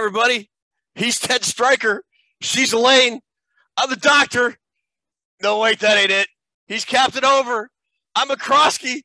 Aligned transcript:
Hey, 0.00 0.06
everybody. 0.06 0.50
He's 0.94 1.18
Ted 1.18 1.44
Striker. 1.44 2.04
She's 2.40 2.72
Elaine. 2.72 3.20
I'm 3.76 3.90
the 3.90 3.96
doctor. 3.96 4.56
No, 5.42 5.58
wait, 5.58 5.80
that 5.80 5.98
ain't 5.98 6.10
it. 6.10 6.26
He's 6.66 6.86
Captain 6.86 7.22
Oveur. 7.22 7.68
I'm 8.14 8.28
McCroskey. 8.28 9.02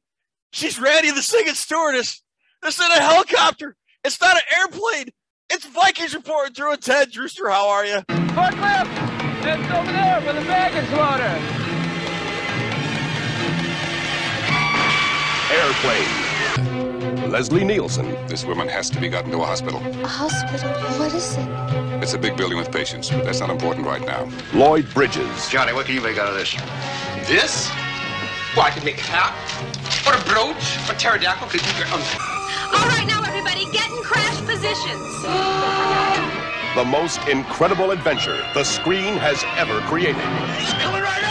She's 0.54 0.80
Randy, 0.80 1.12
the 1.12 1.22
singing 1.22 1.54
stewardess. 1.54 2.24
This 2.62 2.80
isn't 2.80 2.98
a 2.98 3.02
helicopter. 3.02 3.76
It's 4.06 4.22
not 4.22 4.38
an 4.38 4.44
airplane. 4.58 5.10
It's 5.50 5.66
Vikings 5.66 6.16
reporting 6.16 6.54
through 6.54 6.72
a 6.72 6.78
Ted. 6.78 7.12
Drewster, 7.12 7.50
how 7.50 7.68
are 7.68 7.86
you? 7.86 7.98
Forklift! 8.32 8.88
It's 9.44 9.74
over 9.74 9.92
there 9.92 10.24
with 10.26 10.42
the 10.42 10.48
baggage 10.48 10.90
loader. 10.92 11.28
Airplane. 15.52 16.25
Leslie 17.28 17.64
Nielsen. 17.64 18.06
This 18.28 18.46
woman 18.46 18.68
has 18.68 18.90
to 18.92 19.00
be 19.00 19.10
gotten 19.10 19.32
to 19.32 19.40
a 19.42 19.46
hospital. 19.46 19.80
A 19.80 20.08
hospital? 20.08 20.70
What 21.00 21.14
is 21.14 21.36
it? 21.38 21.48
It's 22.04 22.14
a 22.14 22.20
big 22.20 22.38
building 22.38 22.58
with 22.58 22.72
patients, 22.72 23.10
but 23.10 23.26
that's 23.26 23.40
not 23.40 23.50
important 23.50 23.86
right 23.88 24.06
now. 24.06 24.30
Lloyd 24.54 24.88
Bridges. 24.94 25.50
Johnny, 25.50 25.74
what 25.74 25.86
can 25.88 25.96
you 25.96 26.02
make 26.02 26.18
out 26.18 26.28
of 26.28 26.36
this? 26.36 26.54
This? 27.28 27.70
Well, 28.56 28.66
I 28.66 28.72
could 28.72 28.86
make 28.86 29.00
a 29.00 29.02
hat, 29.02 29.34
or 30.06 30.14
a 30.14 30.24
brooch, 30.30 30.78
or 30.88 30.94
a 30.94 30.98
pterodactyl. 30.98 31.48
Could 31.50 31.62
you, 31.62 31.86
um, 31.92 32.02
All 32.72 32.88
right, 32.88 33.06
now 33.08 33.24
everybody, 33.24 33.66
get 33.72 33.90
in 33.90 33.98
crash 34.04 34.38
positions. 34.46 35.02
The 36.76 36.86
most 36.86 37.26
incredible 37.28 37.92
adventure 37.92 38.38
the 38.54 38.64
screen 38.64 39.18
has 39.18 39.44
ever 39.58 39.80
created. 39.82 41.25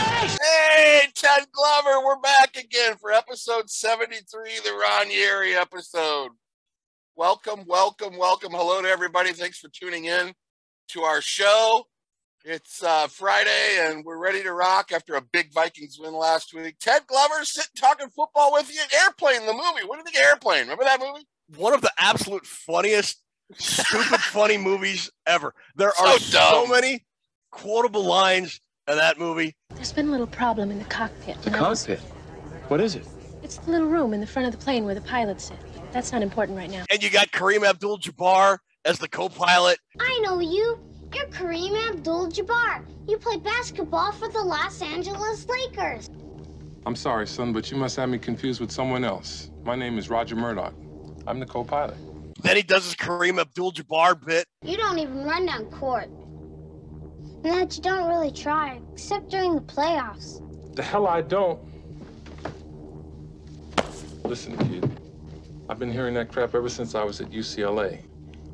Hey, 0.44 1.04
Ted 1.14 1.46
Glover, 1.52 2.04
we're 2.04 2.18
back 2.18 2.54
again 2.56 2.96
for 3.00 3.10
episode 3.10 3.70
73, 3.70 4.50
the 4.62 4.72
Ron 4.72 5.06
Yary 5.06 5.54
episode. 5.54 6.32
Welcome, 7.16 7.64
welcome, 7.66 8.18
welcome. 8.18 8.52
Hello 8.52 8.82
to 8.82 8.88
everybody. 8.88 9.32
Thanks 9.32 9.58
for 9.58 9.68
tuning 9.68 10.04
in 10.04 10.34
to 10.88 11.00
our 11.00 11.22
show. 11.22 11.86
It's 12.44 12.82
uh, 12.82 13.06
Friday, 13.06 13.78
and 13.80 14.04
we're 14.04 14.18
ready 14.18 14.42
to 14.42 14.52
rock 14.52 14.92
after 14.92 15.14
a 15.14 15.22
big 15.22 15.50
Vikings 15.54 15.96
win 15.98 16.12
last 16.12 16.52
week. 16.52 16.76
Ted 16.78 17.06
Glover 17.06 17.42
sitting 17.44 17.70
talking 17.78 18.10
football 18.10 18.52
with 18.52 18.70
you. 18.70 18.82
Airplane, 19.02 19.46
the 19.46 19.52
movie. 19.54 19.86
What 19.86 19.94
do 19.94 19.98
you 20.00 20.04
think 20.04 20.16
of 20.16 20.24
Airplane? 20.24 20.62
Remember 20.62 20.84
that 20.84 21.00
movie? 21.00 21.26
One 21.56 21.72
of 21.72 21.80
the 21.80 21.92
absolute 21.96 22.44
funniest, 22.44 23.22
stupid, 23.54 24.20
funny 24.20 24.58
movies 24.58 25.10
ever. 25.26 25.54
There 25.74 25.88
are 25.98 26.18
So 26.18 26.64
so 26.64 26.66
many 26.66 27.06
quotable 27.50 28.04
lines 28.04 28.60
in 28.88 28.96
that 28.96 29.18
movie. 29.18 29.54
There's 29.74 29.92
been 29.92 30.08
a 30.08 30.10
little 30.10 30.26
problem 30.26 30.70
in 30.70 30.78
the 30.78 30.84
cockpit. 30.84 31.40
The 31.42 31.48
and 31.48 31.56
I 31.56 31.68
was- 31.68 31.86
cockpit. 31.86 32.00
What 32.68 32.80
is 32.80 32.94
it? 32.94 33.06
It's 33.42 33.58
the 33.58 33.70
little 33.70 33.88
room 33.88 34.14
in 34.14 34.20
the 34.20 34.26
front 34.26 34.46
of 34.46 34.58
the 34.58 34.62
plane 34.64 34.84
where 34.84 34.94
the 34.94 35.02
pilots 35.02 35.44
sit. 35.44 35.58
That's 35.92 36.12
not 36.12 36.22
important 36.22 36.56
right 36.56 36.70
now. 36.70 36.84
And 36.90 37.02
you 37.02 37.10
got 37.10 37.30
Kareem 37.30 37.64
Abdul 37.64 37.98
Jabbar 37.98 38.58
as 38.84 38.98
the 38.98 39.08
co 39.08 39.28
pilot. 39.28 39.78
I 40.00 40.20
know 40.24 40.40
you. 40.40 40.78
You're 41.14 41.26
Kareem 41.26 41.90
Abdul-Jabbar. 41.90 42.84
You 43.08 43.18
play 43.18 43.36
basketball 43.36 44.10
for 44.10 44.28
the 44.28 44.40
Los 44.40 44.82
Angeles 44.82 45.46
Lakers. 45.46 46.10
I'm 46.86 46.96
sorry, 46.96 47.28
son, 47.28 47.52
but 47.52 47.70
you 47.70 47.76
must 47.76 47.94
have 47.96 48.08
me 48.08 48.18
confused 48.18 48.60
with 48.60 48.72
someone 48.72 49.04
else. 49.04 49.50
My 49.62 49.76
name 49.76 49.96
is 49.96 50.10
Roger 50.10 50.34
Murdoch. 50.34 50.74
I'm 51.28 51.38
the 51.38 51.46
co-pilot. 51.46 51.96
Then 52.42 52.56
he 52.56 52.62
does 52.62 52.84
his 52.84 52.96
Kareem 52.96 53.40
Abdul 53.40 53.72
Jabbar 53.72 54.26
bit. 54.26 54.46
You 54.62 54.76
don't 54.76 54.98
even 54.98 55.24
run 55.24 55.46
down 55.46 55.66
court. 55.66 56.08
And 57.44 57.52
that 57.52 57.76
you 57.76 57.82
don't 57.82 58.08
really 58.08 58.32
try, 58.32 58.80
except 58.94 59.30
during 59.30 59.54
the 59.54 59.60
playoffs. 59.60 60.40
The 60.74 60.82
hell 60.82 61.06
I 61.06 61.20
don't. 61.20 61.60
Listen, 64.24 64.56
kid. 64.56 64.90
I've 65.68 65.78
been 65.78 65.92
hearing 65.92 66.14
that 66.14 66.32
crap 66.32 66.54
ever 66.54 66.70
since 66.70 66.94
I 66.94 67.04
was 67.04 67.20
at 67.20 67.30
UCLA. 67.30 68.02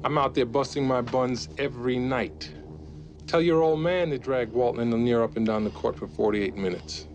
I'm 0.03 0.19
out 0.19 0.34
there 0.34 0.45
busting 0.45 0.87
my 0.87 1.03
buns 1.03 1.49
every 1.56 1.99
night. 1.99 2.53
Tell 3.28 3.41
your 3.41 3.62
old 3.62 3.78
man 3.78 4.11
to 4.11 4.19
drag 4.19 4.49
Walton 4.51 4.81
and 4.81 4.93
Lanier 4.93 5.22
up 5.22 5.37
and 5.37 5.47
down 5.47 5.62
the 5.62 5.71
court 5.71 5.97
for 5.97 6.09
48 6.09 6.57
minutes. 6.57 7.07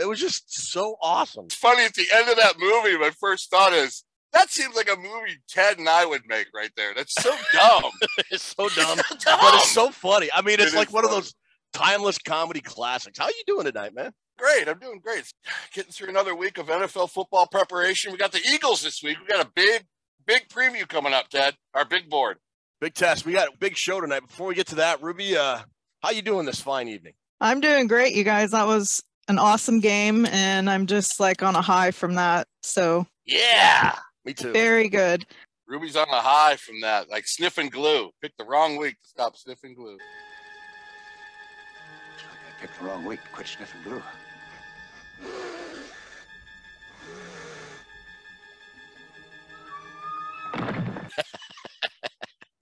It 0.00 0.06
was 0.08 0.18
just 0.18 0.52
so 0.70 0.96
awesome. 1.00 1.44
It's 1.44 1.54
funny 1.54 1.84
at 1.84 1.94
the 1.94 2.06
end 2.12 2.28
of 2.28 2.36
that 2.36 2.54
movie. 2.58 2.98
My 2.98 3.10
first 3.10 3.50
thought 3.50 3.72
is 3.72 4.02
that 4.32 4.50
seems 4.50 4.74
like 4.76 4.90
a 4.90 4.96
movie 4.96 5.38
Ted 5.48 5.78
and 5.78 5.88
I 5.88 6.04
would 6.04 6.22
make 6.28 6.46
right 6.54 6.70
there. 6.76 6.92
That's 6.94 7.14
so 7.14 7.34
dumb. 7.52 7.90
it's 8.30 8.54
so 8.56 8.68
dumb, 8.68 8.98
So 9.08 9.16
dumb. 9.16 9.38
but 9.40 9.54
it's 9.54 9.70
so 9.72 9.90
funny. 9.90 10.28
I 10.34 10.42
mean, 10.42 10.60
it's 10.60 10.72
It 10.74 10.76
like 10.76 10.88
is 10.88 10.94
one 10.94 11.04
of 11.04 11.10
those 11.10 11.34
timeless 11.72 12.18
comedy 12.18 12.60
classics. 12.60 13.18
How 13.18 13.28
you 13.28 13.42
doing 13.46 13.64
tonight, 13.64 13.94
man? 13.94 14.12
Great, 14.38 14.68
I'm 14.68 14.78
doing 14.78 15.00
great. 15.00 15.24
Getting 15.74 15.90
through 15.92 16.08
another 16.10 16.34
week 16.34 16.58
of 16.58 16.66
NFL 16.66 17.10
football 17.10 17.46
preparation. 17.48 18.12
We 18.12 18.18
got 18.18 18.30
the 18.32 18.40
Eagles 18.52 18.82
this 18.82 19.02
week. 19.02 19.18
We 19.20 19.26
got 19.26 19.44
a 19.44 19.50
big, 19.54 19.84
big 20.26 20.48
preview 20.48 20.86
coming 20.86 21.12
up, 21.12 21.28
Ted. 21.28 21.54
Our 21.74 21.84
big 21.84 22.08
board. 22.08 22.36
Big 22.80 22.94
test. 22.94 23.26
We 23.26 23.32
got 23.32 23.48
a 23.48 23.58
big 23.58 23.76
show 23.76 24.00
tonight. 24.00 24.20
Before 24.28 24.46
we 24.46 24.54
get 24.54 24.68
to 24.68 24.76
that, 24.76 25.02
Ruby, 25.02 25.36
uh, 25.36 25.58
how 26.02 26.10
you 26.10 26.22
doing 26.22 26.46
this 26.46 26.60
fine 26.60 26.86
evening? 26.86 27.14
I'm 27.40 27.60
doing 27.60 27.88
great, 27.88 28.14
you 28.14 28.22
guys. 28.22 28.52
That 28.52 28.68
was 28.68 29.02
an 29.26 29.38
awesome 29.40 29.80
game, 29.80 30.24
and 30.26 30.70
I'm 30.70 30.86
just 30.86 31.18
like 31.18 31.42
on 31.42 31.56
a 31.56 31.60
high 31.62 31.90
from 31.90 32.14
that. 32.14 32.46
So 32.62 33.06
Yeah, 33.26 33.96
me 34.28 34.34
too. 34.34 34.52
very 34.52 34.88
good. 34.88 35.26
Ruby's 35.66 35.96
on 35.96 36.08
a 36.08 36.20
high 36.20 36.56
from 36.56 36.80
that, 36.80 37.10
like 37.10 37.26
sniffing 37.26 37.68
glue. 37.68 38.10
Picked 38.22 38.38
the 38.38 38.44
wrong 38.44 38.76
week 38.76 38.94
to 39.02 39.08
stop 39.08 39.36
sniffing 39.36 39.74
glue. 39.74 39.98
I 42.16 42.60
picked 42.60 42.78
the 42.78 42.86
wrong 42.86 43.04
week 43.04 43.22
to 43.22 43.28
quit 43.30 43.46
sniffing 43.46 43.82
glue. 43.84 44.02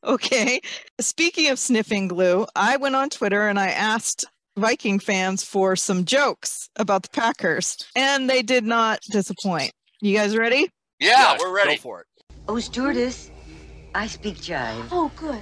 Okay. 0.05 0.61
Speaking 1.01 1.51
of 1.51 1.59
sniffing 1.59 2.07
glue, 2.07 2.47
I 2.55 2.77
went 2.77 2.95
on 2.95 3.11
Twitter 3.11 3.49
and 3.49 3.59
I 3.59 3.71
asked 3.71 4.25
Viking 4.57 5.01
fans 5.01 5.43
for 5.43 5.75
some 5.75 6.05
jokes 6.05 6.71
about 6.77 7.03
the 7.03 7.09
Packers, 7.09 7.77
and 7.97 8.31
they 8.31 8.41
did 8.43 8.65
not 8.65 9.01
disappoint. 9.11 9.73
You 10.01 10.17
guys 10.17 10.37
ready? 10.37 10.71
Yeah, 10.99 11.37
we're 11.39 11.55
ready. 11.55 11.77
Go 11.77 11.81
for 11.81 12.01
it. 12.01 12.07
Oh, 12.49 12.59
stewardess, 12.59 13.31
I 13.95 14.07
speak 14.07 14.37
jive. 14.37 14.89
Oh, 14.91 15.11
good. 15.17 15.41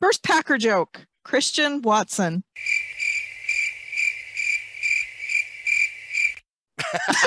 First 0.00 0.22
Packer 0.22 0.58
joke 0.58 1.06
Christian 1.24 1.82
Watson. 1.82 2.44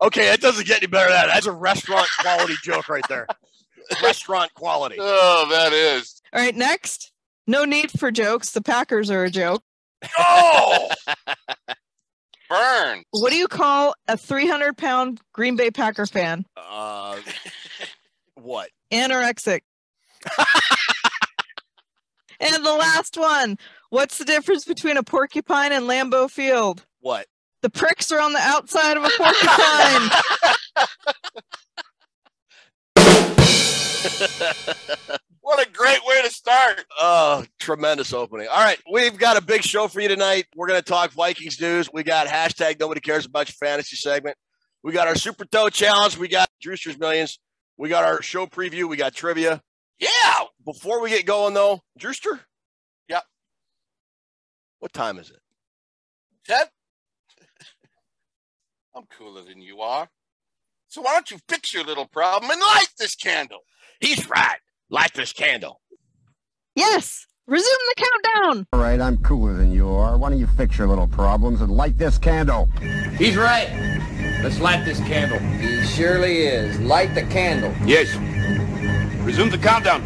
Okay, 0.00 0.26
that 0.26 0.40
doesn't 0.40 0.66
get 0.66 0.78
any 0.78 0.86
better 0.86 1.10
than 1.10 1.26
that. 1.26 1.34
That's 1.34 1.46
a 1.46 1.52
restaurant 1.52 2.06
quality 2.20 2.54
joke 2.62 2.88
right 2.88 3.04
there. 3.08 3.26
restaurant 4.02 4.52
quality. 4.54 4.96
Oh, 4.98 5.46
that 5.50 5.72
is. 5.72 6.22
All 6.32 6.40
right, 6.40 6.54
next. 6.54 7.10
No 7.46 7.64
need 7.64 7.90
for 7.98 8.10
jokes. 8.10 8.50
The 8.50 8.62
Packers 8.62 9.10
are 9.10 9.24
a 9.24 9.30
joke. 9.30 9.62
Oh! 10.18 10.88
Burn. 12.48 13.02
What 13.10 13.30
do 13.30 13.36
you 13.36 13.48
call 13.48 13.94
a 14.06 14.16
300 14.16 14.76
pound 14.76 15.20
Green 15.32 15.56
Bay 15.56 15.70
Packer 15.70 16.06
fan? 16.06 16.44
Uh, 16.56 17.18
what? 18.34 18.70
Anorexic. 18.92 19.60
and 22.40 22.64
the 22.64 22.74
last 22.74 23.16
one. 23.16 23.58
What's 23.90 24.18
the 24.18 24.24
difference 24.24 24.64
between 24.64 24.96
a 24.96 25.02
porcupine 25.02 25.72
and 25.72 25.86
Lambeau 25.86 26.30
Field? 26.30 26.84
What? 27.00 27.26
The 27.62 27.70
pricks 27.70 28.12
are 28.12 28.20
on 28.20 28.32
the 28.32 28.40
outside 28.40 28.96
of 28.96 29.04
a 29.04 29.10
porcupine. 29.16 30.10
What 35.48 35.66
a 35.66 35.70
great 35.70 36.00
way 36.04 36.20
to 36.20 36.28
start. 36.28 36.84
Oh, 37.00 37.42
tremendous 37.58 38.12
opening. 38.12 38.48
All 38.48 38.60
right, 38.60 38.78
we've 38.92 39.16
got 39.16 39.38
a 39.38 39.40
big 39.40 39.62
show 39.62 39.88
for 39.88 39.98
you 39.98 40.08
tonight. 40.08 40.44
We're 40.54 40.66
going 40.66 40.78
to 40.78 40.84
talk 40.84 41.10
Vikings 41.12 41.58
news. 41.58 41.88
We 41.90 42.02
got 42.02 42.26
hashtag 42.26 42.78
nobody 42.78 43.00
cares 43.00 43.24
about 43.24 43.48
your 43.48 43.54
fantasy 43.54 43.96
segment. 43.96 44.36
We 44.84 44.92
got 44.92 45.08
our 45.08 45.14
Super 45.14 45.46
Toe 45.46 45.70
Challenge. 45.70 46.18
We 46.18 46.28
got 46.28 46.50
Drewster's 46.60 46.98
Millions. 46.98 47.38
We 47.78 47.88
got 47.88 48.04
our 48.04 48.20
show 48.20 48.46
preview. 48.46 48.90
We 48.90 48.98
got 48.98 49.14
trivia. 49.14 49.62
Yeah. 49.98 50.34
Before 50.66 51.00
we 51.00 51.08
get 51.08 51.24
going, 51.24 51.54
though, 51.54 51.80
Drewster? 51.96 52.40
Yep. 53.08 53.22
What 54.80 54.92
time 54.92 55.18
is 55.18 55.30
it? 55.30 55.40
Ted? 56.46 56.68
I'm 58.94 59.04
cooler 59.16 59.44
than 59.44 59.62
you 59.62 59.80
are. 59.80 60.10
So 60.88 61.00
why 61.00 61.14
don't 61.14 61.30
you 61.30 61.38
fix 61.48 61.72
your 61.72 61.84
little 61.84 62.06
problem 62.06 62.50
and 62.50 62.60
light 62.60 62.88
this 62.98 63.14
candle? 63.14 63.60
He's 64.00 64.28
right. 64.28 64.58
Light 64.90 65.12
this 65.14 65.32
candle. 65.32 65.80
yes. 66.74 67.26
Resume 67.46 67.64
the 67.96 68.04
countdown. 68.04 68.66
All 68.74 68.80
right, 68.80 69.00
I'm 69.00 69.16
cooler 69.22 69.54
than 69.54 69.72
you 69.72 69.88
are. 69.88 70.18
Why 70.18 70.28
don't 70.28 70.38
you 70.38 70.46
fix 70.46 70.76
your 70.76 70.86
little 70.86 71.06
problems 71.06 71.62
and 71.62 71.72
light 71.72 71.96
this 71.96 72.18
candle? 72.18 72.66
He's 73.16 73.38
right. 73.38 73.70
Let's 74.42 74.60
light 74.60 74.84
this 74.84 74.98
candle. 75.00 75.38
He 75.38 75.82
surely 75.86 76.40
is. 76.42 76.78
Light 76.80 77.14
the 77.14 77.22
candle. 77.22 77.74
Yes. 77.86 78.14
Resume 79.24 79.48
the 79.48 79.56
countdown. 79.56 80.02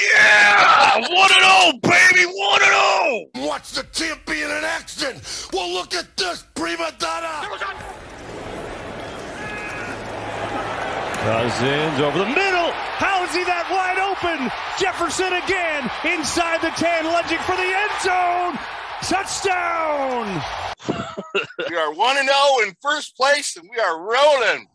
Yeah! 0.00 0.98
One 1.00 1.30
and 1.32 1.42
oh, 1.42 1.72
baby! 1.82 2.24
One 2.24 2.62
and 2.62 2.70
oh! 2.72 3.24
Watch 3.38 3.72
the 3.72 3.82
champion 3.92 4.52
in 4.52 4.62
action? 4.64 5.16
Well, 5.52 5.68
look 5.72 5.94
at 5.94 6.16
this 6.16 6.44
prima 6.54 6.92
donna. 7.00 7.48
Cousins 11.26 11.98
over 11.98 12.18
the 12.20 12.24
middle. 12.24 12.70
How 13.02 13.24
is 13.24 13.34
he 13.34 13.42
that 13.42 13.66
wide 13.66 13.98
open? 13.98 14.48
Jefferson 14.78 15.32
again 15.34 15.90
inside 16.06 16.62
the 16.62 16.70
10, 16.78 17.04
lunging 17.04 17.42
for 17.42 17.56
the 17.58 17.66
end 17.66 17.90
zone. 17.98 18.54
Touchdown! 19.02 20.40
we 21.68 21.74
are 21.74 21.92
1 21.92 22.16
0 22.16 22.28
in 22.62 22.76
first 22.80 23.16
place, 23.16 23.56
and 23.56 23.68
we 23.68 23.76
are 23.76 24.00
rolling. 24.00 24.68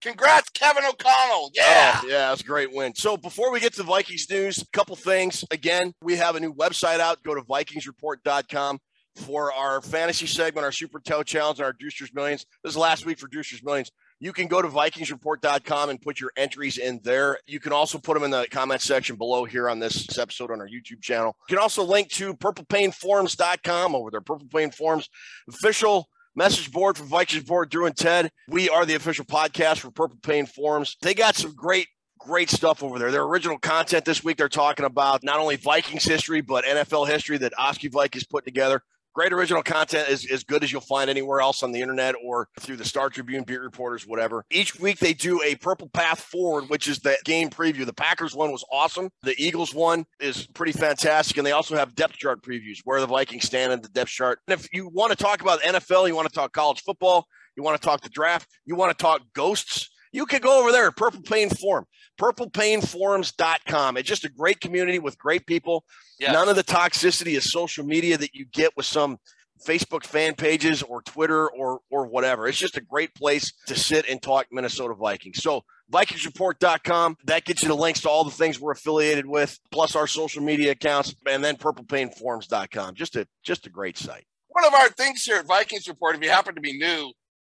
Congrats, 0.00 0.48
Kevin 0.48 0.84
O'Connell. 0.84 1.50
Yeah. 1.52 2.00
Oh, 2.02 2.06
yeah, 2.08 2.28
that's 2.30 2.40
a 2.40 2.44
great 2.44 2.72
win. 2.72 2.94
So 2.94 3.18
before 3.18 3.52
we 3.52 3.60
get 3.60 3.74
to 3.74 3.82
Vikings 3.82 4.30
news, 4.30 4.62
a 4.62 4.66
couple 4.72 4.96
things. 4.96 5.44
Again, 5.50 5.92
we 6.00 6.16
have 6.16 6.36
a 6.36 6.40
new 6.40 6.54
website 6.54 7.00
out. 7.00 7.22
Go 7.22 7.34
to 7.34 7.42
VikingsReport.com 7.42 8.78
for 9.16 9.52
our 9.52 9.82
fantasy 9.82 10.26
segment, 10.26 10.64
our 10.64 10.72
Super 10.72 11.00
Toe 11.00 11.22
Challenge, 11.22 11.58
and 11.58 11.66
our 11.66 11.74
Drewster's 11.74 12.14
Millions. 12.14 12.46
This 12.64 12.72
is 12.72 12.76
last 12.78 13.04
week 13.04 13.18
for 13.18 13.28
Drewster's 13.28 13.62
Millions. 13.62 13.90
You 14.20 14.32
can 14.32 14.48
go 14.48 14.60
to 14.60 14.68
VikingsReport.com 14.68 15.90
and 15.90 16.00
put 16.00 16.20
your 16.20 16.32
entries 16.36 16.78
in 16.78 17.00
there. 17.04 17.38
You 17.46 17.60
can 17.60 17.72
also 17.72 17.98
put 17.98 18.14
them 18.14 18.24
in 18.24 18.30
the 18.30 18.46
comment 18.50 18.80
section 18.80 19.16
below 19.16 19.44
here 19.44 19.68
on 19.68 19.78
this 19.78 20.18
episode 20.18 20.50
on 20.50 20.60
our 20.60 20.66
YouTube 20.66 21.00
channel. 21.00 21.36
You 21.48 21.56
can 21.56 21.62
also 21.62 21.84
link 21.84 22.10
to 22.10 22.34
PurplePainForums.com 22.34 23.94
over 23.94 24.10
there. 24.10 24.20
Purple 24.20 24.48
Pain 24.52 24.70
Forums, 24.70 25.08
official 25.48 26.08
message 26.34 26.72
board 26.72 26.96
for 26.96 27.04
Vikings 27.04 27.44
Board, 27.44 27.70
Drew 27.70 27.86
and 27.86 27.96
Ted. 27.96 28.30
We 28.48 28.68
are 28.68 28.84
the 28.84 28.94
official 28.94 29.24
podcast 29.24 29.78
for 29.78 29.90
Purple 29.90 30.18
Pain 30.22 30.46
Forums. 30.46 30.96
They 31.00 31.14
got 31.14 31.36
some 31.36 31.54
great 31.54 31.86
great 32.18 32.50
stuff 32.50 32.82
over 32.82 32.98
there. 32.98 33.10
Their 33.10 33.22
original 33.22 33.58
content 33.58 34.04
this 34.04 34.22
week, 34.22 34.36
they're 34.36 34.48
talking 34.48 34.84
about 34.84 35.22
not 35.22 35.38
only 35.38 35.56
Vikings 35.56 36.04
history, 36.04 36.40
but 36.40 36.64
NFL 36.64 37.08
history 37.08 37.38
that 37.38 37.56
Oski 37.56 37.88
Vikings 37.88 38.26
put 38.26 38.44
together. 38.44 38.82
Great 39.18 39.32
original 39.32 39.64
content 39.64 40.08
is 40.08 40.30
as 40.30 40.44
good 40.44 40.62
as 40.62 40.70
you'll 40.70 40.80
find 40.80 41.10
anywhere 41.10 41.40
else 41.40 41.64
on 41.64 41.72
the 41.72 41.80
internet 41.80 42.14
or 42.24 42.46
through 42.60 42.76
the 42.76 42.84
Star 42.84 43.10
Tribune, 43.10 43.42
Beat 43.42 43.60
Reporters, 43.60 44.06
whatever. 44.06 44.44
Each 44.48 44.78
week 44.78 45.00
they 45.00 45.12
do 45.12 45.42
a 45.42 45.56
Purple 45.56 45.88
Path 45.88 46.20
Forward, 46.20 46.68
which 46.68 46.86
is 46.86 47.00
the 47.00 47.18
game 47.24 47.50
preview. 47.50 47.84
The 47.84 47.92
Packers 47.92 48.36
one 48.36 48.52
was 48.52 48.64
awesome. 48.70 49.10
The 49.24 49.34
Eagles 49.36 49.74
one 49.74 50.06
is 50.20 50.46
pretty 50.46 50.70
fantastic. 50.70 51.36
And 51.36 51.44
they 51.44 51.50
also 51.50 51.74
have 51.74 51.96
depth 51.96 52.14
chart 52.14 52.44
previews 52.44 52.78
where 52.84 53.00
the 53.00 53.08
Vikings 53.08 53.44
stand 53.44 53.72
in 53.72 53.80
the 53.80 53.88
depth 53.88 54.10
chart. 54.10 54.38
And 54.46 54.56
if 54.56 54.72
you 54.72 54.88
want 54.88 55.10
to 55.10 55.16
talk 55.16 55.40
about 55.40 55.62
NFL, 55.62 56.06
you 56.06 56.14
want 56.14 56.28
to 56.28 56.34
talk 56.34 56.52
college 56.52 56.82
football, 56.82 57.26
you 57.56 57.64
want 57.64 57.76
to 57.76 57.84
talk 57.84 58.02
the 58.02 58.10
draft, 58.10 58.48
you 58.66 58.76
want 58.76 58.96
to 58.96 59.02
talk 59.02 59.22
ghosts, 59.34 59.90
you 60.12 60.26
can 60.26 60.40
go 60.40 60.60
over 60.60 60.72
there, 60.72 60.90
Purple 60.90 61.22
Pain 61.22 61.50
Forum, 61.50 61.84
purplepainforums.com. 62.20 63.96
It's 63.96 64.08
just 64.08 64.24
a 64.24 64.30
great 64.30 64.60
community 64.60 64.98
with 64.98 65.18
great 65.18 65.46
people. 65.46 65.84
Yes. 66.18 66.32
None 66.32 66.48
of 66.48 66.56
the 66.56 66.64
toxicity 66.64 67.36
of 67.36 67.42
social 67.42 67.84
media 67.84 68.16
that 68.18 68.34
you 68.34 68.46
get 68.46 68.76
with 68.76 68.86
some 68.86 69.18
Facebook 69.66 70.04
fan 70.04 70.34
pages 70.34 70.82
or 70.82 71.02
Twitter 71.02 71.50
or 71.50 71.80
or 71.90 72.06
whatever. 72.06 72.46
It's 72.46 72.58
just 72.58 72.76
a 72.76 72.80
great 72.80 73.14
place 73.14 73.52
to 73.66 73.74
sit 73.74 74.08
and 74.08 74.22
talk 74.22 74.46
Minnesota 74.50 74.94
Vikings. 74.94 75.42
So 75.42 75.62
VikingsReport.com, 75.92 77.16
that 77.24 77.44
gets 77.44 77.62
you 77.62 77.68
the 77.68 77.74
links 77.74 78.00
to 78.02 78.08
all 78.08 78.24
the 78.24 78.30
things 78.30 78.60
we're 78.60 78.72
affiliated 78.72 79.26
with, 79.26 79.58
plus 79.70 79.96
our 79.96 80.06
social 80.06 80.42
media 80.42 80.72
accounts, 80.72 81.14
and 81.26 81.42
then 81.42 81.56
purplepainforums.com. 81.56 82.94
Just 82.94 83.16
a 83.16 83.26
just 83.42 83.66
a 83.66 83.70
great 83.70 83.96
site. 83.96 84.24
One 84.48 84.64
of 84.64 84.74
our 84.74 84.88
things 84.90 85.22
here 85.22 85.36
at 85.36 85.46
Vikings 85.46 85.88
Report, 85.88 86.16
if 86.16 86.22
you 86.22 86.30
happen 86.30 86.54
to 86.54 86.60
be 86.60 86.78
new, 86.78 87.12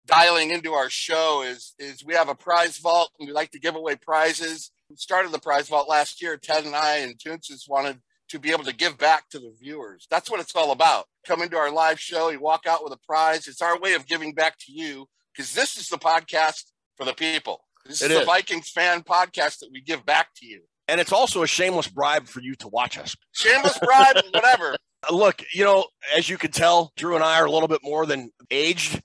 dialing 0.10 0.52
into 0.52 0.74
our 0.74 0.90
show 0.90 1.44
is 1.44 1.74
is 1.80 2.04
we 2.04 2.16
have 2.16 2.30
a 2.30 2.36
prize 2.36 2.78
vault 2.78 3.12
and 3.20 3.28
we 3.28 3.34
like 3.34 3.52
to 3.52 3.60
give 3.60 3.76
away 3.76 3.96
prizes. 3.96 4.72
We 4.90 4.96
started 4.96 5.32
the 5.32 5.40
prize 5.40 5.70
vault 5.70 5.88
last 5.88 6.22
year. 6.22 6.38
Ted 6.38 6.66
and 6.66 6.76
I 6.76 6.98
and 6.98 7.18
Toonces 7.18 7.70
wanted 7.70 8.00
to 8.30 8.40
be 8.40 8.52
able 8.52 8.64
to 8.64 8.76
give 8.76 8.98
back 8.98 9.30
to 9.30 9.40
the 9.40 9.54
viewers. 9.60 10.08
That's 10.10 10.30
what 10.30 10.40
it's 10.40 10.56
all 10.56 10.72
about. 10.72 11.06
Come 11.28 11.42
into 11.42 11.58
our 11.58 11.72
live 11.72 12.00
show, 12.00 12.30
you 12.30 12.40
walk 12.40 12.66
out 12.68 12.84
with 12.84 12.94
a 12.94 13.00
prize. 13.06 13.48
It's 13.48 13.62
our 13.62 13.80
way 13.80 13.94
of 13.94 14.08
giving 14.08 14.34
back 14.34 14.58
to 14.66 14.72
you 14.72 15.08
because 15.34 15.54
this 15.54 15.78
is 15.78 15.90
the 15.90 15.98
podcast 15.98 16.66
for 16.96 17.06
the 17.06 17.14
people. 17.14 17.66
This 17.86 18.02
it 18.02 18.12
is 18.12 18.20
the 18.20 18.26
Vikings 18.26 18.70
fan 18.70 19.02
podcast 19.02 19.60
that 19.60 19.70
we 19.72 19.82
give 19.82 20.06
back 20.06 20.30
to 20.38 20.46
you. 20.46 20.62
And 20.88 21.00
it's 21.00 21.12
also 21.14 21.44
a 21.44 21.48
shameless 21.48 21.88
bribe 21.88 22.28
for 22.28 22.42
you 22.42 22.56
to 22.56 22.68
watch 22.68 22.98
us. 22.98 23.16
Shameless 23.34 23.78
bribe, 23.80 24.18
whatever. 24.34 24.76
Look, 25.12 25.44
you 25.54 25.64
know, 25.64 25.86
as 26.16 26.28
you 26.28 26.38
can 26.38 26.52
tell, 26.52 26.92
Drew 26.98 27.16
and 27.16 27.24
I 27.24 27.40
are 27.40 27.46
a 27.46 27.52
little 27.52 27.68
bit 27.68 27.82
more 27.84 28.06
than 28.06 28.32
aged. 28.52 29.02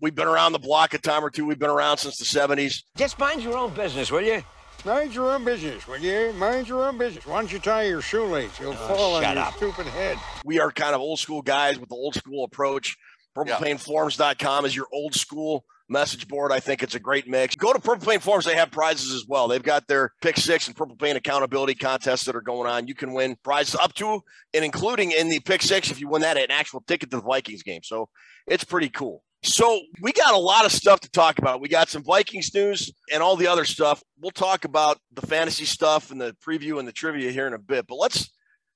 We've 0.00 0.14
been 0.14 0.28
around 0.28 0.52
the 0.52 0.58
block 0.58 0.94
a 0.94 0.98
time 0.98 1.24
or 1.24 1.30
two. 1.30 1.44
We've 1.44 1.58
been 1.58 1.70
around 1.70 1.98
since 1.98 2.18
the 2.18 2.24
70s. 2.24 2.82
Just 2.96 3.18
mind 3.18 3.42
your 3.42 3.56
own 3.56 3.74
business, 3.74 4.10
will 4.10 4.20
you? 4.20 4.42
Mind 4.84 5.12
your 5.12 5.32
own 5.32 5.44
business, 5.44 5.88
will 5.88 5.98
you? 5.98 6.32
Mind 6.34 6.68
your 6.68 6.86
own 6.86 6.98
business. 6.98 7.26
Why 7.26 7.40
don't 7.40 7.52
you 7.52 7.58
tie 7.58 7.84
your 7.84 8.00
shoelace? 8.00 8.60
You'll 8.60 8.72
oh, 8.72 8.94
fall 8.94 9.14
on 9.16 9.22
your 9.22 9.38
up. 9.38 9.56
stupid 9.56 9.86
head. 9.86 10.16
We 10.44 10.60
are 10.60 10.70
kind 10.70 10.94
of 10.94 11.00
old 11.00 11.18
school 11.18 11.42
guys 11.42 11.80
with 11.80 11.88
the 11.88 11.96
old 11.96 12.14
school 12.14 12.44
approach. 12.44 12.96
PurplePainForums.com 13.36 14.66
is 14.66 14.76
your 14.76 14.86
old 14.92 15.14
school 15.14 15.64
message 15.88 16.28
board. 16.28 16.52
I 16.52 16.60
think 16.60 16.82
it's 16.82 16.94
a 16.94 17.00
great 17.00 17.26
mix. 17.26 17.56
Go 17.56 17.72
to 17.72 17.80
Purple 17.80 18.06
Pain 18.06 18.20
Forums. 18.20 18.44
They 18.44 18.54
have 18.54 18.70
prizes 18.70 19.12
as 19.12 19.26
well. 19.26 19.48
They've 19.48 19.62
got 19.62 19.88
their 19.88 20.12
pick 20.22 20.36
six 20.36 20.68
and 20.68 20.76
Purple 20.76 20.96
Pain 20.96 21.16
accountability 21.16 21.74
contests 21.74 22.24
that 22.24 22.36
are 22.36 22.40
going 22.40 22.70
on. 22.70 22.86
You 22.86 22.94
can 22.94 23.14
win 23.14 23.36
prizes 23.42 23.74
up 23.74 23.94
to 23.94 24.20
and 24.54 24.64
including 24.64 25.12
in 25.12 25.28
the 25.28 25.40
pick 25.40 25.62
six 25.62 25.90
if 25.90 26.00
you 26.00 26.08
win 26.08 26.22
that 26.22 26.36
an 26.36 26.50
actual 26.50 26.82
ticket 26.86 27.10
to 27.10 27.16
the 27.16 27.22
Vikings 27.22 27.62
game. 27.62 27.82
So 27.82 28.10
it's 28.46 28.64
pretty 28.64 28.90
cool. 28.90 29.22
So 29.42 29.80
we 30.00 30.12
got 30.12 30.34
a 30.34 30.38
lot 30.38 30.64
of 30.64 30.72
stuff 30.72 31.00
to 31.00 31.10
talk 31.10 31.38
about. 31.38 31.60
We 31.60 31.68
got 31.68 31.88
some 31.88 32.02
Vikings 32.02 32.52
news 32.52 32.90
and 33.12 33.22
all 33.22 33.36
the 33.36 33.46
other 33.46 33.64
stuff. 33.64 34.02
We'll 34.20 34.32
talk 34.32 34.64
about 34.64 34.98
the 35.12 35.26
fantasy 35.26 35.64
stuff 35.64 36.10
and 36.10 36.20
the 36.20 36.36
preview 36.44 36.78
and 36.78 36.88
the 36.88 36.92
trivia 36.92 37.30
here 37.30 37.46
in 37.46 37.54
a 37.54 37.58
bit. 37.58 37.86
But 37.86 37.96
let's 37.96 38.30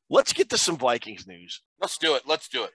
let's 0.08 0.32
get 0.32 0.50
to 0.50 0.58
some 0.58 0.76
Vikings 0.76 1.26
news. 1.26 1.60
Let's 1.80 1.98
do 1.98 2.14
it. 2.14 2.22
Let's 2.26 2.48
do 2.48 2.64
it. 2.64 2.70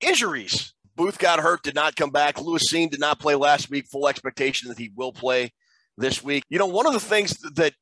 Injuries. 0.00 0.72
Booth 0.94 1.18
got 1.18 1.40
hurt, 1.40 1.62
did 1.62 1.74
not 1.74 1.96
come 1.96 2.10
back. 2.10 2.40
Lewis 2.40 2.70
Cine 2.70 2.90
did 2.90 3.00
not 3.00 3.18
play 3.18 3.34
last 3.34 3.70
week. 3.70 3.86
Full 3.90 4.08
expectation 4.08 4.68
that 4.68 4.78
he 4.78 4.92
will 4.94 5.12
play 5.12 5.52
this 5.96 6.22
week. 6.22 6.44
You 6.50 6.58
know, 6.58 6.66
one 6.66 6.86
of 6.86 6.92
the 6.92 7.00
things 7.00 7.38
that 7.54 7.72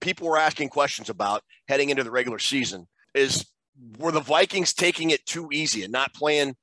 people 0.00 0.28
were 0.28 0.38
asking 0.38 0.68
questions 0.68 1.08
about 1.08 1.42
heading 1.66 1.90
into 1.90 2.04
the 2.04 2.10
regular 2.10 2.38
season 2.38 2.86
is 3.14 3.46
were 3.98 4.12
the 4.12 4.20
Vikings 4.20 4.74
taking 4.74 5.10
it 5.10 5.24
too 5.26 5.48
easy 5.52 5.82
and 5.82 5.92
not 5.92 6.14
playing 6.14 6.56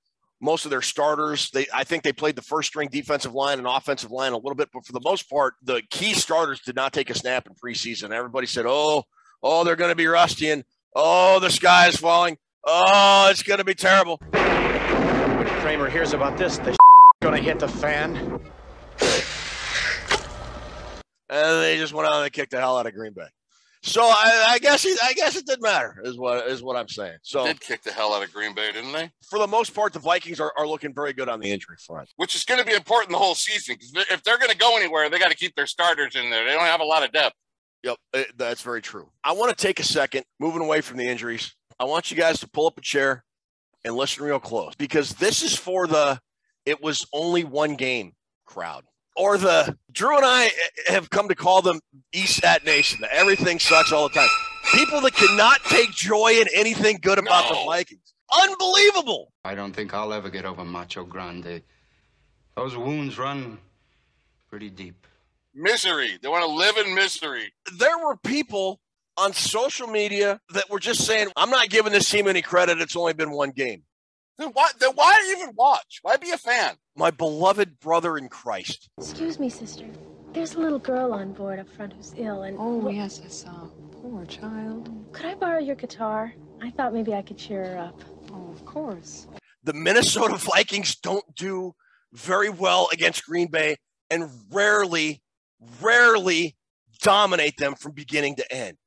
most 0.46 0.64
of 0.64 0.72
their 0.72 0.82
starters. 0.82 1.50
They, 1.50 1.66
I 1.74 1.84
think 1.84 2.04
they 2.04 2.14
played 2.14 2.36
the 2.36 2.42
first 2.42 2.70
string 2.70 2.88
defensive 2.90 3.34
line 3.34 3.58
and 3.58 3.68
offensive 3.68 4.12
line 4.12 4.32
a 4.32 4.38
little 4.38 4.56
bit, 4.56 4.70
but 4.72 4.86
for 4.86 4.94
the 4.94 5.02
most 5.04 5.30
part, 5.30 5.56
the 5.64 5.82
key 5.90 6.14
starters 6.14 6.62
did 6.62 6.76
not 6.76 6.94
take 6.94 7.10
a 7.10 7.16
snap 7.16 7.48
in 7.48 7.56
preseason. 7.56 8.12
Everybody 8.12 8.48
said, 8.48 8.66
"Oh, 8.68 9.04
oh, 9.44 9.64
they're 9.64 9.76
going 9.76 9.92
to 9.92 9.96
be 9.96 10.08
rusty," 10.08 10.52
and 10.52 10.64
"Oh, 10.96 11.40
the 11.40 11.50
sky 11.50 11.88
is 11.88 11.98
falling." 11.98 12.38
Oh, 12.64 13.28
it's 13.30 13.44
going 13.44 13.58
to 13.58 13.66
be 13.66 13.76
terrible. 13.76 14.18
When 14.32 15.48
Kramer 15.62 15.90
hears 15.90 16.14
about 16.14 16.38
this, 16.38 16.58
the 16.60 16.78
going 17.22 17.36
to 17.36 17.44
hit 17.44 17.60
the 17.60 17.68
fan. 17.68 18.40
And 21.28 21.64
they 21.64 21.78
just 21.78 21.94
went 21.94 22.08
out 22.08 22.24
and 22.24 22.32
kicked 22.32 22.52
the 22.52 22.60
hell 22.60 22.78
out 22.78 22.86
of 22.86 22.94
Green 22.94 23.14
Bay. 23.14 23.28
So 23.86 24.02
I, 24.02 24.46
I 24.50 24.60
guess 24.60 24.82
he, 24.82 24.96
I 25.04 25.14
guess 25.14 25.36
it 25.36 25.46
didn't 25.46 25.62
matter, 25.62 26.02
is 26.04 26.18
what 26.18 26.48
is 26.48 26.64
what 26.64 26.76
I'm 26.76 26.88
saying. 26.88 27.18
So 27.22 27.44
they 27.44 27.54
did 27.54 27.62
kick 27.62 27.84
the 27.84 27.92
hell 27.92 28.16
out 28.16 28.24
of 28.24 28.34
Green 28.34 28.56
Bay, 28.56 28.72
didn't 28.72 28.92
they? 28.92 29.12
For 29.30 29.38
the 29.38 29.46
most 29.46 29.76
part, 29.76 29.94
the 29.94 30.00
Vikings 30.00 30.40
are, 30.40 30.52
are 30.58 30.68
looking 30.68 30.92
very 30.92 31.14
good 31.14 31.30
on 31.30 31.40
the 31.40 31.52
injury 31.52 31.76
front, 31.78 32.10
which 32.16 32.36
is 32.36 32.44
going 32.44 32.60
to 32.60 32.66
be 32.66 32.74
important 32.74 33.12
the 33.12 33.20
whole 33.20 33.36
season 33.36 33.76
because 33.76 33.94
if 34.10 34.24
they're 34.24 34.40
going 34.40 34.50
to 34.50 34.58
go 34.58 34.76
anywhere, 34.76 35.08
they 35.12 35.20
got 35.20 35.30
to 35.30 35.38
keep 35.38 35.56
their 35.56 35.68
starters 35.68 36.16
in 36.16 36.32
there. 36.32 36.46
They 36.46 36.54
don't 36.54 36.64
have 36.64 36.82
a 36.82 36.86
lot 36.86 37.04
of 37.04 37.12
depth. 37.12 37.36
Yep, 37.84 37.98
it, 38.14 38.38
that's 38.38 38.64
very 38.64 38.82
true. 38.82 39.12
I 39.24 39.34
want 39.34 39.56
to 39.56 39.62
take 39.62 39.80
a 39.80 39.84
second, 39.84 40.26
moving 40.40 40.64
away 40.64 40.82
from 40.82 40.98
the 40.98 41.08
injuries. 41.08 41.54
I 41.80 41.84
want 41.84 42.10
you 42.10 42.18
guys 42.18 42.40
to 42.40 42.50
pull 42.50 42.66
up 42.66 42.80
a 42.80 42.82
chair 42.82 43.24
and 43.84 43.96
listen 43.96 44.24
real 44.24 44.40
close 44.40 44.74
because 44.76 45.12
this 45.14 45.44
is 45.44 45.56
for 45.56 45.86
the 45.86 46.20
it 46.66 46.82
was 46.82 47.06
only 47.14 47.44
one 47.44 47.76
game 47.76 48.14
crowd 48.46 48.84
or 49.16 49.38
the 49.38 49.78
Drew 49.92 50.16
and 50.16 50.26
I 50.26 50.52
have 50.88 51.10
come 51.10 51.28
to 51.30 51.36
call 51.36 51.62
them 51.62 51.80
ESAT 52.14 52.66
Nation. 52.66 53.06
Everything 53.12 53.60
sucks 53.60 53.92
all 53.92 54.10
the 54.10 54.16
time. 54.16 54.30
People 54.74 55.02
that 55.02 55.14
cannot 55.14 55.64
take 55.66 55.92
joy 55.92 56.34
in 56.40 56.48
anything 56.54 57.00
good 57.02 57.20
about 57.20 57.50
no. 57.52 57.60
the 57.60 57.66
Vikings. 57.66 58.14
Unbelievable. 58.44 59.32
I 59.44 59.56
don't 59.56 59.74
think 59.74 59.94
I'll 59.94 60.12
ever 60.12 60.30
get 60.30 60.46
over 60.46 60.66
Macho 60.66 61.04
Grande. 61.04 61.62
Those 62.56 62.76
wounds 62.76 63.18
run 63.18 63.60
pretty 64.50 64.70
deep. 64.70 65.08
Misery. 65.54 66.18
They 66.22 66.28
want 66.28 66.44
to 66.44 66.52
live 66.52 66.78
in 66.78 66.96
misery. 66.96 67.54
There 67.78 67.98
were 68.00 68.18
people 68.18 68.80
on 69.18 69.34
social 69.34 69.88
media 69.88 70.42
that 70.54 70.70
were 70.70 70.80
just 70.80 71.06
saying, 71.06 71.30
I'm 71.38 71.50
not 71.50 71.70
giving 71.70 71.94
this 71.94 72.10
team 72.10 72.28
any 72.28 72.42
credit. 72.42 72.82
It's 72.82 72.96
only 72.96 73.14
been 73.14 73.32
one 73.32 73.52
game. 73.52 73.84
Then 74.38 74.50
why, 74.50 74.70
then 74.80 74.92
why 74.96 75.18
even 75.38 75.56
watch? 75.56 76.00
Why 76.02 76.18
be 76.18 76.32
a 76.32 76.38
fan? 76.38 76.76
My 76.96 77.12
beloved 77.12 77.80
brother 77.80 78.18
in 78.18 78.28
Christ. 78.28 78.90
Excuse 78.98 79.40
me, 79.40 79.50
sister. 79.50 79.86
There's 80.34 80.56
a 80.56 80.60
little 80.60 80.80
girl 80.80 81.14
on 81.14 81.32
board 81.32 81.60
up 81.60 81.70
front 81.70 81.94
who's 81.94 82.14
ill, 82.18 82.44
and 82.44 82.58
oh 82.60 82.90
yes, 82.90 83.22
I 83.24 83.30
saw. 83.30 83.70
Poor 84.02 84.26
child. 84.26 84.92
Could 85.14 85.26
I 85.26 85.36
borrow 85.36 85.60
your 85.60 85.76
guitar? 85.76 86.34
I 86.62 86.72
thought 86.72 86.94
maybe 86.94 87.14
I 87.14 87.22
could 87.22 87.38
cheer 87.38 87.66
her 87.66 87.78
up. 87.78 88.02
Oh, 88.32 88.52
of 88.52 88.66
course. 88.66 89.28
The 89.64 89.74
Minnesota 89.74 90.36
Vikings 90.36 90.96
don't 90.96 91.24
do 91.36 91.74
very 92.14 92.50
well 92.50 92.90
against 92.92 93.26
Green 93.26 93.48
Bay, 93.48 93.78
and 94.10 94.30
rarely, 94.52 95.22
rarely 95.82 96.56
dominate 97.02 97.58
them 97.58 97.76
from 97.76 97.94
beginning 97.94 98.36
to 98.36 98.54
end. 98.54 98.78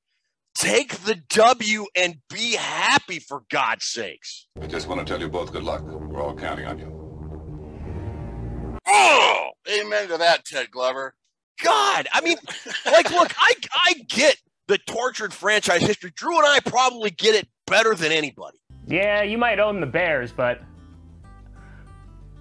Take 0.59 1.05
the 1.05 1.15
W 1.29 1.87
and 1.95 2.17
be 2.29 2.57
happy 2.57 3.21
for 3.21 3.45
God's 3.49 3.85
sakes. 3.85 4.49
I 4.61 4.67
just 4.67 4.89
want 4.89 4.99
to 4.99 5.05
tell 5.05 5.21
you 5.21 5.29
both 5.29 5.53
good 5.53 5.63
luck. 5.63 5.83
We're 5.83 6.21
all 6.21 6.35
counting 6.35 6.67
on 6.67 6.81
you. 6.81 8.81
Oh, 8.85 9.51
amen 9.71 10.09
to 10.09 10.17
that, 10.17 10.45
Ted 10.45 10.73
Glover. 10.73 11.15
God. 11.63 12.09
I 12.13 12.23
mean, 12.23 12.39
like, 12.87 13.09
look, 13.13 13.33
I 13.39 13.53
I 13.73 13.93
get 14.09 14.37
the 14.67 14.79
tortured 14.79 15.33
franchise 15.33 15.83
history. 15.83 16.11
Drew 16.17 16.37
and 16.37 16.47
I 16.47 16.59
probably 16.59 17.11
get 17.11 17.37
it 17.37 17.47
better 17.69 17.95
than 17.95 18.11
anybody. 18.11 18.59
Yeah, 18.89 19.23
you 19.23 19.39
might 19.39 19.61
own 19.61 19.79
the 19.79 19.87
Bears, 19.87 20.33
but 20.33 20.61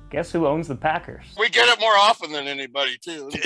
guess 0.10 0.32
who 0.32 0.48
owns 0.48 0.68
the 0.68 0.76
Packers? 0.76 1.26
We 1.38 1.50
get 1.50 1.68
it 1.70 1.80
more 1.80 1.96
often 1.96 2.32
than 2.32 2.48
anybody, 2.48 2.98
too. 2.98 3.30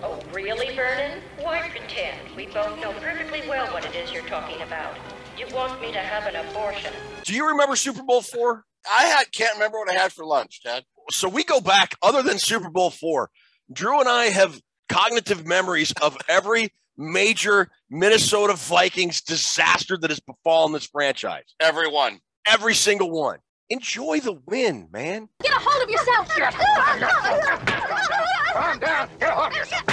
Oh, 0.00 0.20
really, 0.32 0.74
Vernon? 0.74 1.20
Why 1.40 1.68
pretend? 1.68 2.18
We 2.36 2.46
both 2.46 2.78
know 2.80 2.92
perfectly 2.94 3.42
well 3.48 3.72
what 3.72 3.86
it 3.86 3.94
is 3.94 4.12
you're 4.12 4.26
talking 4.26 4.60
about. 4.62 4.96
You 5.38 5.46
want 5.54 5.80
me 5.80 5.92
to 5.92 5.98
have 5.98 6.26
an 6.26 6.34
abortion. 6.48 6.92
Do 7.22 7.32
you 7.32 7.48
remember 7.48 7.76
Super 7.76 8.02
Bowl 8.02 8.20
four? 8.20 8.64
I 8.90 9.04
had, 9.04 9.30
can't 9.32 9.54
remember 9.54 9.78
what 9.78 9.88
I 9.90 9.94
had 9.94 10.12
for 10.12 10.26
lunch, 10.26 10.62
Ted. 10.62 10.84
So 11.10 11.28
we 11.28 11.44
go 11.44 11.60
back, 11.60 11.94
other 12.02 12.22
than 12.22 12.38
Super 12.38 12.68
Bowl 12.70 12.90
four, 12.90 13.30
Drew 13.72 14.00
and 14.00 14.08
I 14.08 14.26
have 14.26 14.60
cognitive 14.88 15.46
memories 15.46 15.92
of 16.02 16.16
every 16.28 16.70
major 16.98 17.70
Minnesota 17.88 18.54
Vikings 18.54 19.20
disaster 19.22 19.96
that 19.98 20.10
has 20.10 20.20
befallen 20.20 20.72
this 20.72 20.86
franchise. 20.86 21.54
Everyone. 21.60 22.18
Every 22.46 22.74
single 22.74 23.10
one. 23.10 23.38
Enjoy 23.70 24.20
the 24.20 24.34
win, 24.46 24.88
man. 24.92 25.28
Get 25.42 25.52
a 25.52 25.58
hold 25.58 25.82
of 25.82 25.90
yourself! 25.90 26.28
Calm 28.52 28.78
down. 28.78 29.08
Get 29.18 29.30
a 29.30 29.34
hold 29.34 29.48
of 29.52 29.56
yourself. 29.56 29.84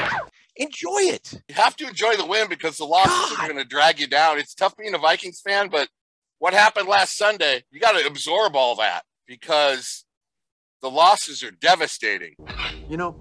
Enjoy 0.57 0.99
it. 0.99 1.41
You 1.47 1.55
have 1.55 1.75
to 1.77 1.87
enjoy 1.87 2.15
the 2.17 2.25
win 2.25 2.49
because 2.49 2.77
the 2.77 2.83
losses 2.85 3.37
are 3.39 3.47
going 3.47 3.57
to 3.57 3.65
drag 3.65 3.99
you 3.99 4.07
down. 4.07 4.37
It's 4.37 4.53
tough 4.53 4.75
being 4.77 4.93
a 4.93 4.97
Vikings 4.97 5.39
fan, 5.39 5.69
but 5.69 5.87
what 6.39 6.53
happened 6.53 6.87
last 6.87 7.17
Sunday, 7.17 7.63
you 7.71 7.79
got 7.79 7.93
to 7.97 8.05
absorb 8.05 8.55
all 8.55 8.75
that 8.75 9.03
because 9.25 10.05
the 10.81 10.89
losses 10.91 11.41
are 11.41 11.51
devastating. 11.51 12.35
You 12.89 12.97
know, 12.97 13.15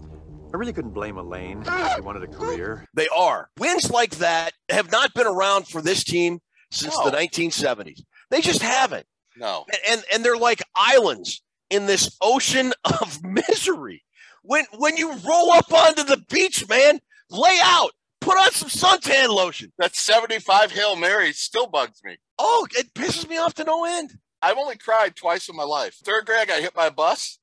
I 0.52 0.56
really 0.56 0.72
couldn't 0.72 0.90
blame 0.92 1.16
Elaine 1.16 1.62
if 1.64 1.94
she 1.94 2.00
wanted 2.00 2.24
a 2.24 2.26
career. 2.26 2.84
They 2.94 3.06
are. 3.16 3.50
Wins 3.58 3.90
like 3.90 4.16
that 4.16 4.52
have 4.68 4.90
not 4.90 5.14
been 5.14 5.26
around 5.28 5.68
for 5.68 5.80
this 5.80 6.02
team 6.02 6.40
since 6.72 6.96
No. 6.98 7.08
the 7.08 7.16
1970s. 7.16 8.00
They 8.30 8.40
just 8.40 8.60
haven't. 8.62 9.06
No. 9.40 9.64
And, 9.72 9.80
and 9.90 10.04
and 10.12 10.24
they're 10.24 10.36
like 10.36 10.62
islands 10.76 11.42
in 11.70 11.86
this 11.86 12.16
ocean 12.20 12.72
of 12.84 13.24
misery. 13.48 14.04
When 14.42 14.66
when 14.76 14.96
you 14.96 15.12
roll 15.26 15.50
up 15.52 15.72
onto 15.72 16.04
the 16.04 16.22
beach, 16.28 16.68
man, 16.68 17.00
lay 17.30 17.58
out, 17.62 17.92
put 18.20 18.38
on 18.38 18.52
some 18.52 18.68
suntan 18.68 19.28
lotion. 19.28 19.72
That 19.78 19.96
75 19.96 20.70
Hail 20.72 20.94
Mary 20.96 21.32
still 21.32 21.66
bugs 21.66 22.00
me. 22.04 22.18
Oh, 22.38 22.66
it 22.72 22.92
pisses 22.94 23.28
me 23.28 23.38
off 23.38 23.54
to 23.54 23.64
no 23.64 23.84
end. 23.84 24.18
I've 24.42 24.58
only 24.58 24.76
cried 24.76 25.16
twice 25.16 25.48
in 25.48 25.56
my 25.56 25.64
life. 25.64 25.94
Third 26.04 26.26
grade, 26.26 26.40
I 26.40 26.46
got 26.46 26.60
hit 26.60 26.74
by 26.74 26.86
a 26.86 26.90
bus, 26.90 27.38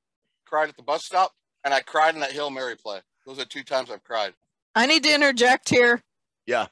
cried 0.46 0.70
at 0.70 0.78
the 0.78 0.84
bus 0.84 1.04
stop, 1.04 1.34
and 1.64 1.74
I 1.74 1.82
cried 1.82 2.16
in 2.16 2.22
that 2.22 2.32
Hail 2.32 2.50
Mary 2.50 2.76
play. 2.76 3.00
Those 3.26 3.40
are 3.40 3.46
two 3.46 3.64
times 3.64 3.92
I've 3.92 4.04
cried. 4.04 4.34
I 4.74 4.86
need 4.86 5.04
to 5.04 5.14
interject 5.14 5.70
here. 5.70 6.02
Yeah. 6.46 6.68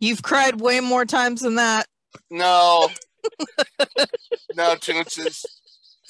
You've 0.00 0.22
cried 0.22 0.60
way 0.60 0.80
more 0.80 1.04
times 1.04 1.40
than 1.42 1.56
that. 1.56 1.86
No. 2.30 2.88
no, 4.54 4.74
Toonces. 4.76 5.44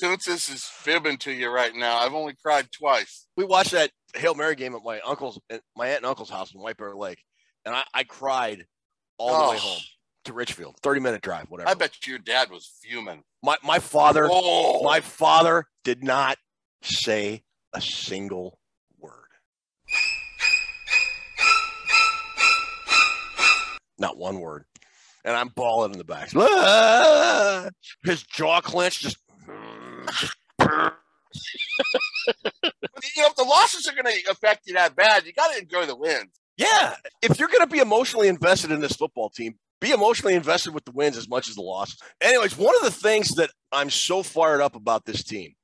Toonces 0.02 0.52
is 0.52 0.64
fibbing 0.64 1.16
to 1.18 1.32
you 1.32 1.48
right 1.50 1.74
now. 1.74 1.96
I've 1.98 2.12
only 2.14 2.34
cried 2.42 2.68
twice. 2.70 3.26
We 3.36 3.44
watched 3.44 3.70
that 3.72 3.90
Hail 4.14 4.34
Mary 4.34 4.54
game 4.54 4.74
at 4.74 4.82
my 4.84 5.00
uncle's, 5.00 5.40
at 5.50 5.62
my 5.74 5.88
aunt 5.88 5.98
and 5.98 6.06
uncle's 6.06 6.28
house 6.30 6.52
in 6.54 6.60
White 6.60 6.76
Bear 6.76 6.94
Lake, 6.94 7.22
and 7.64 7.74
I, 7.74 7.82
I 7.94 8.04
cried 8.04 8.66
all 9.18 9.46
the 9.46 9.50
way 9.52 9.56
Oh. 9.56 9.66
home 9.68 9.80
to 10.24 10.32
Richfield, 10.34 10.76
thirty 10.82 11.00
minute 11.00 11.22
drive, 11.22 11.46
whatever. 11.50 11.70
I 11.70 11.74
bet 11.74 12.06
your 12.06 12.18
dad 12.18 12.50
was 12.50 12.70
fuming. 12.82 13.22
My 13.42 13.56
my 13.64 13.78
father, 13.78 14.28
Oh. 14.30 14.82
my 14.82 15.00
father 15.00 15.66
did 15.84 16.04
not 16.04 16.36
say 16.82 17.44
a 17.72 17.80
single 17.80 18.58
word. 18.98 19.12
Not 23.98 24.18
one 24.18 24.40
word. 24.40 24.66
And 25.26 25.36
I'm 25.36 25.48
bawling 25.48 25.92
in 25.92 25.98
the 25.98 26.04
back. 26.04 26.30
Ah! 26.36 27.68
His 28.04 28.22
jaw 28.22 28.60
clenched, 28.60 29.02
just 29.02 29.16
you 29.48 29.54
know, 33.22 33.28
if 33.28 33.36
the 33.36 33.44
losses 33.44 33.86
are 33.88 33.92
going 33.92 34.06
to 34.06 34.30
affect 34.30 34.62
you 34.66 34.74
that 34.74 34.96
bad, 34.96 35.26
you 35.26 35.32
got 35.32 35.52
to 35.52 35.58
enjoy 35.60 35.84
the 35.84 35.96
wins. 35.96 36.30
Yeah. 36.56 36.94
If 37.22 37.38
you're 37.38 37.48
going 37.48 37.60
to 37.60 37.66
be 37.66 37.80
emotionally 37.80 38.28
invested 38.28 38.70
in 38.70 38.80
this 38.80 38.92
football 38.92 39.28
team, 39.28 39.56
be 39.80 39.90
emotionally 39.90 40.34
invested 40.34 40.72
with 40.72 40.84
the 40.84 40.92
wins 40.92 41.16
as 41.16 41.28
much 41.28 41.48
as 41.48 41.56
the 41.56 41.62
losses. 41.62 41.98
Anyways, 42.22 42.56
one 42.56 42.74
of 42.76 42.82
the 42.82 42.90
things 42.90 43.30
that 43.34 43.50
I'm 43.72 43.90
so 43.90 44.22
fired 44.22 44.62
up 44.62 44.74
about 44.76 45.04
this 45.04 45.22
team 45.22 45.54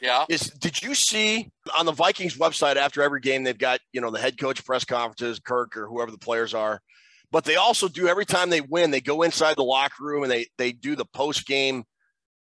Yeah. 0.00 0.24
is 0.28 0.50
did 0.50 0.82
you 0.82 0.94
see 0.94 1.50
on 1.78 1.86
the 1.86 1.92
Vikings 1.92 2.36
website 2.36 2.76
after 2.76 3.02
every 3.02 3.20
game 3.20 3.44
they've 3.44 3.56
got, 3.56 3.80
you 3.92 4.00
know, 4.00 4.10
the 4.10 4.18
head 4.18 4.38
coach 4.38 4.64
press 4.64 4.84
conferences, 4.84 5.38
Kirk 5.38 5.76
or 5.76 5.86
whoever 5.86 6.10
the 6.10 6.18
players 6.18 6.54
are, 6.54 6.80
but 7.30 7.44
they 7.44 7.56
also 7.56 7.88
do 7.88 8.08
every 8.08 8.24
time 8.24 8.50
they 8.50 8.60
win, 8.60 8.90
they 8.90 9.00
go 9.00 9.22
inside 9.22 9.56
the 9.56 9.64
locker 9.64 10.04
room 10.04 10.22
and 10.22 10.30
they 10.30 10.46
they 10.58 10.72
do 10.72 10.96
the 10.96 11.04
post 11.04 11.46
game 11.46 11.84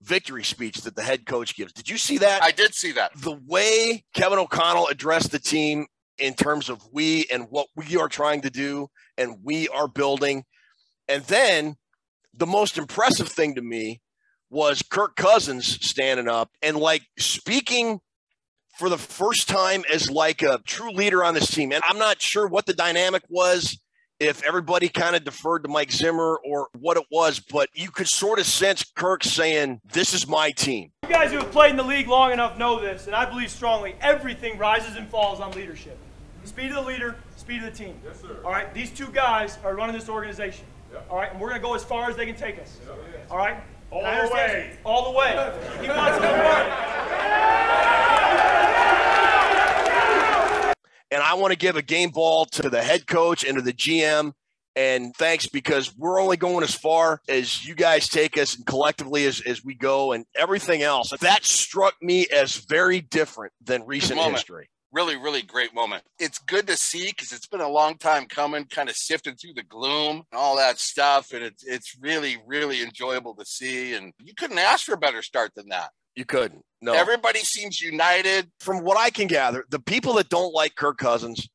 victory 0.03 0.45
speech 0.45 0.83
that 0.83 0.97
the 0.97 1.03
head 1.03 1.27
coach 1.27 1.55
gives. 1.57 1.73
Did 1.73 1.89
you 1.89 1.97
see 1.97 2.19
that? 2.19 2.43
I 2.43 2.51
did 2.51 2.75
see 2.75 2.93
that. 2.93 3.13
the 3.21 3.39
way 3.47 4.05
Kevin 4.15 4.39
O'Connell 4.39 4.89
addressed 4.89 5.31
the 5.31 5.39
team 5.39 5.87
in 6.19 6.35
terms 6.35 6.69
of 6.69 6.83
we 6.93 7.27
and 7.33 7.47
what 7.51 7.69
we 7.77 7.97
are 7.97 8.09
trying 8.09 8.43
to 8.43 8.51
do 8.51 8.89
and 9.17 9.37
we 9.43 9.69
are 9.69 9.89
building. 9.89 10.45
And 11.09 11.23
then 11.25 11.77
the 12.35 12.47
most 12.47 12.79
impressive 12.79 13.29
thing 13.29 13.55
to 13.55 13.63
me 13.63 14.01
was 14.51 14.83
Kirk 14.83 15.17
Cousins 15.17 15.85
standing 15.85 16.29
up 16.29 16.51
and 16.61 16.77
like 16.77 17.03
speaking 17.19 18.01
for 18.79 18.89
the 18.89 18.99
first 18.99 19.49
time 19.49 19.85
as 19.93 20.11
like 20.11 20.43
a 20.43 20.61
true 20.67 20.93
leader 20.93 21.25
on 21.25 21.35
this 21.35 21.51
team. 21.51 21.73
And 21.73 21.83
I'm 21.87 21.99
not 21.99 22.21
sure 22.21 22.47
what 22.47 22.67
the 22.67 22.75
dynamic 22.75 23.23
was 23.29 23.79
if 24.21 24.43
everybody 24.45 24.89
kind 24.89 25.17
of 25.17 25.25
deferred 25.25 25.65
to 25.65 25.69
Mike 25.69 25.91
Zimmer 25.91 26.39
or 26.45 26.69
what 26.79 26.97
it 26.97 27.05
was, 27.11 27.41
but 27.41 27.69
you 27.75 27.91
could 27.91 28.09
sort 28.09 28.39
of 28.39 28.47
sense 28.47 28.85
Kirk 28.85 29.25
saying, 29.25 29.81
This 29.93 30.15
is 30.15 30.29
my 30.29 30.51
team. 30.51 30.93
You 31.03 31.09
guys 31.09 31.33
who 31.33 31.39
have 31.39 31.51
played 31.51 31.71
in 31.71 31.77
the 31.77 31.83
league 31.83 32.09
long 32.09 32.33
enough 32.33 32.59
know 32.59 32.81
this, 32.81 33.07
and 33.07 33.17
I 33.17 33.29
believe 33.29 33.51
strongly 33.51 33.97
everything 34.01 34.59
rises 34.59 34.97
and 34.97 35.09
falls 35.09 35.41
on 35.41 35.53
leadership. 35.53 35.99
Speed 36.45 36.71
of 36.71 36.75
the 36.77 36.83
leader, 36.83 37.17
speed 37.37 37.63
of 37.63 37.71
the 37.73 37.85
team. 37.85 37.99
Yes, 38.05 38.21
sir. 38.21 38.39
All 38.45 38.51
right, 38.51 38.73
these 38.75 38.91
two 38.91 39.09
guys 39.09 39.59
are 39.65 39.75
running 39.75 39.95
this 39.95 40.09
organization. 40.09 40.67
All 41.09 41.17
right, 41.17 41.31
and 41.31 41.41
we're 41.41 41.49
going 41.49 41.61
to 41.61 41.67
go 41.67 41.75
as 41.75 41.85
far 41.85 42.11
as 42.11 42.17
they 42.17 42.27
can 42.27 42.35
take 42.35 42.59
us. 42.59 42.79
All 43.31 43.39
right? 43.39 43.57
All 43.91 44.01
the 44.01 44.35
way. 44.35 44.77
All 44.85 45.13
the 45.13 45.19
way. 45.19 45.33
He 45.81 45.89
wants 45.89 46.19
to 46.19 46.25
work. 46.25 47.59
And 51.13 51.23
I 51.23 51.35
want 51.35 51.53
to 51.53 51.59
give 51.59 51.77
a 51.77 51.83
game 51.83 52.09
ball 52.09 52.47
to 52.47 52.71
the 52.71 52.83
head 52.83 53.07
coach 53.07 53.45
and 53.45 53.57
to 53.57 53.63
the 53.63 53.75
GM. 53.75 54.33
And 54.75 55.15
thanks 55.15 55.47
because 55.47 55.95
we're 55.99 56.19
only 56.19 56.39
going 56.39 56.65
as 56.65 56.75
far 56.75 57.21
as 57.29 57.67
you 57.67 57.75
guys 57.75 58.09
take 58.09 58.39
us 58.39 58.57
and 58.57 58.65
collectively 58.65 59.27
as, 59.27 59.43
as 59.43 59.63
we 59.63 59.75
go 59.75 60.13
and 60.13 60.25
everything 60.35 60.81
else. 60.81 61.13
That 61.21 61.45
struck 61.45 61.95
me 62.01 62.27
as 62.35 62.57
very 62.57 63.03
different 63.03 63.53
than 63.63 63.85
recent 63.85 64.19
history. 64.19 64.71
Really, 64.91 65.17
really 65.17 65.43
great 65.43 65.75
moment. 65.75 66.05
It's 66.19 66.39
good 66.39 66.67
to 66.69 66.77
see 66.79 67.09
because 67.09 67.33
it's 67.33 67.47
been 67.47 67.61
a 67.61 67.69
long 67.69 67.99
time 67.99 68.25
coming, 68.27 68.65
kind 68.65 68.89
of 68.89 68.97
sifting 68.97 69.37
through 69.37 69.55
the 69.55 69.63
gloom 69.63 70.23
and 70.33 70.39
all 70.39 70.57
that 70.57 70.79
stuff. 70.79 71.33
And 71.33 71.43
it's 71.43 71.65
it's 71.65 71.97
really, 72.01 72.39
really 72.47 72.83
enjoyable 72.83 73.35
to 73.35 73.45
see. 73.45 73.93
And 73.95 74.15
you 74.19 74.33
couldn't 74.35 74.59
ask 74.59 74.87
for 74.87 74.95
a 74.95 74.99
better 74.99 75.21
start 75.21 75.53
than 75.55 75.69
that. 75.69 75.91
You 76.15 76.25
couldn't. 76.25 76.65
No. 76.83 76.93
Everybody 76.95 77.39
seems 77.39 77.81
united. 77.81 78.51
From 78.59 78.83
what 78.83 78.99
I 78.99 79.11
can 79.11 79.29
gather, 79.29 79.65
the 79.71 79.79
people 79.79 80.15
that 80.15 80.29
don't 80.29 80.53
like 80.53 80.75
Kirk 80.75 80.99
Cousins, 80.99 81.49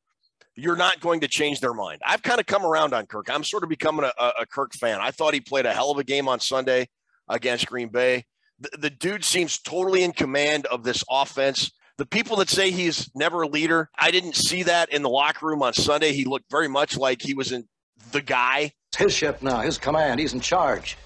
you're 0.56 0.78
not 0.78 1.02
going 1.02 1.20
to 1.20 1.28
change 1.28 1.60
their 1.60 1.74
mind. 1.74 2.02
I've 2.06 2.24
kind 2.24 2.40
of 2.40 2.46
come 2.46 2.66
around 2.66 2.94
on 2.94 3.06
Kirk. 3.06 3.30
I'm 3.30 3.44
sort 3.44 3.64
of 3.64 3.70
becoming 3.70 4.06
a, 4.06 4.14
a, 4.18 4.32
a 4.42 4.46
Kirk 4.46 4.74
fan. 4.74 5.00
I 5.02 5.12
thought 5.12 5.34
he 5.34 5.42
played 5.42 5.66
a 5.66 5.74
hell 5.74 5.92
of 5.92 5.98
a 5.98 6.04
game 6.04 6.30
on 6.30 6.40
Sunday 6.40 6.88
against 7.28 7.68
Green 7.68 7.90
Bay. 7.90 8.26
The, 8.60 8.78
the 8.78 8.90
dude 8.90 9.26
seems 9.26 9.60
totally 9.60 10.04
in 10.04 10.14
command 10.14 10.66
of 10.68 10.84
this 10.84 11.04
offense. 11.12 11.72
The 11.98 12.06
people 12.06 12.38
that 12.38 12.50
say 12.50 12.72
he's 12.72 13.10
never 13.14 13.42
a 13.42 13.48
leader, 13.48 13.90
I 13.98 14.12
didn't 14.12 14.36
see 14.36 14.64
that 14.64 14.94
in 14.94 15.02
the 15.02 15.10
locker 15.10 15.46
room 15.46 15.62
on 15.62 15.74
Sunday. 15.74 16.14
He 16.14 16.24
looked 16.24 16.50
very 16.50 16.70
much 16.70 16.96
like 16.96 17.22
he 17.22 17.34
was 17.34 17.52
in 17.52 17.68
the 18.12 18.22
guy. 18.22 18.72
It's 18.94 18.98
his 18.98 19.14
ship 19.14 19.42
now, 19.42 19.60
his 19.60 19.78
command. 19.78 20.20
He's 20.22 20.34
in 20.34 20.40
charge. 20.40 20.98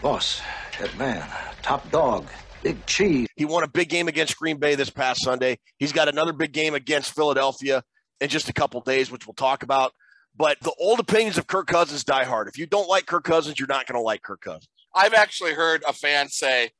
Boss, 0.00 0.38
head 0.72 0.96
man, 0.98 1.28
top 1.62 1.90
dog, 1.90 2.26
big 2.66 2.86
cheese. 2.86 3.28
He 3.36 3.44
won 3.44 3.62
a 3.62 3.68
big 3.68 3.88
game 3.88 4.08
against 4.08 4.36
Green 4.36 4.56
Bay 4.58 4.74
this 4.74 4.90
past 4.90 5.22
Sunday. 5.22 5.58
He's 5.78 5.92
got 5.92 6.08
another 6.08 6.32
big 6.32 6.52
game 6.52 6.74
against 6.74 7.14
Philadelphia 7.14 7.82
in 8.20 8.28
just 8.28 8.48
a 8.48 8.52
couple 8.52 8.80
days, 8.80 9.10
which 9.10 9.26
we'll 9.26 9.34
talk 9.34 9.62
about. 9.62 9.92
But 10.36 10.58
the 10.60 10.74
old 10.80 10.98
opinions 11.00 11.38
of 11.38 11.46
Kirk 11.46 11.68
Cousins 11.68 12.04
die 12.04 12.24
hard. 12.24 12.48
If 12.48 12.58
you 12.58 12.66
don't 12.66 12.88
like 12.88 13.06
Kirk 13.06 13.24
Cousins, 13.24 13.58
you're 13.58 13.68
not 13.68 13.86
going 13.86 13.98
to 13.98 14.02
like 14.02 14.22
Kirk 14.22 14.40
Cousins. 14.40 14.68
I've 14.94 15.14
actually 15.14 15.54
heard 15.54 15.84
a 15.86 15.92
fan 15.92 16.28
say, 16.28 16.70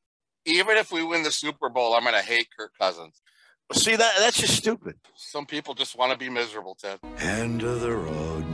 even 0.45 0.76
if 0.76 0.90
we 0.90 1.05
win 1.05 1.23
the 1.23 1.31
Super 1.31 1.69
Bowl, 1.69 1.95
I'm 1.95 2.02
going 2.02 2.14
to 2.14 2.23
hate 2.23 2.49
Kirk 2.59 2.73
Cousins. 2.81 3.23
See 3.73 3.97
that 3.97 4.12
that's 4.19 4.40
just 4.40 4.57
stupid. 4.57 4.95
Some 5.16 5.45
people 5.45 5.75
just 5.75 5.97
want 5.97 6.12
to 6.12 6.19
be 6.19 6.31
miserable, 6.31 6.76
Ted. 6.81 7.00
End 7.19 7.62
of 7.62 7.81
the 7.81 7.93
road. 7.93 8.45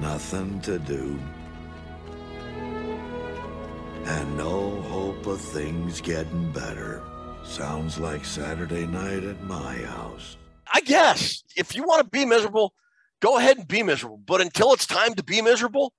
Nothing 0.00 0.60
to 0.62 0.78
do. 0.78 1.18
And 4.08 4.36
no 4.38 4.80
hope 4.82 5.26
of 5.26 5.40
things 5.40 6.00
getting 6.00 6.50
better. 6.52 7.02
Sounds 7.44 7.98
like 7.98 8.24
Saturday 8.24 8.86
night 8.86 9.22
at 9.24 9.42
my 9.44 9.74
house. 9.76 10.36
I 10.72 10.80
guess 10.80 11.42
if 11.56 11.74
you 11.76 11.82
want 11.82 12.02
to 12.02 12.08
be 12.08 12.24
miserable, 12.24 12.72
go 13.20 13.36
ahead 13.38 13.58
and 13.58 13.68
be 13.68 13.82
miserable. 13.82 14.20
But 14.24 14.40
until 14.40 14.72
it's 14.72 14.86
time 14.86 15.14
to 15.14 15.22
be 15.22 15.42
miserable, 15.42 15.92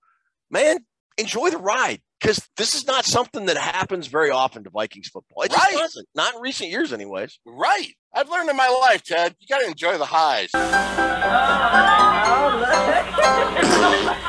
man, 0.49 0.79
enjoy 1.17 1.49
the 1.51 1.57
ride 1.59 2.01
because 2.19 2.47
this 2.57 2.73
is 2.75 2.85
not 2.87 3.05
something 3.05 3.45
that 3.45 3.57
happens 3.57 4.07
very 4.07 4.29
often 4.31 4.63
to 4.63 4.69
Vikings 4.69 5.07
football. 5.07 5.43
It 5.43 5.51
just 5.51 5.63
Right. 5.63 5.77
doesn't. 5.77 6.07
Not 6.15 6.35
in 6.35 6.41
recent 6.41 6.69
years, 6.71 6.91
anyways. 6.91 7.39
Right. 7.45 7.93
I've 8.13 8.29
learned 8.29 8.49
in 8.49 8.57
my 8.57 8.67
life, 8.67 9.03
Ted, 9.03 9.35
you 9.39 9.47
got 9.47 9.59
to 9.59 9.67
enjoy 9.67 9.97
the 9.99 10.05
highs. 10.05 10.49
Oh, 12.31 14.25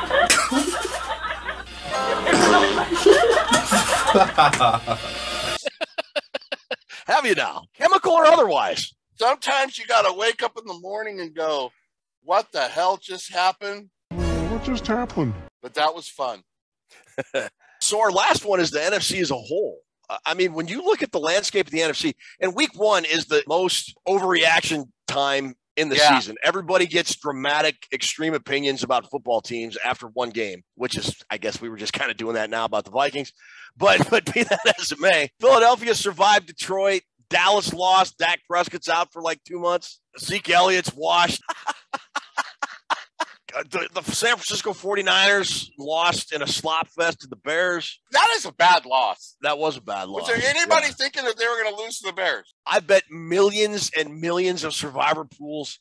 Have 7.07 7.25
you 7.25 7.35
now, 7.35 7.63
chemical 7.73 8.11
or 8.11 8.25
otherwise? 8.25 8.93
Sometimes 9.17 9.77
you 9.77 9.85
got 9.85 10.01
to 10.03 10.13
wake 10.17 10.43
up 10.43 10.57
in 10.57 10.65
the 10.65 10.79
morning 10.79 11.19
and 11.21 11.33
go, 11.33 11.71
what 12.23 12.51
the 12.51 12.61
hell 12.61 12.97
just 12.97 13.31
happened? 13.31 13.89
What 14.09 14.63
just 14.63 14.85
happened? 14.87 15.33
But 15.61 15.73
that 15.75 15.93
was 15.93 16.07
fun. 16.07 16.43
So 17.81 17.99
our 17.99 18.11
last 18.11 18.45
one 18.45 18.59
is 18.59 18.69
the 18.69 18.79
NFC 18.79 19.21
as 19.21 19.31
a 19.31 19.35
whole. 19.35 19.79
Uh, 20.07 20.17
I 20.25 20.35
mean, 20.35 20.53
when 20.53 20.67
you 20.67 20.85
look 20.85 21.01
at 21.01 21.11
the 21.11 21.19
landscape 21.19 21.65
of 21.65 21.71
the 21.71 21.79
NFC, 21.79 22.13
and 22.39 22.55
Week 22.55 22.69
One 22.75 23.05
is 23.05 23.25
the 23.25 23.43
most 23.47 23.95
overreaction 24.07 24.85
time 25.07 25.55
in 25.81 25.89
the 25.89 25.95
Yeah. 25.97 26.17
season. 26.19 26.35
Everybody 26.43 26.85
gets 26.85 27.15
dramatic, 27.15 27.87
extreme 27.91 28.33
opinions 28.33 28.83
about 28.83 29.09
football 29.09 29.41
teams 29.41 29.77
after 29.83 30.07
one 30.07 30.29
game, 30.29 30.63
which 30.75 30.95
is, 30.97 31.15
I 31.29 31.37
guess, 31.37 31.59
we 31.59 31.69
were 31.69 31.77
just 31.77 31.93
kind 31.93 32.09
of 32.11 32.17
doing 32.17 32.35
that 32.35 32.49
now 32.49 32.65
about 32.65 32.85
the 32.85 32.91
Vikings. 32.91 33.33
But 33.75 34.07
but 34.09 34.31
be 34.33 34.43
that 34.43 34.75
as 34.79 34.91
it 34.91 34.99
may, 34.99 35.29
Philadelphia 35.39 35.95
survived 35.95 36.47
Detroit. 36.47 37.01
Dallas 37.29 37.73
lost. 37.73 38.17
Dak 38.17 38.41
Prescott's 38.49 38.89
out 38.89 39.11
for 39.13 39.21
like 39.21 39.41
two 39.45 39.57
months. 39.59 40.01
Zeke 40.19 40.49
Elliott's 40.49 40.93
washed. 40.93 41.41
Uh, 43.55 43.63
the, 43.69 43.87
the 43.93 44.01
San 44.11 44.35
Francisco 44.35 44.71
49ers 44.73 45.69
lost 45.77 46.33
in 46.33 46.41
a 46.41 46.47
slop 46.47 46.87
fest 46.89 47.21
to 47.21 47.27
the 47.27 47.35
Bears. 47.35 47.99
That 48.11 48.29
is 48.35 48.45
a 48.45 48.51
bad 48.51 48.85
loss. 48.85 49.35
That 49.41 49.57
was 49.57 49.77
a 49.77 49.81
bad 49.81 50.07
loss. 50.07 50.27
Was 50.29 50.39
there 50.39 50.49
anybody 50.55 50.87
Yeah. 50.87 50.93
thinking 50.93 51.25
that 51.25 51.37
they 51.37 51.47
were 51.47 51.61
going 51.61 51.75
to 51.75 51.81
lose 51.81 51.99
to 51.99 52.07
the 52.07 52.13
Bears? 52.13 52.53
I 52.65 52.79
bet 52.79 53.03
millions 53.09 53.91
and 53.97 54.19
millions 54.21 54.63
of 54.63 54.73
survivor 54.73 55.25
pools 55.25 55.79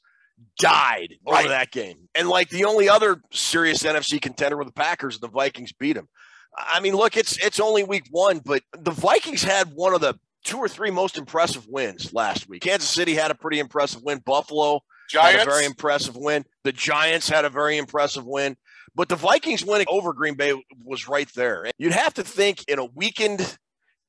died 0.58 1.14
over 1.26 1.36
Right. 1.36 1.48
that 1.48 1.70
game. 1.70 2.08
And 2.14 2.28
like 2.28 2.48
the 2.48 2.64
only 2.64 2.88
other 2.88 3.20
serious 3.32 3.82
NFC 3.82 4.18
contender 4.20 4.56
were 4.56 4.64
the 4.64 4.72
Packers, 4.72 5.14
and 5.16 5.22
the 5.22 5.28
Vikings 5.28 5.72
beat 5.72 5.94
them. 5.94 6.08
I 6.56 6.80
mean, 6.80 6.94
look, 6.96 7.16
it's 7.16 7.36
it's 7.38 7.60
only 7.60 7.84
week 7.84 8.04
one, 8.10 8.40
but 8.44 8.62
the 8.76 8.90
Vikings 8.90 9.42
had 9.42 9.68
one 9.74 9.94
of 9.94 10.00
the 10.00 10.18
two 10.44 10.56
or 10.58 10.68
three 10.68 10.90
most 10.90 11.18
impressive 11.18 11.66
wins 11.68 12.12
last 12.14 12.48
week. 12.48 12.62
Kansas 12.62 12.88
City 12.88 13.14
had 13.14 13.30
a 13.30 13.34
pretty 13.34 13.58
impressive 13.60 14.02
win. 14.02 14.18
Buffalo 14.24 14.80
had 15.12 15.46
a 15.46 15.50
very 15.50 15.64
impressive 15.64 16.16
win. 16.16 16.44
The 16.64 16.72
Giants 16.72 17.28
had 17.28 17.44
a 17.44 17.50
very 17.50 17.78
impressive 17.78 18.26
win. 18.26 18.56
But 18.94 19.08
the 19.08 19.16
Vikings 19.16 19.64
winning 19.64 19.86
over 19.88 20.12
Green 20.12 20.34
Bay 20.34 20.60
was 20.84 21.08
right 21.08 21.28
there. 21.34 21.70
You'd 21.78 21.92
have 21.92 22.14
to 22.14 22.24
think 22.24 22.68
in 22.68 22.78
a 22.78 22.84
weakened 22.84 23.56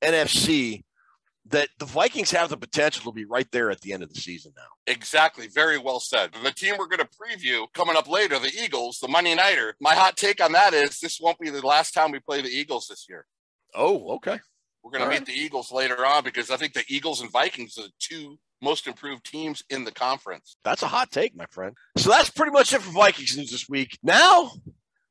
NFC 0.04 0.84
that 1.48 1.70
the 1.80 1.86
Vikings 1.86 2.32
have 2.32 2.50
the 2.50 2.58
potential 2.58 3.12
to 3.12 3.16
be 3.16 3.26
right 3.26 3.48
there 3.52 3.72
at 3.72 3.82
the 3.82 3.94
end 3.94 4.04
of 4.04 4.10
the 4.10 4.20
season 4.20 4.54
now. 4.56 4.64
Exactly. 4.88 5.48
Very 5.48 5.78
well 5.78 6.00
said. 6.00 6.32
The 6.44 6.52
team 6.52 6.76
we're 6.78 6.88
going 6.88 7.00
to 7.00 7.06
preview 7.08 7.66
coming 7.74 7.96
up 7.96 8.08
later, 8.08 8.40
the 8.40 8.52
Eagles, 8.64 9.00
the 9.00 9.08
Monday 9.08 9.36
Nighter. 9.36 9.76
My 9.80 9.94
hot 9.94 10.18
take 10.18 10.44
on 10.44 10.52
that 10.54 10.74
is 10.74 11.00
this 11.00 11.20
won't 11.20 11.40
be 11.40 11.50
the 11.50 11.66
last 11.66 11.94
time 11.94 12.12
we 12.12 12.20
play 12.20 12.42
the 12.42 12.50
Eagles 12.50 12.88
this 12.88 13.08
year. 13.10 13.26
Oh, 13.76 14.16
okay. 14.16 14.40
We're 14.84 14.92
going 14.92 15.04
to 15.04 15.10
meet 15.10 15.20
right. 15.20 15.26
the 15.26 15.34
Eagles 15.34 15.72
later 15.72 16.06
on 16.06 16.24
because 16.24 16.50
I 16.50 16.58
think 16.58 16.74
the 16.74 16.84
Eagles 16.88 17.22
and 17.22 17.32
Vikings 17.32 17.78
are 17.78 17.84
the 17.84 17.92
two 18.00 18.38
most 18.62 18.88
improved 18.88 19.26
teams 19.26 19.64
in 19.70 19.84
the 19.84 19.92
conference. 19.92 20.58
That's 20.64 20.84
a 20.84 20.88
hot 20.88 21.12
take, 21.12 21.36
my 21.36 21.46
friend. 21.50 21.76
So 21.98 22.10
that's 22.10 22.30
pretty 22.30 22.52
much 22.52 22.74
it 22.74 22.82
for 22.82 22.92
Vikings 22.92 23.38
news 23.38 23.52
this 23.52 23.68
week. 23.68 23.98
Now, 24.04 24.52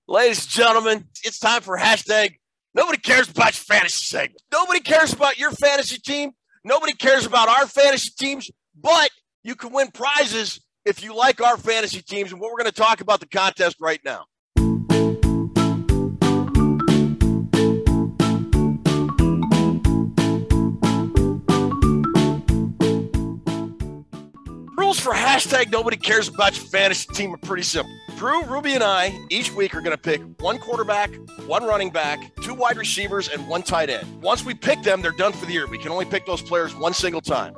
ladies 0.07 0.45
and 0.45 0.51
gentlemen, 0.51 1.05
it's 1.25 1.39
time 1.39 1.63
for 1.63 1.77
hashtag 1.77 2.37
nobody 2.75 2.99
cares 2.99 3.29
about 3.29 3.47
your 3.47 3.77
fantasy 3.77 4.05
segment. 4.05 4.43
Nobody 4.53 4.81
cares 4.81 5.13
about 5.13 5.39
your 5.39 5.51
fantasy 5.51 5.99
team. 5.99 6.33
Nobody 6.65 6.93
cares 6.93 7.27
about 7.27 7.49
our 7.49 7.67
fantasy 7.67 8.11
teams, 8.19 8.51
but 8.79 9.11
you 9.43 9.55
can 9.55 9.73
win 9.73 9.91
prizes 9.91 10.61
if 10.85 11.03
you 11.03 11.17
like 11.17 11.41
our 11.41 11.57
fantasy 11.57 12.03
teams. 12.03 12.33
And 12.33 12.41
what 12.41 12.51
we're 12.51 12.59
going 12.59 12.71
to 12.71 12.73
talk 12.73 13.01
about 13.01 13.21
the 13.21 13.29
contest 13.29 13.77
right 13.81 14.01
now. 14.05 14.25
Rules 24.91 24.99
for 24.99 25.13
hashtag 25.13 25.71
nobody 25.71 25.97
cares 25.97 26.27
about 26.27 26.57
your 26.57 26.67
fantasy 26.67 27.07
team 27.15 27.33
are 27.33 27.37
pretty 27.37 27.63
simple. 27.63 27.97
Drew, 28.17 28.43
Ruby, 28.47 28.75
and 28.75 28.83
I 28.83 29.17
each 29.31 29.53
week 29.53 29.73
are 29.77 29.81
going 29.81 29.97
to 29.97 30.03
pick 30.03 30.21
one 30.41 30.59
quarterback, 30.59 31.15
one 31.47 31.63
running 31.63 31.91
back, 31.91 32.35
two 32.43 32.55
wide 32.55 32.77
receivers, 32.77 33.29
and 33.29 33.47
one 33.47 33.63
tight 33.63 33.89
end. 33.89 34.21
Once 34.21 34.45
we 34.45 34.53
pick 34.53 34.83
them, 34.83 35.01
they're 35.01 35.13
done 35.13 35.33
for 35.33 35.47
the 35.47 35.53
year. 35.53 35.69
We 35.69 35.79
can 35.79 35.93
only 35.93 36.07
pick 36.07 36.27
those 36.27 36.43
players 36.43 36.75
one 36.75 36.93
single 36.93 37.21
time. 37.21 37.55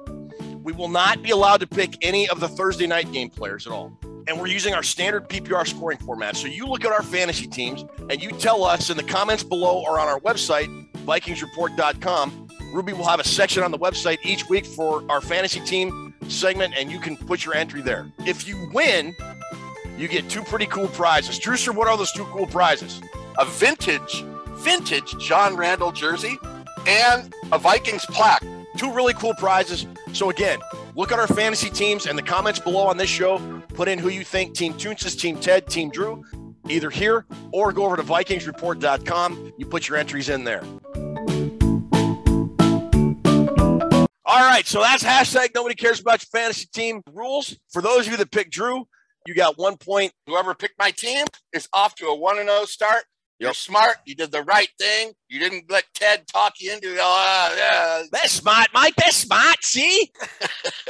We 0.62 0.74
will 0.74 0.88
not 0.88 1.22
be 1.22 1.30
allowed 1.30 1.60
to 1.60 1.66
pick 1.66 1.96
any 2.02 2.28
of 2.28 2.38
the 2.38 2.48
Thursday 2.48 2.86
night 2.86 3.10
game 3.12 3.30
players 3.30 3.66
at 3.66 3.72
all. 3.72 3.98
And 4.28 4.38
we're 4.38 4.48
using 4.48 4.74
our 4.74 4.82
standard 4.82 5.30
PPR 5.30 5.66
scoring 5.66 5.96
format. 6.00 6.36
So 6.36 6.48
you 6.48 6.66
look 6.66 6.84
at 6.84 6.92
our 6.92 7.02
fantasy 7.02 7.46
teams 7.46 7.86
and 8.10 8.22
you 8.22 8.32
tell 8.32 8.62
us 8.62 8.90
in 8.90 8.98
the 8.98 9.04
comments 9.04 9.42
below 9.42 9.82
or 9.82 9.98
on 9.98 10.06
our 10.06 10.20
website, 10.20 10.68
VikingsReport.com. 11.06 12.48
Ruby 12.74 12.92
will 12.92 13.08
have 13.08 13.20
a 13.20 13.24
section 13.24 13.62
on 13.62 13.70
the 13.70 13.78
website 13.78 14.18
each 14.22 14.50
week 14.50 14.66
for 14.66 15.02
our 15.10 15.22
fantasy 15.22 15.60
team 15.60 16.11
segment, 16.28 16.74
and 16.76 16.90
you 16.90 16.98
can 16.98 17.16
put 17.16 17.44
your 17.44 17.54
entry 17.54 17.82
there. 17.82 18.06
If 18.26 18.46
you 18.46 18.68
win, 18.72 19.14
you 19.96 20.08
get 20.08 20.28
two 20.28 20.42
pretty 20.42 20.66
cool 20.66 20.88
prizes. 20.88 21.38
Drewster, 21.38 21.72
what 21.72 21.88
are 21.88 21.96
those 21.96 22.12
two 22.12 22.24
cool 22.26 22.46
prizes? 22.46 23.00
A 23.38 23.44
vintage, 23.44 24.24
vintage 24.56 25.16
John 25.18 25.56
Randle 25.56 25.92
jersey 25.92 26.36
and 26.86 27.32
a 27.52 27.58
Vikings 27.58 28.04
plaque. 28.06 28.44
Two 28.76 28.92
really 28.92 29.14
cool 29.14 29.34
prizes. 29.34 29.86
So 30.12 30.30
again, 30.30 30.58
look 30.96 31.12
at 31.12 31.18
our 31.18 31.26
fantasy 31.26 31.70
teams 31.70 32.06
and 32.06 32.16
the 32.18 32.22
comments 32.22 32.58
below 32.58 32.86
on 32.86 32.96
this 32.96 33.10
show. 33.10 33.38
Put 33.74 33.88
in 33.88 33.98
who 33.98 34.08
you 34.08 34.24
think 34.24 34.54
Team 34.54 34.74
Toonces, 34.74 35.18
Team 35.18 35.38
Ted, 35.38 35.66
Team 35.66 35.90
Drew, 35.90 36.24
either 36.68 36.90
here 36.90 37.26
or 37.52 37.72
go 37.72 37.84
over 37.84 37.96
to 37.96 38.02
VikingsReport.com. 38.02 39.52
You 39.58 39.66
put 39.66 39.88
your 39.88 39.98
entries 39.98 40.28
in 40.28 40.44
there. 40.44 40.62
All 44.32 44.40
right, 44.40 44.66
so 44.66 44.80
that's 44.80 45.02
hashtag 45.04 45.50
nobody 45.54 45.74
cares 45.74 46.00
about 46.00 46.22
your 46.22 46.40
fantasy 46.40 46.66
team 46.72 47.02
rules. 47.12 47.54
For 47.70 47.82
those 47.82 48.06
of 48.06 48.12
you 48.12 48.16
that 48.16 48.30
picked 48.30 48.50
Drew, 48.50 48.86
you 49.26 49.34
got 49.34 49.58
one 49.58 49.76
point. 49.76 50.14
Whoever 50.26 50.54
picked 50.54 50.78
my 50.78 50.90
team 50.90 51.26
is 51.52 51.68
off 51.74 51.94
to 51.96 52.06
a 52.06 52.14
1 52.14 52.36
0 52.36 52.64
start. 52.64 53.04
You're 53.38 53.52
smart. 53.52 53.96
You 54.06 54.14
did 54.14 54.32
the 54.32 54.42
right 54.42 54.70
thing. 54.78 55.12
You 55.28 55.38
didn't 55.38 55.70
let 55.70 55.84
Ted 55.92 56.26
talk 56.28 56.54
you 56.60 56.72
into 56.72 56.94
it. 56.94 56.98
Oh, 56.98 57.54
yeah. 57.58 58.04
That's 58.10 58.32
smart, 58.32 58.68
Mike. 58.72 58.94
That's 58.96 59.16
smart. 59.16 59.62
See? 59.62 60.10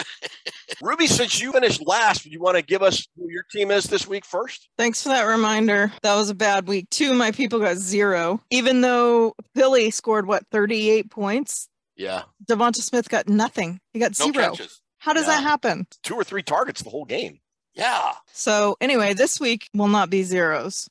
Ruby, 0.82 1.08
since 1.08 1.40
you 1.40 1.50
finished 1.50 1.84
last, 1.84 2.22
would 2.22 2.32
you 2.32 2.40
want 2.40 2.58
to 2.58 2.62
give 2.62 2.82
us 2.82 3.08
who 3.16 3.28
your 3.28 3.44
team 3.50 3.72
is 3.72 3.84
this 3.84 4.06
week 4.06 4.24
first? 4.24 4.68
Thanks 4.78 5.02
for 5.02 5.08
that 5.08 5.22
reminder. 5.24 5.92
That 6.02 6.14
was 6.14 6.30
a 6.30 6.34
bad 6.34 6.68
week. 6.68 6.90
Two 6.90 7.10
of 7.10 7.16
my 7.16 7.32
people 7.32 7.58
got 7.58 7.76
zero, 7.78 8.40
even 8.50 8.82
though 8.82 9.34
Philly 9.56 9.90
scored 9.90 10.28
what 10.28 10.46
38 10.52 11.10
points. 11.10 11.68
Yeah. 12.02 12.22
Devonta 12.44 12.76
Smith 12.82 13.08
got 13.08 13.28
nothing. 13.28 13.80
He 13.92 13.98
got 14.00 14.18
No 14.18 14.32
zero. 14.32 14.50
catches. 14.50 14.80
How 14.98 15.12
does 15.12 15.26
Yeah. 15.26 15.36
that 15.36 15.42
happen? 15.42 15.86
Two 16.02 16.14
or 16.14 16.24
three 16.24 16.42
targets 16.42 16.82
the 16.82 16.90
whole 16.90 17.04
game. 17.04 17.40
Yeah. 17.74 18.12
So 18.32 18.76
anyway, 18.80 19.14
this 19.14 19.38
week 19.40 19.68
will 19.74 19.88
not 19.88 20.10
be 20.10 20.22
zeros. 20.24 20.88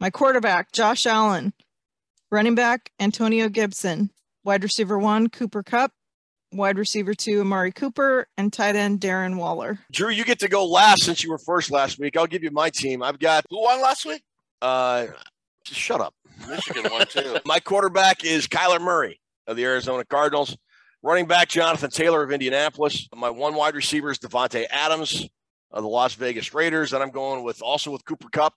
My 0.00 0.10
quarterback, 0.10 0.72
Josh 0.72 1.06
Allen. 1.06 1.52
Running 2.30 2.54
back, 2.54 2.90
Antonio 2.98 3.48
Gibson. 3.48 4.10
Wide 4.42 4.62
receiver 4.62 4.98
one, 4.98 5.28
Cooper 5.28 5.62
Kupp. 5.62 5.92
Wide 6.52 6.78
receiver 6.78 7.14
two, 7.14 7.40
Amari 7.40 7.72
Cooper. 7.72 8.26
And 8.36 8.52
tight 8.52 8.74
end, 8.76 9.00
Darren 9.00 9.36
Waller. 9.36 9.78
Drew, 9.92 10.08
you 10.10 10.24
get 10.24 10.40
to 10.40 10.48
go 10.48 10.64
last 10.66 11.02
since 11.04 11.22
you 11.22 11.30
were 11.30 11.38
first 11.38 11.70
last 11.70 11.98
week. 11.98 12.16
I'll 12.16 12.26
give 12.26 12.42
you 12.42 12.50
my 12.50 12.70
team. 12.70 13.02
I've 13.02 13.18
got 13.18 13.44
Who 13.50 13.62
won 13.62 13.80
last 13.82 14.04
week? 14.06 14.22
uh 14.62 15.06
just 15.64 15.80
shut 15.80 16.00
up. 16.00 16.14
Michigan 16.48 16.86
won 16.90 17.06
too. 17.06 17.38
My 17.46 17.58
quarterback 17.60 18.24
is 18.24 18.46
Kyler 18.46 18.80
Murray 18.80 19.18
of 19.46 19.56
the 19.56 19.64
Arizona 19.64 20.04
Cardinals. 20.04 20.56
Running 21.02 21.26
back 21.26 21.48
Jonathan 21.48 21.90
Taylor 21.90 22.22
of 22.22 22.32
Indianapolis. 22.32 23.08
My 23.14 23.30
one 23.30 23.54
wide 23.54 23.74
receiver 23.74 24.10
is 24.10 24.18
Davante 24.18 24.64
Adams 24.70 25.28
of 25.70 25.82
the 25.82 25.88
Las 25.88 26.14
Vegas 26.14 26.54
Raiders. 26.54 26.92
And 26.92 27.02
I'm 27.02 27.10
going 27.10 27.44
with 27.44 27.60
also 27.60 27.90
with 27.90 28.04
Cooper 28.04 28.28
Kupp, 28.32 28.54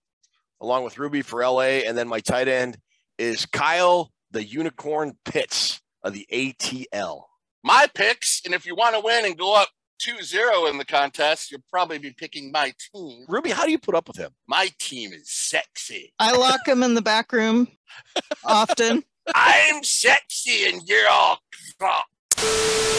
along 0.62 0.84
with 0.86 0.98
Ruby 0.98 1.22
for 1.22 1.46
LA. 1.46 1.84
And 1.86 1.98
then 1.98 2.08
my 2.08 2.22
tight 2.22 2.48
end 2.48 2.78
is 3.18 3.46
Kyle 3.46 4.12
the 4.32 4.44
Unicorn 4.44 5.18
Pitts 5.26 5.82
of 6.04 6.14
the 6.14 6.26
ATL. 6.32 7.24
My 7.64 7.88
picks, 7.94 8.42
and 8.46 8.54
if 8.54 8.66
you 8.66 8.76
want 8.76 8.96
to 8.96 9.02
win 9.02 9.26
and 9.26 9.38
go 9.38 9.56
up 9.56 9.70
2 10.00 10.22
0 10.22 10.68
in 10.68 10.78
the 10.78 10.86
contest, 10.86 11.52
you'll 11.52 11.64
probably 11.70 11.98
be 11.98 12.12
picking 12.12 12.52
my 12.52 12.74
team. 12.94 13.26
Ruby, 13.28 13.50
how 13.50 13.66
do 13.66 13.72
you 13.72 13.80
put 13.80 13.96
up 13.96 14.08
with 14.08 14.18
him? 14.18 14.32
My 14.48 14.70
team 14.80 15.12
is 15.12 15.30
sexy. 15.30 16.14
I 16.20 16.34
lock 16.34 16.68
him 16.68 16.84
in 16.84 16.94
the 16.94 17.02
back 17.02 17.32
room 17.32 17.68
often. 18.46 19.04
I'm 19.36 19.84
sexy 19.84 20.70
and 20.70 20.82
you're 20.88 21.10
all 21.10 21.40
crop. 21.80 22.06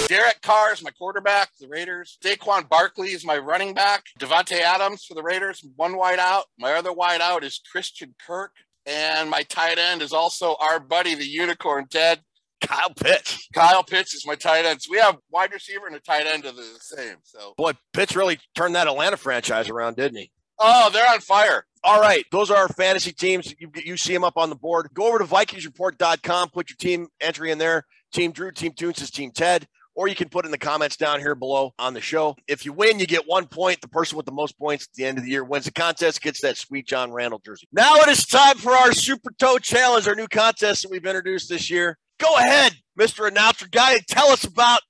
Derek 0.09 0.41
Carr 0.43 0.73
is 0.73 0.83
my 0.83 0.91
quarterback, 0.91 1.51
the 1.61 1.69
Raiders. 1.69 2.19
Saquon 2.25 2.69
Barkley 2.69 3.09
is 3.09 3.25
my 3.25 3.37
running 3.37 3.75
back. 3.75 4.05
Davante 4.19 4.61
Adams 4.61 5.05
for 5.05 5.15
the 5.15 5.23
Raiders, 5.23 5.65
one 5.77 5.97
wide 5.97 6.19
out. 6.19 6.45
My 6.59 6.73
other 6.73 6.93
wide 6.93 7.21
out 7.21 7.45
is 7.45 7.61
Christian 7.71 8.15
Kirk. 8.27 8.53
And 8.87 9.29
my 9.29 9.43
tight 9.43 9.79
end 9.79 10.01
is 10.01 10.15
also 10.15 10.57
our 10.61 10.81
buddy, 10.81 11.15
the 11.15 11.27
unicorn, 11.27 11.87
Ted. 11.91 12.21
Kyle 12.63 12.91
Pitts. 12.91 13.47
Kyle 13.55 13.85
Pitts 13.85 14.15
is 14.15 14.27
my 14.27 14.35
tight 14.35 14.65
end. 14.65 14.83
So 14.83 14.91
we 14.91 14.99
have 14.99 15.19
wide 15.31 15.53
receiver 15.53 15.87
and 15.87 15.95
a 15.95 16.01
tight 16.01 16.27
end 16.27 16.45
of 16.45 16.57
the 16.57 16.65
same. 16.81 17.17
So 17.23 17.55
Boy, 17.57 17.73
Pitts 17.93 18.17
really 18.17 18.39
turned 18.55 18.75
that 18.75 18.89
Atlanta 18.89 19.17
franchise 19.17 19.69
around, 19.69 19.97
didn't 19.97 20.19
he? 20.19 20.31
Oh, 20.59 20.91
they're 20.93 21.09
on 21.09 21.21
fire. 21.21 21.65
All 21.85 22.01
right. 22.01 22.25
Those 22.31 22.51
are 22.51 22.57
our 22.57 22.69
fantasy 22.69 23.13
teams. 23.13 23.55
You, 23.59 23.71
you 23.75 23.97
see 23.97 24.13
them 24.13 24.25
up 24.25 24.37
on 24.37 24.51
the 24.51 24.57
board. 24.57 24.89
Go 24.95 25.09
over 25.09 25.19
to 25.19 25.25
VikingsReport.com, 25.25 26.51
put 26.51 26.71
your 26.71 26.77
team 26.77 27.09
entry 27.21 27.51
in 27.51 27.59
there. 27.59 27.85
Team 28.13 28.33
Drew, 28.33 28.51
Team 28.51 28.73
Toonces 28.73 29.11
Team 29.11 29.31
Ted. 29.31 29.67
Or 29.95 30.07
you 30.07 30.15
can 30.15 30.29
put 30.29 30.45
in 30.45 30.53
the 30.53 30.59
comments 30.59 30.97
down 30.97 31.19
here 31.19 31.35
below 31.35 31.75
on 31.77 31.93
the 31.93 32.01
show. 32.01 32.37
If 32.47 32.65
you 32.65 32.73
win, 32.73 33.01
you 33.01 33.07
get 33.07 33.27
one 33.27 33.47
point. 33.49 33.81
The 33.81 33.89
person 33.89 34.17
with 34.17 34.27
the 34.27 34.33
most 34.33 34.57
points 34.57 34.85
at 34.85 34.95
the 34.95 35.05
end 35.05 35.19
of 35.19 35.25
the 35.25 35.31
year 35.31 35.43
wins 35.43 35.65
the 35.65 35.73
contest, 35.73 36.23
gets 36.23 36.41
that 36.43 36.57
sweet 36.57 36.87
John 36.87 37.11
Randle 37.11 37.41
jersey. 37.45 37.67
Now 37.73 37.97
it 37.97 38.09
is 38.09 38.25
time 38.25 38.59
for 38.59 38.71
our 38.71 38.93
Super 38.93 39.33
Toe 39.41 39.59
Challenge, 39.59 40.07
our 40.07 40.15
new 40.15 40.29
contest 40.29 40.83
that 40.83 40.93
we've 40.93 41.05
introduced 41.05 41.49
this 41.49 41.69
year. 41.69 41.99
Go 42.21 42.37
ahead, 42.37 42.75
Mr. 42.97 43.27
Announcer 43.27 43.67
Guy, 43.69 43.99
tell 44.09 44.29
us 44.29 44.45
about 44.45 44.83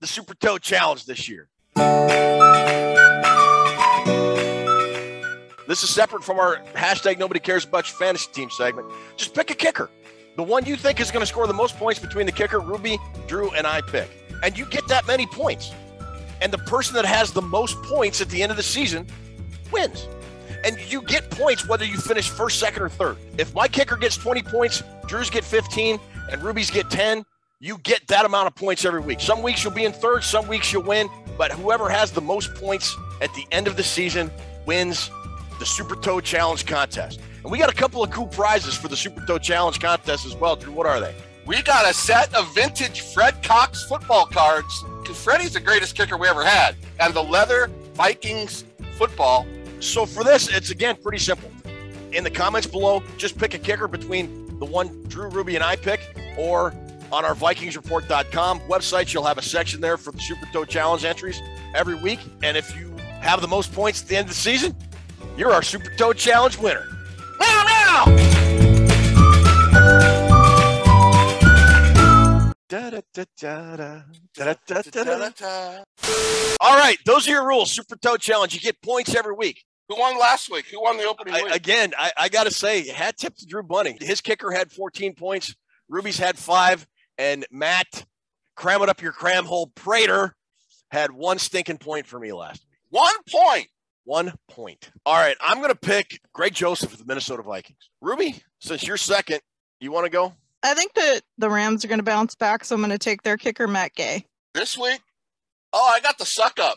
the 0.00 0.06
Super 0.06 0.34
Toe 0.34 0.58
Challenge 0.58 1.06
this 1.06 1.28
year. 1.28 1.48
This 5.72 5.82
is 5.82 5.88
separate 5.88 6.22
from 6.22 6.38
our 6.38 6.58
hashtag 6.74 7.18
nobody 7.18 7.40
cares 7.40 7.64
about 7.64 7.88
your 7.88 7.96
fantasy 7.96 8.30
team 8.30 8.50
segment. 8.50 8.92
Just 9.16 9.34
pick 9.34 9.50
a 9.50 9.54
kicker. 9.54 9.88
The 10.36 10.42
one 10.42 10.66
you 10.66 10.76
think 10.76 11.00
is 11.00 11.10
going 11.10 11.22
to 11.22 11.26
score 11.26 11.46
the 11.46 11.54
most 11.54 11.78
points 11.78 11.98
between 11.98 12.26
the 12.26 12.32
kicker, 12.32 12.60
Ruby, 12.60 12.98
Drew, 13.26 13.50
and 13.52 13.66
I 13.66 13.80
pick. 13.80 14.10
And 14.42 14.58
you 14.58 14.66
get 14.66 14.86
that 14.88 15.06
many 15.06 15.26
points. 15.26 15.72
And 16.42 16.52
the 16.52 16.58
person 16.58 16.94
that 16.96 17.06
has 17.06 17.32
the 17.32 17.40
most 17.40 17.82
points 17.84 18.20
at 18.20 18.28
the 18.28 18.42
end 18.42 18.50
of 18.50 18.58
the 18.58 18.62
season 18.62 19.06
wins. 19.72 20.08
And 20.62 20.78
you 20.92 21.00
get 21.00 21.30
points 21.30 21.66
whether 21.66 21.86
you 21.86 21.96
finish 21.96 22.28
first, 22.28 22.60
second, 22.60 22.82
or 22.82 22.90
third. 22.90 23.16
If 23.38 23.54
my 23.54 23.66
kicker 23.66 23.96
gets 23.96 24.18
20 24.18 24.42
points, 24.42 24.82
Drew's 25.06 25.30
get 25.30 25.42
15, 25.42 25.98
and 26.30 26.42
Ruby's 26.42 26.70
get 26.70 26.90
10, 26.90 27.24
you 27.60 27.78
get 27.78 28.06
that 28.08 28.26
amount 28.26 28.46
of 28.46 28.54
points 28.56 28.84
every 28.84 29.00
week. 29.00 29.20
Some 29.20 29.42
weeks 29.42 29.64
you'll 29.64 29.72
be 29.72 29.86
in 29.86 29.92
third, 29.92 30.22
some 30.22 30.46
weeks 30.48 30.70
you'll 30.70 30.82
win, 30.82 31.08
but 31.38 31.50
whoever 31.50 31.88
has 31.88 32.12
the 32.12 32.20
most 32.20 32.54
points 32.56 32.94
at 33.22 33.32
the 33.32 33.46
end 33.50 33.66
of 33.66 33.78
the 33.78 33.82
season 33.82 34.30
wins 34.66 35.10
the 35.62 35.66
Super 35.66 35.94
Toe 35.94 36.20
Challenge 36.20 36.66
contest. 36.66 37.20
And 37.44 37.52
we 37.52 37.56
got 37.56 37.70
a 37.70 37.74
couple 37.74 38.02
of 38.02 38.10
cool 38.10 38.26
prizes 38.26 38.74
for 38.74 38.88
the 38.88 38.96
Super 38.96 39.24
Toe 39.24 39.38
Challenge 39.38 39.78
contest 39.78 40.26
as 40.26 40.34
well. 40.34 40.56
Drew, 40.56 40.72
what 40.72 40.86
are 40.88 40.98
they? 40.98 41.14
We 41.46 41.62
got 41.62 41.88
a 41.88 41.94
set 41.94 42.34
of 42.34 42.52
vintage 42.52 43.02
Fred 43.02 43.44
Cox 43.44 43.84
football 43.84 44.26
cards. 44.26 44.84
Freddie's 45.14 45.52
the 45.52 45.60
greatest 45.60 45.94
kicker 45.94 46.16
we 46.16 46.26
ever 46.26 46.44
had. 46.44 46.74
And 46.98 47.14
the 47.14 47.22
leather 47.22 47.70
Vikings 47.94 48.64
football. 48.94 49.46
So 49.78 50.04
for 50.04 50.24
this, 50.24 50.48
it's 50.48 50.70
again 50.70 50.96
pretty 50.96 51.18
simple. 51.18 51.48
In 52.10 52.24
the 52.24 52.30
comments 52.30 52.66
below, 52.66 53.00
just 53.16 53.38
pick 53.38 53.54
a 53.54 53.58
kicker 53.58 53.86
between 53.86 54.58
the 54.58 54.64
one 54.64 55.04
Drew, 55.04 55.28
Ruby, 55.28 55.54
and 55.54 55.62
I 55.62 55.76
pick, 55.76 56.00
or 56.36 56.74
on 57.12 57.24
our 57.24 57.36
VikingsReport.com 57.36 58.60
website, 58.62 59.14
you'll 59.14 59.26
have 59.26 59.38
a 59.38 59.42
section 59.42 59.80
there 59.80 59.96
for 59.96 60.10
the 60.10 60.18
Super 60.18 60.46
Toe 60.52 60.64
Challenge 60.64 61.04
entries 61.04 61.40
every 61.72 61.94
week. 61.94 62.18
And 62.42 62.56
if 62.56 62.76
you 62.76 62.96
have 63.20 63.40
the 63.40 63.48
most 63.48 63.72
points 63.72 64.02
at 64.02 64.08
the 64.08 64.16
end 64.16 64.24
of 64.24 64.30
the 64.30 64.40
season, 64.40 64.74
you're 65.36 65.52
our 65.52 65.62
Super 65.62 65.92
Toe 65.96 66.12
Challenge 66.12 66.58
winner. 66.58 66.86
Meow, 67.38 67.64
meow! 67.64 68.18
All 76.60 76.76
right, 76.76 76.96
those 77.04 77.28
are 77.28 77.30
your 77.30 77.46
rules. 77.46 77.72
Super 77.72 77.96
Toe 77.96 78.16
Challenge. 78.16 78.54
You 78.54 78.60
get 78.60 78.80
points 78.82 79.14
every 79.14 79.34
week. 79.34 79.64
Who 79.88 79.98
won 79.98 80.18
last 80.18 80.50
week? 80.50 80.66
Who 80.70 80.80
won 80.80 80.96
the 80.96 81.04
opening 81.04 81.34
I, 81.34 81.42
week? 81.42 81.54
again, 81.54 81.92
I, 81.98 82.12
I 82.16 82.28
got 82.28 82.44
to 82.44 82.50
say, 82.50 82.88
hat 82.88 83.18
tip 83.18 83.36
to 83.36 83.46
Drew 83.46 83.62
Bunny. 83.62 83.98
His 84.00 84.20
kicker 84.20 84.50
had 84.50 84.72
14 84.72 85.14
points. 85.14 85.54
Ruby's 85.88 86.18
had 86.18 86.38
five, 86.38 86.86
and 87.18 87.44
Matt, 87.50 88.06
cram 88.56 88.80
it 88.82 88.88
up 88.88 89.02
your 89.02 89.12
cram 89.12 89.44
hole. 89.44 89.70
Prater 89.74 90.34
had 90.90 91.10
one 91.10 91.38
stinking 91.38 91.78
point 91.78 92.06
for 92.06 92.18
me 92.18 92.32
last 92.32 92.64
week. 92.64 92.78
One 92.90 93.14
point. 93.30 93.66
One 94.04 94.32
point. 94.48 94.90
All 95.06 95.14
right, 95.14 95.36
I'm 95.40 95.58
going 95.58 95.70
to 95.70 95.76
pick 95.76 96.20
Greg 96.32 96.54
Joseph 96.54 96.92
of 96.92 96.98
the 96.98 97.04
Minnesota 97.04 97.42
Vikings. 97.42 97.90
Ruby, 98.00 98.42
since 98.60 98.86
you're 98.86 98.96
second, 98.96 99.40
you 99.80 99.92
want 99.92 100.06
to 100.06 100.10
go? 100.10 100.32
I 100.62 100.74
think 100.74 100.94
that 100.94 101.20
the 101.38 101.48
Rams 101.50 101.84
are 101.84 101.88
going 101.88 101.98
to 102.00 102.04
bounce 102.04 102.34
back, 102.34 102.64
so 102.64 102.74
I'm 102.74 102.80
going 102.80 102.90
to 102.90 102.98
take 102.98 103.22
their 103.22 103.36
kicker, 103.36 103.68
Matt 103.68 103.94
Gay. 103.94 104.26
This 104.54 104.76
week? 104.76 105.00
Oh, 105.72 105.92
I 105.94 106.00
got 106.00 106.18
the 106.18 106.24
Succop 106.24 106.74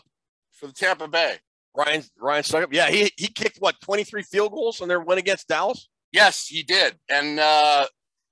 for 0.52 0.66
the 0.66 0.72
Tampa 0.72 1.08
Bay. 1.08 1.36
Ryan 1.76 2.02
Ryan 2.18 2.42
Succop. 2.42 2.68
Yeah, 2.72 2.88
he 2.88 3.10
he 3.18 3.28
kicked 3.28 3.58
what 3.58 3.78
23 3.82 4.22
field 4.22 4.52
goals 4.52 4.80
on 4.80 4.88
their 4.88 5.00
win 5.00 5.18
against 5.18 5.46
Dallas. 5.46 5.88
Yes, 6.10 6.46
he 6.46 6.62
did. 6.62 6.94
And 7.10 7.38
uh 7.38 7.86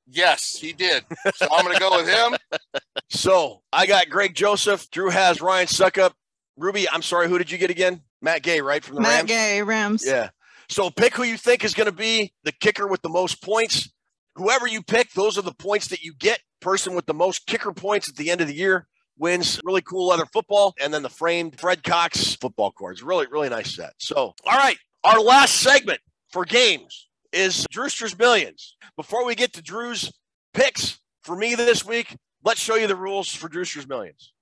yes, 0.09 0.57
he 0.59 0.73
did. 0.73 1.05
So 1.35 1.47
I'm 1.53 1.67
gonna 1.67 1.79
go 1.79 1.97
with 1.97 2.09
him. 2.09 2.37
So 3.11 3.63
I 3.73 3.87
got 3.87 4.09
Greg 4.09 4.35
Joseph. 4.35 4.91
Drew 4.91 5.11
has 5.11 5.41
Ryan 5.43 5.67
Succop. 5.67 6.13
Ruby, 6.57 6.89
I'm 6.91 7.03
sorry, 7.03 7.29
who 7.29 7.37
did 7.39 7.51
you 7.51 7.59
get 7.59 7.71
again? 7.71 8.01
Matt 8.25 8.43
Gay, 8.43 8.61
right 8.61 8.83
from 8.83 8.97
the 8.97 9.03
Matt 9.03 9.17
Rams. 9.19 9.29
Gay, 9.29 9.63
Rams. 9.63 10.05
Yeah. 10.07 10.31
So 10.69 10.91
pick 10.91 11.15
who 11.15 11.23
you 11.23 11.37
think 11.37 11.65
is 11.65 11.75
going 11.75 11.87
to 11.87 11.93
be 11.93 12.33
the 12.43 12.53
kicker 12.53 12.89
with 12.89 13.03
the 13.03 13.09
most 13.09 13.43
points. 13.43 13.93
Whoever 14.35 14.67
you 14.67 14.83
pick, 14.83 15.13
those 15.13 15.39
are 15.39 15.43
the 15.43 15.55
points 15.55 15.89
that 15.89 16.03
you 16.03 16.15
get. 16.15 16.41
Person 16.61 16.95
with 16.95 17.07
the 17.07 17.15
most 17.15 17.47
kicker 17.47 17.73
points 17.73 18.09
at 18.09 18.17
the 18.17 18.31
end 18.31 18.41
of 18.41 18.49
the 18.49 18.55
year 18.55 18.87
wins 19.19 19.61
really 19.65 19.83
cool 19.83 20.09
leather 20.09 20.27
football 20.33 20.75
and 20.83 20.93
then 20.93 21.03
the 21.03 21.11
framed 21.11 21.61
Fred 21.61 21.85
Cox 21.85 22.35
football 22.37 22.73
cards. 22.73 23.03
Really, 23.03 23.27
really 23.31 23.49
nice 23.49 23.77
set. 23.77 23.93
So, 23.99 24.35
all 24.45 24.57
right, 24.59 24.79
our 25.05 25.21
last 25.21 25.57
segment 25.57 26.01
for 26.31 26.45
games 26.45 27.09
is 27.33 27.67
Drewster's 27.71 28.19
Millions. 28.19 28.77
Before 28.97 29.25
we 29.25 29.35
get 29.35 29.53
to 29.55 29.63
Drew's 29.63 30.13
picks 30.53 30.99
for 31.23 31.37
me 31.37 31.55
this 31.55 31.85
week, 31.85 32.17
let's 32.45 32.61
show 32.61 32.77
you 32.77 32.87
the 32.87 32.97
rules 32.97 33.29
for 33.29 33.49
Drewster's 33.49 33.87
Millions. 33.87 34.33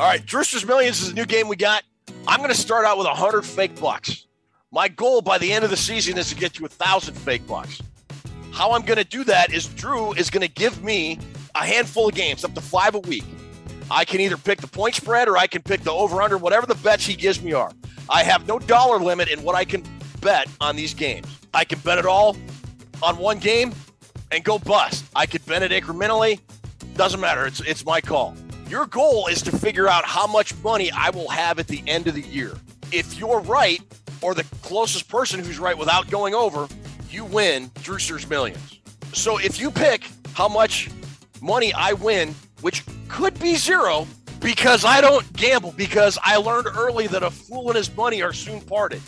All 0.00 0.06
right, 0.06 0.24
Drewster's 0.24 0.64
Millions 0.64 1.02
is 1.02 1.10
a 1.10 1.14
new 1.14 1.26
game 1.26 1.46
we 1.46 1.56
got. 1.56 1.84
I'm 2.26 2.38
going 2.38 2.48
to 2.48 2.56
start 2.56 2.86
out 2.86 2.96
with 2.96 3.06
100 3.06 3.42
fake 3.42 3.78
bucks. 3.78 4.24
My 4.72 4.88
goal 4.88 5.20
by 5.20 5.36
the 5.36 5.52
end 5.52 5.62
of 5.62 5.68
the 5.68 5.76
season 5.76 6.16
is 6.16 6.30
to 6.30 6.34
get 6.34 6.54
to 6.54 6.62
1,000 6.62 7.12
fake 7.12 7.46
bucks. 7.46 7.82
How 8.50 8.72
I'm 8.72 8.80
going 8.80 8.96
to 8.96 9.04
do 9.04 9.24
that 9.24 9.52
is 9.52 9.66
Drew 9.66 10.14
is 10.14 10.30
going 10.30 10.40
to 10.40 10.48
give 10.48 10.82
me 10.82 11.18
a 11.54 11.66
handful 11.66 12.08
of 12.08 12.14
games, 12.14 12.46
up 12.46 12.54
to 12.54 12.62
five 12.62 12.94
a 12.94 13.00
week. 13.00 13.24
I 13.90 14.06
can 14.06 14.22
either 14.22 14.38
pick 14.38 14.62
the 14.62 14.68
point 14.68 14.94
spread 14.94 15.28
or 15.28 15.36
I 15.36 15.46
can 15.46 15.60
pick 15.60 15.82
the 15.82 15.92
over 15.92 16.22
under, 16.22 16.38
whatever 16.38 16.64
the 16.64 16.76
bets 16.76 17.04
he 17.04 17.14
gives 17.14 17.42
me 17.42 17.52
are. 17.52 17.70
I 18.08 18.22
have 18.22 18.48
no 18.48 18.58
dollar 18.58 19.00
limit 19.00 19.28
in 19.28 19.42
what 19.42 19.54
I 19.54 19.66
can 19.66 19.84
bet 20.22 20.48
on 20.62 20.76
these 20.76 20.94
games. 20.94 21.26
I 21.52 21.66
can 21.66 21.78
bet 21.80 21.98
it 21.98 22.06
all 22.06 22.38
on 23.02 23.18
one 23.18 23.38
game 23.38 23.74
and 24.32 24.44
go 24.44 24.58
bust. 24.58 25.04
I 25.14 25.26
could 25.26 25.44
bet 25.44 25.62
it 25.62 25.72
incrementally. 25.72 26.40
Doesn't 26.94 27.20
matter. 27.20 27.44
It's 27.46 27.60
it's 27.60 27.84
my 27.84 28.00
call. 28.00 28.34
Your 28.70 28.86
goal 28.86 29.26
is 29.26 29.42
to 29.42 29.50
figure 29.50 29.88
out 29.88 30.04
how 30.04 30.28
much 30.28 30.54
money 30.62 30.92
I 30.92 31.10
will 31.10 31.28
have 31.28 31.58
at 31.58 31.66
the 31.66 31.82
end 31.88 32.06
of 32.06 32.14
the 32.14 32.20
year. 32.20 32.52
If 32.92 33.18
you're 33.18 33.40
right, 33.40 33.80
or 34.22 34.32
the 34.32 34.44
closest 34.62 35.08
person 35.08 35.42
who's 35.42 35.58
right 35.58 35.76
without 35.76 36.08
going 36.08 36.34
over, 36.34 36.68
you 37.10 37.24
win 37.24 37.72
Drewster's 37.82 38.30
Millions. 38.30 38.78
So 39.12 39.38
if 39.38 39.58
you 39.58 39.72
pick 39.72 40.06
how 40.34 40.46
much 40.46 40.88
money 41.42 41.74
I 41.74 41.94
win, 41.94 42.32
which 42.60 42.84
could 43.08 43.36
be 43.40 43.56
zero, 43.56 44.06
because 44.38 44.84
I 44.84 45.00
don't 45.00 45.30
gamble, 45.32 45.72
because 45.72 46.16
I 46.22 46.36
learned 46.36 46.68
early 46.68 47.08
that 47.08 47.24
a 47.24 47.30
fool 47.32 47.70
and 47.70 47.76
his 47.76 47.92
money 47.96 48.22
are 48.22 48.32
soon 48.32 48.60
parted. 48.60 49.02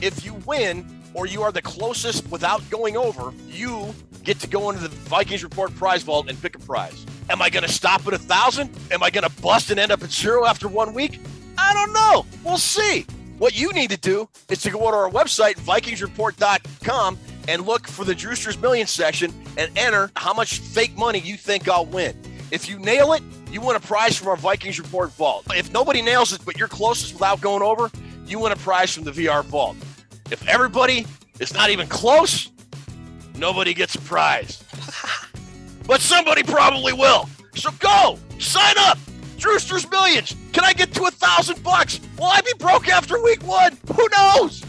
If 0.00 0.24
you 0.24 0.32
win, 0.46 0.86
or 1.12 1.26
you 1.26 1.42
are 1.42 1.52
the 1.52 1.60
closest 1.60 2.30
without 2.30 2.62
going 2.70 2.96
over, 2.96 3.34
you 3.46 3.94
get 4.24 4.40
to 4.40 4.46
go 4.46 4.70
into 4.70 4.80
the 4.80 4.88
Vikings 4.88 5.44
Report 5.44 5.74
prize 5.74 6.02
vault 6.02 6.30
and 6.30 6.40
pick 6.40 6.56
a 6.56 6.60
prize. 6.60 7.04
Am 7.30 7.40
I 7.40 7.50
going 7.50 7.62
to 7.64 7.72
stop 7.72 8.06
at 8.06 8.14
a 8.14 8.18
thousand? 8.18 8.70
Am 8.90 9.02
I 9.02 9.10
going 9.10 9.28
to 9.28 9.42
bust 9.42 9.70
and 9.70 9.78
end 9.78 9.92
up 9.92 10.02
at 10.02 10.10
zero 10.10 10.44
after 10.44 10.68
one 10.68 10.92
week? 10.94 11.20
I 11.56 11.72
don't 11.74 11.92
know. 11.92 12.26
We'll 12.44 12.58
see. 12.58 13.06
What 13.38 13.58
you 13.58 13.72
need 13.72 13.90
to 13.90 13.96
do 13.96 14.28
is 14.48 14.60
to 14.62 14.70
go 14.70 14.78
to 14.78 14.96
our 14.96 15.10
website, 15.10 15.54
VikingsReport.com, 15.54 17.18
and 17.48 17.66
look 17.66 17.88
for 17.88 18.04
the 18.04 18.14
Drewster's 18.14 18.58
Millions 18.58 18.90
section 18.90 19.32
and 19.56 19.76
enter 19.76 20.10
how 20.16 20.32
much 20.32 20.58
fake 20.58 20.96
money 20.96 21.18
you 21.18 21.36
think 21.36 21.68
I'll 21.68 21.86
win. 21.86 22.16
If 22.50 22.68
you 22.68 22.78
nail 22.78 23.14
it, 23.14 23.22
you 23.50 23.60
win 23.60 23.76
a 23.76 23.80
prize 23.80 24.16
from 24.16 24.28
our 24.28 24.36
Vikings 24.36 24.78
Report 24.78 25.10
vault. 25.12 25.46
If 25.50 25.72
nobody 25.72 26.02
nails 26.02 26.32
it, 26.32 26.42
but 26.44 26.56
you're 26.56 26.68
closest 26.68 27.14
without 27.14 27.40
going 27.40 27.62
over, 27.62 27.90
you 28.26 28.38
win 28.38 28.52
a 28.52 28.56
prize 28.56 28.94
from 28.94 29.04
the 29.04 29.10
VR 29.10 29.44
vault. 29.44 29.76
If 30.30 30.46
everybody 30.46 31.06
is 31.40 31.52
not 31.52 31.70
even 31.70 31.88
close, 31.88 32.50
nobody 33.34 33.74
gets 33.74 33.94
a 33.94 34.00
prize. 34.00 34.61
But 35.86 36.00
somebody 36.00 36.42
probably 36.42 36.92
will. 36.92 37.28
So 37.54 37.70
go, 37.78 38.18
sign 38.38 38.74
up. 38.78 38.98
Drewster's 39.38 39.90
Millions. 39.90 40.36
Can 40.52 40.64
I 40.64 40.72
get 40.72 40.92
to 40.94 41.04
a 41.04 41.10
thousand 41.10 41.62
bucks? 41.62 42.00
Will 42.16 42.26
I 42.26 42.40
be 42.42 42.52
broke 42.58 42.88
after 42.88 43.20
week 43.22 43.42
one? 43.44 43.76
Who 43.96 44.06
knows? 44.16 44.62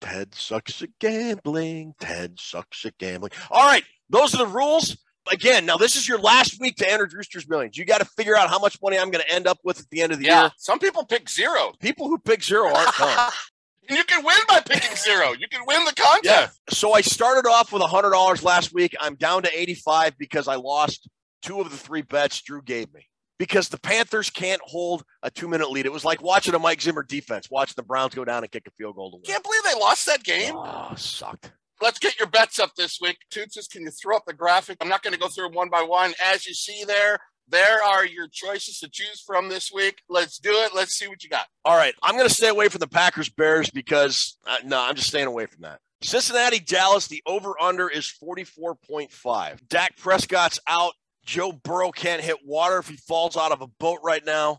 Ted 0.00 0.34
sucks 0.34 0.80
at 0.82 0.90
gambling. 1.00 1.94
Ted 2.00 2.38
sucks 2.38 2.84
at 2.84 2.96
gambling. 2.98 3.32
All 3.50 3.66
right, 3.66 3.82
those 4.10 4.34
are 4.34 4.38
the 4.38 4.46
rules. 4.46 4.96
Again, 5.32 5.64
now 5.64 5.76
this 5.78 5.96
is 5.96 6.06
your 6.06 6.18
last 6.18 6.60
week 6.60 6.76
to 6.76 6.90
enter 6.90 7.06
Drewster's 7.06 7.48
Millions. 7.48 7.76
You 7.78 7.84
got 7.86 7.98
to 7.98 8.04
figure 8.04 8.36
out 8.36 8.50
how 8.50 8.58
much 8.58 8.76
money 8.82 8.98
I'm 8.98 9.10
going 9.10 9.24
to 9.26 9.34
end 9.34 9.46
up 9.46 9.58
with 9.64 9.80
at 9.80 9.88
the 9.90 10.02
end 10.02 10.12
of 10.12 10.18
the 10.18 10.26
Yeah. 10.26 10.42
year. 10.42 10.50
Some 10.58 10.78
people 10.78 11.04
pick 11.06 11.28
zero. 11.30 11.72
People 11.80 12.08
who 12.08 12.18
pick 12.18 12.42
zero 12.44 12.72
aren't 12.72 12.94
dumb. 12.96 13.30
And 13.88 13.98
you 13.98 14.04
can 14.04 14.24
win 14.24 14.36
by 14.48 14.60
picking 14.60 14.96
zero. 14.96 15.32
You 15.32 15.48
can 15.48 15.62
win 15.66 15.84
the 15.84 15.92
contest. 15.92 16.24
Yeah. 16.24 16.48
So 16.70 16.92
I 16.92 17.00
started 17.00 17.48
off 17.48 17.72
with 17.72 17.82
hundred 17.82 18.10
dollars 18.10 18.42
last 18.42 18.72
week. 18.72 18.94
I'm 19.00 19.14
down 19.14 19.42
to 19.42 19.50
85 19.60 20.16
because 20.18 20.48
I 20.48 20.56
lost 20.56 21.08
two 21.42 21.60
of 21.60 21.70
the 21.70 21.76
three 21.76 22.02
bets 22.02 22.40
Drew 22.42 22.62
gave 22.62 22.92
me. 22.94 23.06
Because 23.36 23.68
the 23.68 23.80
Panthers 23.80 24.30
can't 24.30 24.60
hold 24.64 25.04
a 25.22 25.30
two 25.30 25.48
minute 25.48 25.70
lead. 25.70 25.86
It 25.86 25.92
was 25.92 26.04
like 26.04 26.22
watching 26.22 26.54
a 26.54 26.58
Mike 26.58 26.80
Zimmer 26.80 27.02
defense, 27.02 27.50
watching 27.50 27.74
the 27.76 27.82
Browns 27.82 28.14
go 28.14 28.24
down 28.24 28.44
and 28.44 28.50
kick 28.50 28.62
a 28.66 28.70
field 28.78 28.94
goal 28.94 29.10
to 29.10 29.16
win. 29.16 29.24
Can't 29.24 29.42
believe 29.42 29.62
they 29.64 29.78
lost 29.78 30.06
that 30.06 30.22
game. 30.22 30.54
Oh, 30.56 30.92
sucked. 30.96 31.50
Let's 31.82 31.98
get 31.98 32.18
your 32.18 32.28
bets 32.28 32.60
up 32.60 32.70
this 32.76 32.98
week. 33.00 33.18
Toonces, 33.32 33.68
can 33.68 33.82
you 33.82 33.90
throw 33.90 34.16
up 34.16 34.24
the 34.26 34.32
graphic? 34.32 34.78
I'm 34.80 34.88
not 34.88 35.02
going 35.02 35.12
to 35.12 35.18
go 35.18 35.28
through 35.28 35.48
them 35.48 35.54
one 35.54 35.68
by 35.68 35.82
one. 35.82 36.14
As 36.24 36.46
you 36.46 36.54
see 36.54 36.84
there, 36.84 37.18
there 37.48 37.82
are 37.82 38.06
your 38.06 38.28
choices 38.30 38.78
to 38.80 38.88
choose 38.90 39.22
from 39.26 39.48
this 39.48 39.70
week. 39.72 40.02
Let's 40.08 40.38
do 40.38 40.52
it. 40.52 40.74
Let's 40.74 40.94
see 40.94 41.08
what 41.08 41.22
you 41.22 41.30
got. 41.30 41.46
All 41.64 41.76
right, 41.76 41.94
I'm 42.02 42.16
going 42.16 42.28
to 42.28 42.34
stay 42.34 42.48
away 42.48 42.68
from 42.68 42.80
the 42.80 42.88
Packers 42.88 43.28
Bears 43.28 43.70
because 43.70 44.36
uh, 44.46 44.58
no, 44.64 44.80
I'm 44.80 44.94
just 44.94 45.08
staying 45.08 45.26
away 45.26 45.46
from 45.46 45.62
that. 45.62 45.80
Cincinnati 46.02 46.58
Dallas, 46.58 47.06
the 47.06 47.22
over 47.26 47.54
under 47.60 47.88
is 47.88 48.12
44.5. 48.22 49.68
Dak 49.68 49.96
Prescott's 49.96 50.60
out. 50.66 50.92
Joe 51.24 51.52
Burrow 51.52 51.90
can't 51.90 52.20
hit 52.20 52.36
water 52.44 52.78
if 52.78 52.88
he 52.88 52.96
falls 52.96 53.36
out 53.36 53.52
of 53.52 53.62
a 53.62 53.66
boat 53.66 54.00
right 54.02 54.24
now. 54.24 54.58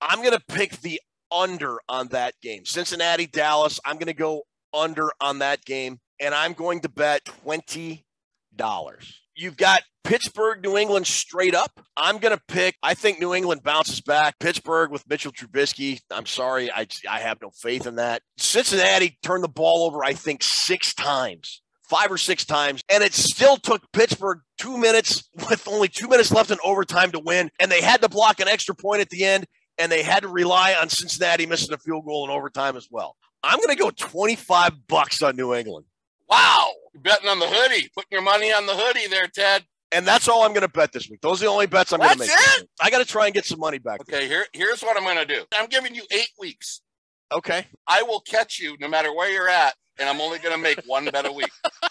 I'm 0.00 0.18
going 0.18 0.36
to 0.36 0.42
pick 0.48 0.80
the 0.80 1.00
under 1.30 1.78
on 1.88 2.08
that 2.08 2.34
game. 2.42 2.64
Cincinnati 2.64 3.26
Dallas, 3.26 3.78
I'm 3.84 3.96
going 3.96 4.06
to 4.06 4.14
go 4.14 4.42
under 4.74 5.10
on 5.20 5.38
that 5.40 5.64
game 5.64 6.00
and 6.18 6.34
I'm 6.34 6.54
going 6.54 6.80
to 6.80 6.88
bet 6.88 7.24
$20. 7.46 8.02
You've 9.40 9.56
got 9.56 9.84
Pittsburgh, 10.04 10.62
New 10.62 10.76
England 10.76 11.06
straight 11.06 11.54
up. 11.54 11.80
I'm 11.96 12.18
going 12.18 12.36
to 12.36 12.42
pick, 12.46 12.76
I 12.82 12.92
think 12.92 13.20
New 13.20 13.32
England 13.32 13.62
bounces 13.62 14.02
back. 14.02 14.38
Pittsburgh 14.38 14.90
with 14.90 15.08
Mitchell 15.08 15.32
Trubisky. 15.32 15.98
I'm 16.10 16.26
sorry. 16.26 16.70
I, 16.70 16.86
I 17.08 17.20
have 17.20 17.40
no 17.40 17.48
faith 17.48 17.86
in 17.86 17.94
that. 17.94 18.20
Cincinnati 18.36 19.16
turned 19.22 19.42
the 19.42 19.48
ball 19.48 19.86
over, 19.86 20.04
I 20.04 20.12
think, 20.12 20.42
six 20.42 20.92
times, 20.92 21.62
five 21.88 22.12
or 22.12 22.18
six 22.18 22.44
times. 22.44 22.82
And 22.90 23.02
it 23.02 23.14
still 23.14 23.56
took 23.56 23.80
Pittsburgh 23.92 24.40
two 24.58 24.76
minutes 24.76 25.26
with 25.48 25.66
only 25.66 25.88
two 25.88 26.08
minutes 26.08 26.30
left 26.30 26.50
in 26.50 26.58
overtime 26.62 27.10
to 27.12 27.18
win. 27.18 27.50
And 27.58 27.72
they 27.72 27.80
had 27.80 28.02
to 28.02 28.10
block 28.10 28.40
an 28.40 28.48
extra 28.48 28.74
point 28.74 29.00
at 29.00 29.08
the 29.08 29.24
end. 29.24 29.46
And 29.78 29.90
they 29.90 30.02
had 30.02 30.20
to 30.20 30.28
rely 30.28 30.74
on 30.74 30.90
Cincinnati 30.90 31.46
missing 31.46 31.72
a 31.72 31.78
field 31.78 32.04
goal 32.04 32.26
in 32.26 32.30
overtime 32.30 32.76
as 32.76 32.88
well. 32.90 33.16
I'm 33.42 33.56
going 33.56 33.74
to 33.74 33.82
go 33.82 33.88
25 33.88 34.86
bucks 34.86 35.22
on 35.22 35.34
New 35.34 35.54
England. 35.54 35.86
Wow. 36.28 36.68
You're 36.92 37.02
betting 37.02 37.28
on 37.28 37.38
the 37.38 37.46
hoodie, 37.46 37.88
putting 37.94 38.10
your 38.10 38.22
money 38.22 38.52
on 38.52 38.66
the 38.66 38.74
hoodie 38.74 39.06
there, 39.08 39.26
Ted. 39.26 39.64
And 39.92 40.06
that's 40.06 40.28
all 40.28 40.42
I'm 40.42 40.52
going 40.52 40.62
to 40.62 40.68
bet 40.68 40.92
this 40.92 41.08
week. 41.10 41.20
Those 41.20 41.42
are 41.42 41.46
the 41.46 41.50
only 41.50 41.66
bets 41.66 41.92
I'm 41.92 41.98
going 41.98 42.12
to 42.12 42.18
make. 42.18 42.28
Week. 42.28 42.68
I 42.80 42.90
got 42.90 42.98
to 42.98 43.04
try 43.04 43.26
and 43.26 43.34
get 43.34 43.44
some 43.44 43.58
money 43.58 43.78
back. 43.78 44.00
Okay, 44.02 44.28
here, 44.28 44.46
here's 44.52 44.82
what 44.82 44.96
I'm 44.96 45.02
going 45.02 45.16
to 45.16 45.24
do. 45.24 45.44
I'm 45.56 45.68
giving 45.68 45.94
you 45.94 46.02
eight 46.12 46.30
weeks. 46.38 46.80
Okay. 47.32 47.66
I 47.88 48.02
will 48.02 48.20
catch 48.20 48.60
you 48.60 48.76
no 48.80 48.88
matter 48.88 49.12
where 49.14 49.30
you're 49.30 49.48
at, 49.48 49.74
and 49.98 50.08
I'm 50.08 50.20
only 50.20 50.38
going 50.38 50.54
to 50.54 50.60
make 50.60 50.80
one 50.86 51.06
bet 51.06 51.26
a 51.26 51.32
week. 51.32 51.50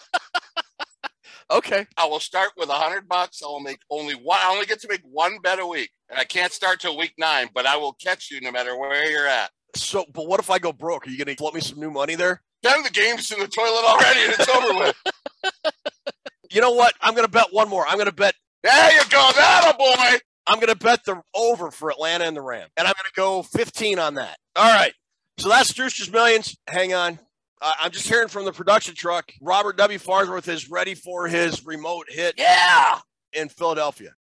Okay. 1.52 1.88
I 1.98 2.06
will 2.06 2.20
start 2.20 2.52
with 2.58 2.70
a 2.70 2.74
hundred 2.74 3.08
bucks. 3.10 3.42
I 3.44 3.48
will 3.48 3.60
make 3.60 3.80
only 3.90 4.14
one. 4.14 4.40
I 4.40 4.52
only 4.52 4.66
get 4.66 4.80
to 4.82 4.88
make 4.88 5.02
one 5.04 5.40
bet 5.42 5.60
a 5.60 5.66
week, 5.66 5.90
and 6.10 6.20
I 6.20 6.24
can't 6.24 6.52
start 6.52 6.80
till 6.80 6.96
week 6.96 7.14
nine. 7.18 7.50
But 7.54 7.66
I 7.66 7.76
will 7.76 7.94
catch 7.94 8.30
you 8.30 8.40
no 8.40 8.52
matter 8.52 8.78
where 8.78 9.10
you're 9.10 9.28
at. 9.28 9.50
So, 9.76 10.06
but 10.14 10.28
what 10.28 10.40
if 10.40 10.50
I 10.50 10.60
go 10.60 10.72
broke? 10.72 11.08
Are 11.08 11.10
you 11.10 11.18
going 11.18 11.28
to 11.28 11.36
float 11.36 11.56
me 11.56 11.62
some 11.62 11.80
new 11.80 11.92
money 11.92 12.16
there? 12.16 12.44
Then 12.64 12.84
the 12.84 12.90
game's 12.90 13.32
in 13.32 13.40
the 13.40 13.48
toilet 13.48 13.84
already, 13.86 14.20
and 14.22 14.34
it's 14.34 14.50
over 14.50 14.80
with. 14.80 14.96
You 16.52 16.62
know 16.62 16.72
what? 16.72 16.96
I'm 17.00 17.14
going 17.14 17.26
to 17.26 17.32
bet 17.32 17.48
one 17.52 17.70
more. 17.70 17.86
I'm 17.88 17.96
going 17.98 18.08
to 18.08 18.12
bet. 18.12 18.34
There 18.64 18.92
you 18.92 19.02
go. 19.10 19.30
That 19.36 19.72
a 19.72 19.78
boy. 19.78 20.18
I'm 20.48 20.56
going 20.56 20.74
to 20.74 20.76
bet 20.76 21.06
the 21.06 21.22
over 21.36 21.70
for 21.70 21.92
Atlanta 21.92 22.26
and 22.26 22.36
the 22.36 22.42
Rams, 22.42 22.72
and 22.76 22.88
I'm 22.88 22.94
going 22.98 23.06
to 23.06 23.16
go 23.16 23.44
15 23.44 24.00
on 24.00 24.16
that. 24.16 24.38
All 24.56 24.72
right. 24.72 24.94
So 25.38 25.48
that's 25.48 25.72
Drewster's 25.72 26.12
Millions. 26.12 26.58
Hang 26.68 26.94
on. 26.94 27.20
Uh, 27.62 27.72
I'm 27.80 27.92
just 27.92 28.08
hearing 28.08 28.30
from 28.30 28.46
the 28.46 28.52
production 28.52 28.96
truck. 28.96 29.32
Robert 29.42 29.78
W. 29.78 30.00
Farnsworth 30.00 30.48
is 30.48 30.72
ready 30.72 30.96
for 30.96 31.28
his 31.28 31.66
remote 31.66 32.08
hit. 32.10 32.34
Yeah. 32.38 32.98
In 33.32 33.48
Philadelphia. 33.48 34.16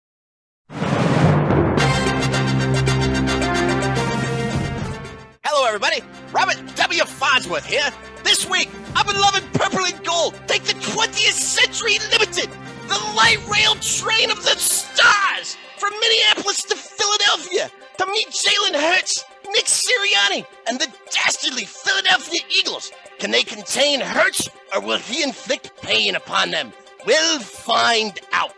Hello, 5.64 5.76
everybody. 5.76 6.02
Robert 6.30 6.76
W. 6.76 7.04
Farnsworth 7.06 7.64
here. 7.64 7.90
This 8.22 8.46
week, 8.50 8.68
I've 8.94 9.06
been 9.06 9.18
loving 9.18 9.48
Purple 9.54 9.86
and 9.86 10.04
Gold 10.04 10.38
take 10.46 10.62
the 10.64 10.74
20th 10.74 11.32
Century 11.32 11.96
Limited, 12.12 12.50
the 12.82 13.00
light 13.16 13.38
rail 13.50 13.74
train 13.76 14.30
of 14.30 14.36
the 14.44 14.58
stars, 14.58 15.56
from 15.78 15.98
Minneapolis 15.98 16.64
to 16.64 16.76
Philadelphia 16.76 17.70
to 17.96 18.06
meet 18.08 18.28
Jalen 18.28 18.78
Hurts, 18.78 19.24
Nick 19.54 19.64
Sirianni, 19.64 20.44
and 20.68 20.78
the 20.78 20.92
dastardly 21.10 21.64
Philadelphia 21.64 22.40
Eagles. 22.54 22.92
Can 23.18 23.30
they 23.30 23.42
contain 23.42 24.02
Hurts, 24.02 24.50
or 24.74 24.82
will 24.82 24.98
he 24.98 25.22
inflict 25.22 25.80
pain 25.80 26.14
upon 26.14 26.50
them? 26.50 26.74
We'll 27.06 27.38
find 27.38 28.20
out. 28.34 28.52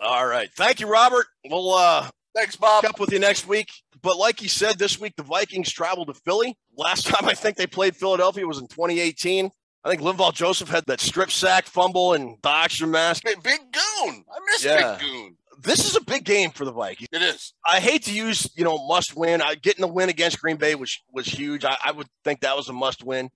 All 0.00 0.26
right. 0.26 0.50
Thank 0.56 0.80
you, 0.80 0.88
Robert. 0.88 1.26
We'll 1.48 1.74
uh 1.74 2.10
thanks, 2.34 2.56
Bob. 2.56 2.84
Up 2.84 2.98
with 2.98 3.12
you 3.12 3.20
next 3.20 3.46
week. 3.46 3.70
But 4.06 4.18
like 4.18 4.40
you 4.40 4.48
said, 4.48 4.78
this 4.78 5.00
week 5.00 5.16
the 5.16 5.24
Vikings 5.24 5.72
traveled 5.72 6.06
to 6.06 6.14
Philly. 6.14 6.56
Last 6.76 7.06
time 7.08 7.28
I 7.28 7.34
think 7.34 7.56
they 7.56 7.66
played 7.66 7.96
Philadelphia 7.96 8.46
was 8.46 8.58
in 8.58 8.68
2018. 8.68 9.50
I 9.82 9.90
think 9.90 10.00
Linval 10.00 10.32
Joseph 10.32 10.68
had 10.68 10.86
that 10.86 11.00
strip 11.00 11.28
sack 11.32 11.66
fumble 11.66 12.12
and 12.12 12.36
the 12.40 12.48
oxygen 12.48 12.92
mask. 12.92 13.24
Big, 13.24 13.42
big 13.42 13.58
goon. 13.58 14.24
I 14.30 14.38
miss 14.46 14.64
Yeah. 14.64 14.96
Big 14.96 15.08
Goon. 15.08 15.36
This 15.60 15.88
is 15.88 15.96
a 15.96 16.00
big 16.04 16.24
game 16.24 16.52
for 16.52 16.64
the 16.64 16.70
Vikings. 16.70 17.08
It 17.10 17.20
is. 17.20 17.52
I 17.66 17.80
hate 17.80 18.04
to 18.04 18.12
use, 18.12 18.48
you 18.54 18.62
know, 18.62 18.78
must 18.86 19.16
win. 19.16 19.42
I, 19.42 19.56
getting 19.56 19.80
the 19.80 19.92
win 19.92 20.08
against 20.08 20.40
Green 20.40 20.56
Bay 20.56 20.76
was 20.76 20.96
was 21.10 21.26
huge. 21.26 21.64
I, 21.64 21.76
I 21.84 21.90
would 21.90 22.06
think 22.22 22.42
that 22.42 22.56
was 22.56 22.68
a 22.68 22.72
must 22.72 23.02
win. 23.02 23.28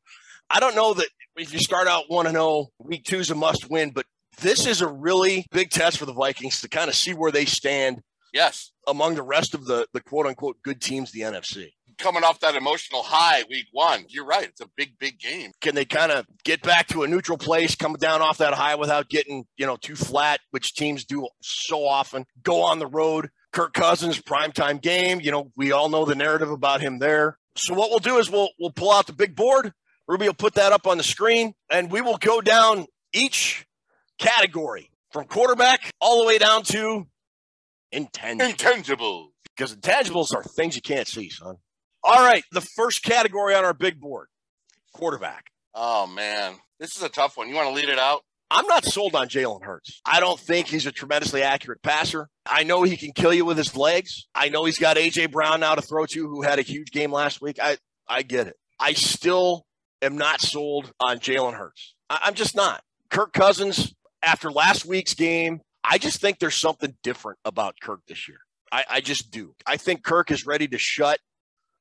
I 0.51 0.61
don't 0.61 0.77
know 0.77 0.95
that 0.95 1.09
if 1.37 1.53
you 1.53 1.59
start 1.59 1.89
out 1.89 2.05
one 2.07 2.27
and 2.27 2.35
zero, 2.35 2.69
week 2.79 3.05
two 3.05 3.19
is 3.19 3.31
a 3.31 3.35
must 3.35 3.69
win, 3.69 3.91
but 3.91 4.07
this 4.41 4.67
is 4.67 4.83
a 4.83 4.87
really 4.87 5.47
big 5.51 5.71
test 5.71 5.99
for 5.99 6.07
the 6.07 6.13
Vikings 6.13 6.61
to 6.61 6.69
kind 6.69 6.89
of 6.89 6.95
see 6.95 7.13
where 7.13 7.33
they 7.33 7.45
stand. 7.45 8.03
Yes. 8.33 8.73
Among 8.87 9.15
the 9.15 9.23
rest 9.23 9.55
of 9.55 9.65
the 9.67 9.87
the 9.93 10.01
quote 10.01 10.27
unquote 10.27 10.57
good 10.63 10.81
teams, 10.81 11.13
the 11.13 11.21
NFC. 11.21 11.73
Coming 11.99 12.25
off 12.25 12.41
that 12.41 12.55
emotional 12.55 13.03
high 13.03 13.45
week 13.51 13.67
one. 13.73 14.07
You're 14.09 14.25
right. 14.25 14.45
It's 14.45 14.61
a 14.63 14.69
big, 14.77 14.99
big 14.99 15.19
game. 15.19 15.53
Can 15.61 15.75
they 15.75 15.85
kind 15.85 16.11
of 16.11 16.25
get 16.45 16.63
back 16.63 16.87
to 16.89 17.03
a 17.03 17.09
neutral 17.09 17.37
place, 17.37 17.75
come 17.75 17.95
down 17.95 18.23
off 18.23 18.39
that 18.39 18.55
high 18.55 18.75
without 18.77 19.11
getting, 19.11 19.45
you 19.59 19.67
know, 19.67 19.77
too 19.77 19.97
flat, 19.97 20.41
which 20.51 20.75
teams 20.75 21.05
do 21.05 21.29
so 21.43 21.87
often? 21.87 22.25
Go 22.43 22.63
on 22.63 22.79
the 22.79 22.87
road. 22.87 23.31
Kirk 23.53 23.75
Cousins, 23.75 24.21
primetime 24.21 24.81
game. 24.81 25.21
You 25.21 25.31
know, 25.31 25.51
we 25.57 25.73
all 25.73 25.89
know 25.89 26.05
the 26.05 26.15
narrative 26.15 26.51
about 26.51 26.81
him 26.81 27.01
there. 27.01 27.37
So 27.57 27.75
what 27.75 27.91
we'll 27.91 27.99
do 27.99 28.19
is 28.19 28.31
we'll 28.31 28.51
we'll 28.59 28.71
pull 28.71 28.93
out 28.93 29.07
the 29.07 29.13
big 29.13 29.35
board. 29.37 29.73
Ruby 30.09 30.27
will 30.27 30.35
put 30.35 30.55
that 30.55 30.73
up 30.73 30.87
on 30.87 30.97
the 30.97 31.05
screen, 31.05 31.53
and 31.71 31.91
we 31.91 32.01
will 32.01 32.17
go 32.17 32.41
down 32.41 32.87
each 33.13 33.67
category 34.19 34.91
from 35.13 35.25
quarterback 35.25 35.91
all 36.01 36.21
the 36.21 36.27
way 36.27 36.39
down 36.39 36.63
to 36.63 37.07
intangibles. 37.93 38.55
Intangibles. 38.57 39.27
Because 39.57 39.75
intangibles 39.77 40.35
are 40.35 40.43
things 40.43 40.77
you 40.77 40.83
can't 40.83 41.09
see, 41.09 41.29
son. 41.29 41.57
All 42.03 42.25
right, 42.25 42.45
the 42.53 42.63
first 42.63 43.03
category 43.03 43.55
on 43.55 43.65
our 43.65 43.75
big 43.75 44.01
board, 44.01 44.29
quarterback. 44.95 45.51
Oh 45.75 46.07
man, 46.07 46.55
this 46.79 46.97
is 46.97 47.03
a 47.03 47.09
tough 47.09 47.37
one. 47.37 47.49
You 47.49 47.55
want 47.55 47.69
to 47.69 47.75
lead 47.75 47.89
it 47.89 47.99
out? 47.99 48.23
I'm 48.51 48.67
not 48.67 48.85
sold 48.85 49.15
on 49.15 49.29
Jalen 49.29 49.63
Hurts. 49.63 50.01
I 50.05 50.19
don't 50.19 50.41
think 50.41 50.67
he's 50.67 50.87
a 50.87 50.93
tremendously 50.93 51.43
accurate 51.43 51.83
passer. 51.83 52.29
I 52.45 52.65
know 52.65 52.83
he 52.83 52.97
can 52.97 53.13
kill 53.13 53.33
you 53.33 53.45
with 53.45 53.57
his 53.57 53.77
legs. 53.77 54.27
I 54.35 54.49
know 54.49 54.65
he's 54.65 54.79
got 54.79 54.97
AJ 54.97 55.31
Brown 55.31 55.61
now 55.61 55.77
to 55.77 55.83
throw 55.83 56.05
to, 56.07 56.29
who 56.29 56.43
had 56.43 56.59
a 56.59 56.63
huge 56.63 56.91
game 56.91 57.13
last 57.13 57.41
week. 57.41 57.59
I 57.63 57.77
I 58.09 58.23
get 58.23 58.49
it. 58.49 58.57
I 58.81 58.95
still 58.95 59.67
am 60.03 60.17
not 60.17 60.41
sold 60.41 60.93
on 61.01 61.19
Jalen 61.19 61.55
Hurts. 61.55 61.95
I, 62.09 62.21
I'm 62.23 62.35
just 62.35 62.57
not. 62.57 62.83
Kirk 63.11 63.33
Cousins, 63.33 63.95
after 64.23 64.51
last 64.51 64.85
week's 64.85 65.15
game, 65.15 65.61
I 65.85 65.99
just 65.99 66.21
think 66.21 66.39
there's 66.39 66.57
something 66.57 66.95
different 67.03 67.39
about 67.45 67.77
Kirk 67.81 68.01
this 68.07 68.29
year. 68.29 68.39
I, 68.73 68.85
I 68.89 69.01
just 69.01 69.31
do. 69.31 69.55
I 69.67 69.77
think 69.77 70.05
Kirk 70.05 70.31
is 70.31 70.47
ready 70.47 70.69
to 70.69 70.79
shut 70.79 71.19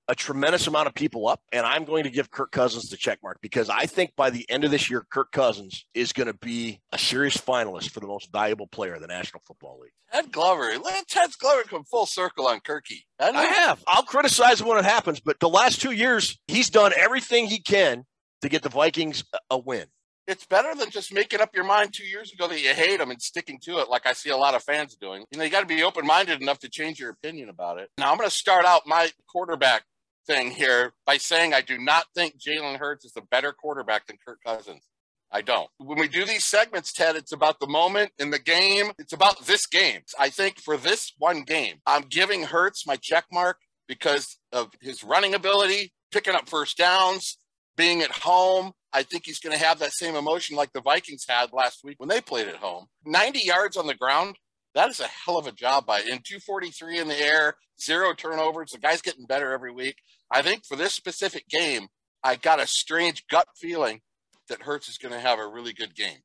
a 0.08 0.16
tremendous 0.16 0.66
amount 0.66 0.88
of 0.88 0.96
people 0.96 1.28
up, 1.28 1.40
and 1.54 1.64
I'm 1.68 1.86
going 1.86 2.04
to 2.04 2.10
give 2.10 2.32
Kirk 2.32 2.52
Cousins 2.52 2.90
the 2.90 2.98
check 2.98 3.20
mark 3.22 3.38
because 3.42 3.70
I 3.70 3.86
think 3.86 4.16
by 4.16 4.32
the 4.32 4.44
end 4.50 4.64
of 4.64 4.72
this 4.72 4.90
year, 4.90 5.06
Kirk 5.12 5.32
Cousins 5.32 5.86
is 5.94 6.14
going 6.14 6.26
to 6.26 6.34
be 6.34 6.82
a 6.92 6.98
serious 6.98 7.38
finalist 7.38 7.92
for 7.92 8.00
the 8.00 8.08
most 8.08 8.32
valuable 8.32 8.66
player 8.66 8.96
in 8.96 9.02
the 9.02 9.08
National 9.08 9.44
Football 9.46 9.82
League. 9.82 9.92
Ted 10.12 10.32
Glover. 10.32 10.72
Let 10.84 11.08
Ted 11.08 11.30
Glover 11.38 11.62
come 11.62 11.84
full 11.84 12.08
circle 12.08 12.48
on 12.48 12.60
Kirky. 12.62 13.04
I 13.20 13.46
have. 13.46 13.84
I'll 13.86 14.02
criticize 14.02 14.60
him 14.60 14.68
when 14.68 14.80
it 14.80 14.86
happens, 14.86 15.20
but 15.20 15.40
the 15.40 15.48
last 15.50 15.80
two 15.80 15.92
years, 15.92 16.40
he's 16.48 16.72
done 16.72 16.92
everything 16.98 17.46
he 17.46 17.60
can 17.62 18.04
to 18.42 18.50
get 18.50 18.64
the 18.64 18.70
Vikings 18.70 19.24
a 19.52 19.60
win. 19.60 19.86
It's 20.30 20.46
better 20.46 20.76
than 20.76 20.92
just 20.92 21.12
making 21.12 21.42
up 21.42 21.56
your 21.56 21.64
mind 21.64 21.92
two 21.92 22.06
years 22.06 22.32
ago 22.32 22.48
that 22.48 22.62
you 22.62 22.70
hate 22.70 23.00
them 23.00 23.10
and 23.10 23.20
sticking 23.20 23.60
to 23.64 23.80
it, 23.80 23.90
like 23.90 24.06
I 24.06 24.14
see 24.14 24.30
a 24.30 24.38
lot 24.38 24.54
of 24.54 24.62
fans 24.62 24.96
doing. 24.96 25.26
You 25.32 25.40
know, 25.40 25.44
you 25.44 25.50
got 25.50 25.62
to 25.62 25.66
be 25.66 25.82
open 25.82 26.06
minded 26.06 26.40
enough 26.40 26.60
to 26.60 26.70
change 26.70 27.00
your 27.00 27.10
opinion 27.10 27.50
about 27.50 27.80
it. 27.80 27.90
Now, 27.98 28.12
I'm 28.12 28.18
going 28.18 28.30
to 28.30 28.36
start 28.36 28.64
out 28.64 28.84
my 28.86 29.10
quarterback 29.28 29.86
thing 30.28 30.52
here 30.52 30.94
by 31.08 31.18
saying 31.18 31.56
I 31.56 31.62
do 31.62 31.80
not 31.80 32.06
think 32.14 32.40
Jalen 32.40 32.78
Hurts 32.78 33.06
is 33.06 33.14
a 33.18 33.24
better 33.24 33.52
quarterback 33.52 34.06
than 34.06 34.18
Kirk 34.24 34.38
Cousins. 34.46 34.84
I 35.32 35.42
don't. 35.42 35.68
When 35.80 35.98
we 35.98 36.08
do 36.08 36.26
these 36.26 36.46
segments, 36.46 36.94
Ted, 36.94 37.16
it's 37.16 37.32
about 37.32 37.60
the 37.60 37.68
moment 37.68 38.12
in 38.20 38.30
the 38.30 38.38
game. 38.38 38.92
It's 39.00 39.14
about 39.14 39.48
this 39.48 39.66
game. 39.66 40.02
I 40.20 40.30
think 40.30 40.60
for 40.60 40.78
this 40.78 41.12
one 41.18 41.42
game, 41.42 41.78
I'm 41.88 42.04
giving 42.04 42.44
Hurts 42.44 42.86
my 42.86 42.98
check 42.98 43.26
mark 43.32 43.58
because 43.88 44.38
of 44.52 44.70
his 44.80 45.04
running 45.04 45.34
ability, 45.34 45.92
picking 46.12 46.36
up 46.36 46.48
first 46.48 46.78
downs, 46.78 47.40
being 47.76 48.04
at 48.04 48.12
home. 48.12 48.74
I 48.94 49.04
think 49.04 49.24
he's 49.26 49.40
going 49.40 49.58
to 49.58 49.64
have 49.64 49.80
that 49.80 49.94
same 49.94 50.16
emotion 50.16 50.56
like 50.56 50.74
the 50.74 50.82
Vikings 50.82 51.26
had 51.28 51.54
last 51.54 51.84
week 51.84 52.00
when 52.00 52.10
they 52.10 52.22
played 52.22 52.48
at 52.48 52.56
home. 52.56 52.88
90 53.06 53.40
yards 53.40 53.78
on 53.78 53.88
the 53.88 53.94
ground. 53.94 54.36
That 54.76 54.90
is 54.90 55.00
a 55.00 55.08
hell 55.08 55.38
of 55.38 55.48
a 55.48 55.52
job 55.52 55.86
by 55.86 56.00
in 56.00 56.22
243 56.24 57.00
in 57.00 57.08
the 57.08 57.20
air, 57.20 57.56
zero 57.82 58.14
turnovers. 58.14 58.72
The 58.72 58.80
guy's 58.80 59.02
getting 59.02 59.26
better 59.26 59.52
every 59.52 59.72
week. 59.72 59.96
I 60.32 60.42
think 60.42 60.66
for 60.66 60.76
this 60.76 60.94
specific 60.94 61.48
game, 61.48 61.88
I 62.24 62.36
got 62.36 62.60
a 62.60 62.68
strange 62.68 63.26
gut 63.30 63.48
feeling 63.60 64.02
that 64.48 64.64
Hurts 64.64 64.90
is 64.90 64.98
going 64.98 65.14
to 65.14 65.20
have 65.20 65.40
a 65.40 65.48
really 65.48 65.74
good 65.74 65.96
game. 65.96 66.20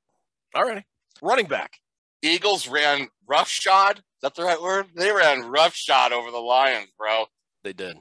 All 0.55 0.64
right. 0.64 0.85
Running 1.22 1.46
back. 1.46 1.79
Eagles 2.22 2.68
ran 2.68 3.09
roughshod. 3.27 3.98
Is 3.98 4.03
that 4.22 4.35
the 4.35 4.44
right 4.44 4.61
word? 4.61 4.87
They 4.94 5.12
ran 5.12 5.50
roughshod 5.50 6.12
over 6.12 6.31
the 6.31 6.38
Lions, 6.38 6.88
bro. 6.98 7.27
They 7.62 7.72
did. 7.72 7.98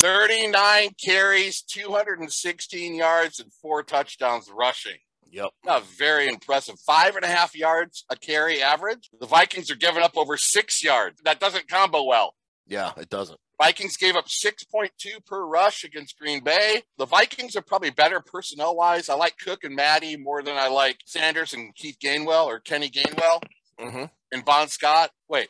39 0.00 0.90
carries, 1.02 1.60
216 1.62 2.94
yards, 2.94 3.38
and 3.38 3.52
four 3.52 3.82
touchdowns 3.82 4.50
rushing. 4.50 4.96
Yep. 5.30 5.50
Not 5.64 5.84
very 5.86 6.26
impressive. 6.26 6.76
Five 6.80 7.16
and 7.16 7.24
a 7.24 7.28
half 7.28 7.54
yards 7.54 8.04
a 8.10 8.16
carry 8.16 8.62
average. 8.62 9.10
The 9.20 9.26
Vikings 9.26 9.70
are 9.70 9.76
giving 9.76 10.02
up 10.02 10.16
over 10.16 10.36
six 10.36 10.82
yards. 10.82 11.20
That 11.24 11.38
doesn't 11.38 11.68
combo 11.68 12.04
well. 12.04 12.34
Yeah, 12.66 12.92
it 12.96 13.10
doesn't. 13.10 13.38
Vikings 13.60 13.98
gave 13.98 14.16
up 14.16 14.26
6.2 14.26 14.88
per 15.26 15.44
rush 15.44 15.84
against 15.84 16.18
Green 16.18 16.42
Bay. 16.42 16.82
The 16.96 17.04
Vikings 17.04 17.56
are 17.56 17.62
probably 17.62 17.90
better 17.90 18.20
personnel 18.20 18.74
wise. 18.74 19.10
I 19.10 19.14
like 19.14 19.34
Cook 19.36 19.64
and 19.64 19.76
Maddie 19.76 20.16
more 20.16 20.42
than 20.42 20.56
I 20.56 20.68
like 20.68 20.96
Sanders 21.04 21.52
and 21.52 21.74
Keith 21.74 21.98
Gainwell 22.02 22.46
or 22.46 22.58
Kenny 22.58 22.88
Gainwell 22.88 23.42
mm-hmm. 23.78 24.04
and 24.32 24.44
Bon 24.46 24.68
Scott. 24.68 25.10
Wait, 25.28 25.48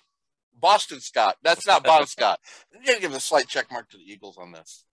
Boston 0.60 1.00
Scott. 1.00 1.36
That's 1.42 1.66
not 1.66 1.84
Bon 1.84 2.06
Scott. 2.06 2.40
I'm 2.74 2.82
going 2.82 2.96
to 2.96 3.02
give 3.02 3.14
a 3.14 3.20
slight 3.20 3.48
check 3.48 3.70
mark 3.70 3.88
to 3.90 3.96
the 3.96 4.04
Eagles 4.04 4.36
on 4.38 4.52
this. 4.52 4.84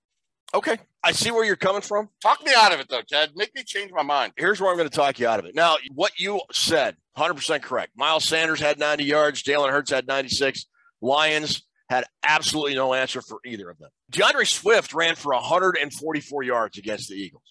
Okay. 0.53 0.77
I 1.03 1.12
see 1.12 1.32
where 1.32 1.43
you're 1.43 1.56
coming 1.56 1.82
from. 1.82 2.10
Talk 2.21 2.43
me 2.45 2.51
out 2.56 2.73
of 2.73 2.80
it, 2.80 2.88
though, 2.89 3.01
Ted. 3.01 3.32
Make 3.36 3.53
me 3.53 3.63
change 3.63 3.91
my 3.91 4.03
mind. 4.03 4.34
Here's 4.38 4.62
where 4.62 4.69
I'm 4.69 4.77
going 4.77 4.89
to 4.89 4.95
talk 4.95 5.19
you 5.19 5.27
out 5.27 5.39
of 5.39 5.45
it. 5.45 5.56
Now, 5.56 5.75
what 5.93 6.13
you 6.17 6.41
said, 6.51 6.95
100% 7.17 7.62
correct. 7.62 7.91
Miles 7.97 8.23
Sanders 8.23 8.62
had 8.62 8.80
90 8.80 9.03
yards. 9.03 9.43
Jalen 9.43 9.71
Hurts 9.71 9.91
had 9.91 10.08
96. 10.08 10.65
Lions 11.01 11.63
had 11.89 12.06
absolutely 12.23 12.75
no 12.75 12.93
answer 12.93 13.21
for 13.21 13.39
either 13.45 13.69
of 13.69 13.77
them. 13.77 13.89
D'Andre 14.10 14.45
Swift 14.45 14.93
ran 14.93 15.15
for 15.15 15.34
144 15.34 16.43
yards 16.43 16.77
against 16.77 17.10
the 17.10 17.15
Eagles. 17.15 17.43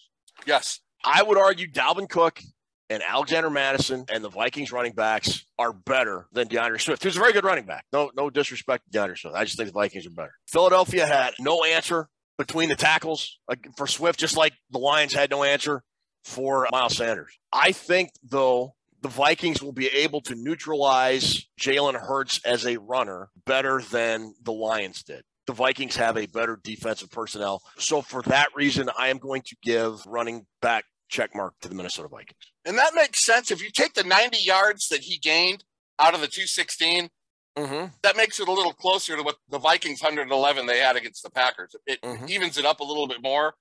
Yes. 0.45 0.79
I 1.03 1.23
would 1.23 1.37
argue 1.37 1.71
Dalvin 1.71 2.09
Cook 2.09 2.41
and 2.89 3.03
Alexander 3.03 3.49
Mattison 3.49 4.05
and 4.11 4.23
the 4.23 4.29
Vikings 4.29 4.71
running 4.71 4.93
backs 4.93 5.45
are 5.59 5.73
better 5.73 6.27
than 6.31 6.47
D'Andre 6.47 6.77
Swift, 6.77 7.03
who's 7.03 7.17
a 7.17 7.19
very 7.19 7.33
good 7.33 7.43
running 7.43 7.65
back. 7.65 7.85
No, 7.91 8.11
no 8.15 8.29
disrespect 8.29 8.85
to 8.85 8.91
D'Andre 8.91 9.15
Swift. 9.15 9.35
I 9.35 9.43
just 9.43 9.57
think 9.57 9.67
the 9.67 9.73
Vikings 9.73 10.07
are 10.07 10.11
better. 10.11 10.33
Philadelphia 10.47 11.05
had 11.05 11.33
no 11.39 11.63
answer 11.63 12.07
between 12.37 12.69
the 12.69 12.75
tackles 12.75 13.39
for 13.75 13.87
Swift, 13.87 14.19
just 14.19 14.37
like 14.37 14.53
the 14.71 14.79
Lions 14.79 15.13
had 15.13 15.29
no 15.29 15.43
answer 15.43 15.83
for 16.23 16.67
Miles 16.71 16.95
Sanders. 16.95 17.37
I 17.51 17.71
think, 17.71 18.11
though, 18.23 18.75
the 19.01 19.09
Vikings 19.09 19.61
will 19.61 19.73
be 19.73 19.87
able 19.87 20.21
to 20.21 20.35
neutralize 20.35 21.47
Jalen 21.59 21.95
Hurts 21.95 22.39
as 22.45 22.65
a 22.65 22.77
runner 22.77 23.29
better 23.45 23.81
than 23.81 24.33
the 24.43 24.53
Lions 24.53 25.03
did. 25.03 25.23
The 25.45 25.53
Vikings 25.53 25.95
have 25.95 26.17
a 26.17 26.25
better 26.25 26.59
defensive 26.61 27.09
personnel. 27.09 27.61
So 27.77 28.01
for 28.01 28.21
that 28.23 28.49
reason, 28.55 28.89
I 28.97 29.07
am 29.07 29.17
going 29.17 29.43
to 29.43 29.55
give 29.63 30.05
running 30.05 30.45
back 30.61 30.83
check 31.07 31.35
mark 31.35 31.53
to 31.61 31.69
the 31.69 31.75
Minnesota 31.75 32.07
Vikings. 32.07 32.51
And 32.65 32.77
that 32.77 32.93
makes 32.95 33.23
sense. 33.23 33.51
If 33.51 33.61
you 33.61 33.69
take 33.71 33.93
the 33.93 34.03
90 34.03 34.37
yards 34.39 34.89
that 34.89 35.01
he 35.01 35.17
gained 35.17 35.63
out 35.99 36.13
of 36.13 36.21
the 36.21 36.27
216, 36.27 37.09
mm-hmm. 37.57 37.85
that 38.03 38.17
makes 38.17 38.39
it 38.39 38.47
a 38.47 38.51
little 38.51 38.73
closer 38.73 39.15
to 39.15 39.23
what 39.23 39.37
the 39.49 39.59
Vikings 39.59 40.01
111 40.01 40.65
they 40.65 40.79
had 40.79 40.95
against 40.95 41.23
the 41.23 41.31
Packers. 41.31 41.75
It 41.85 42.01
mm-hmm. 42.01 42.27
evens 42.27 42.57
it 42.57 42.65
up 42.65 42.79
a 42.79 42.83
little 42.83 43.07
bit 43.07 43.21
more. 43.21 43.53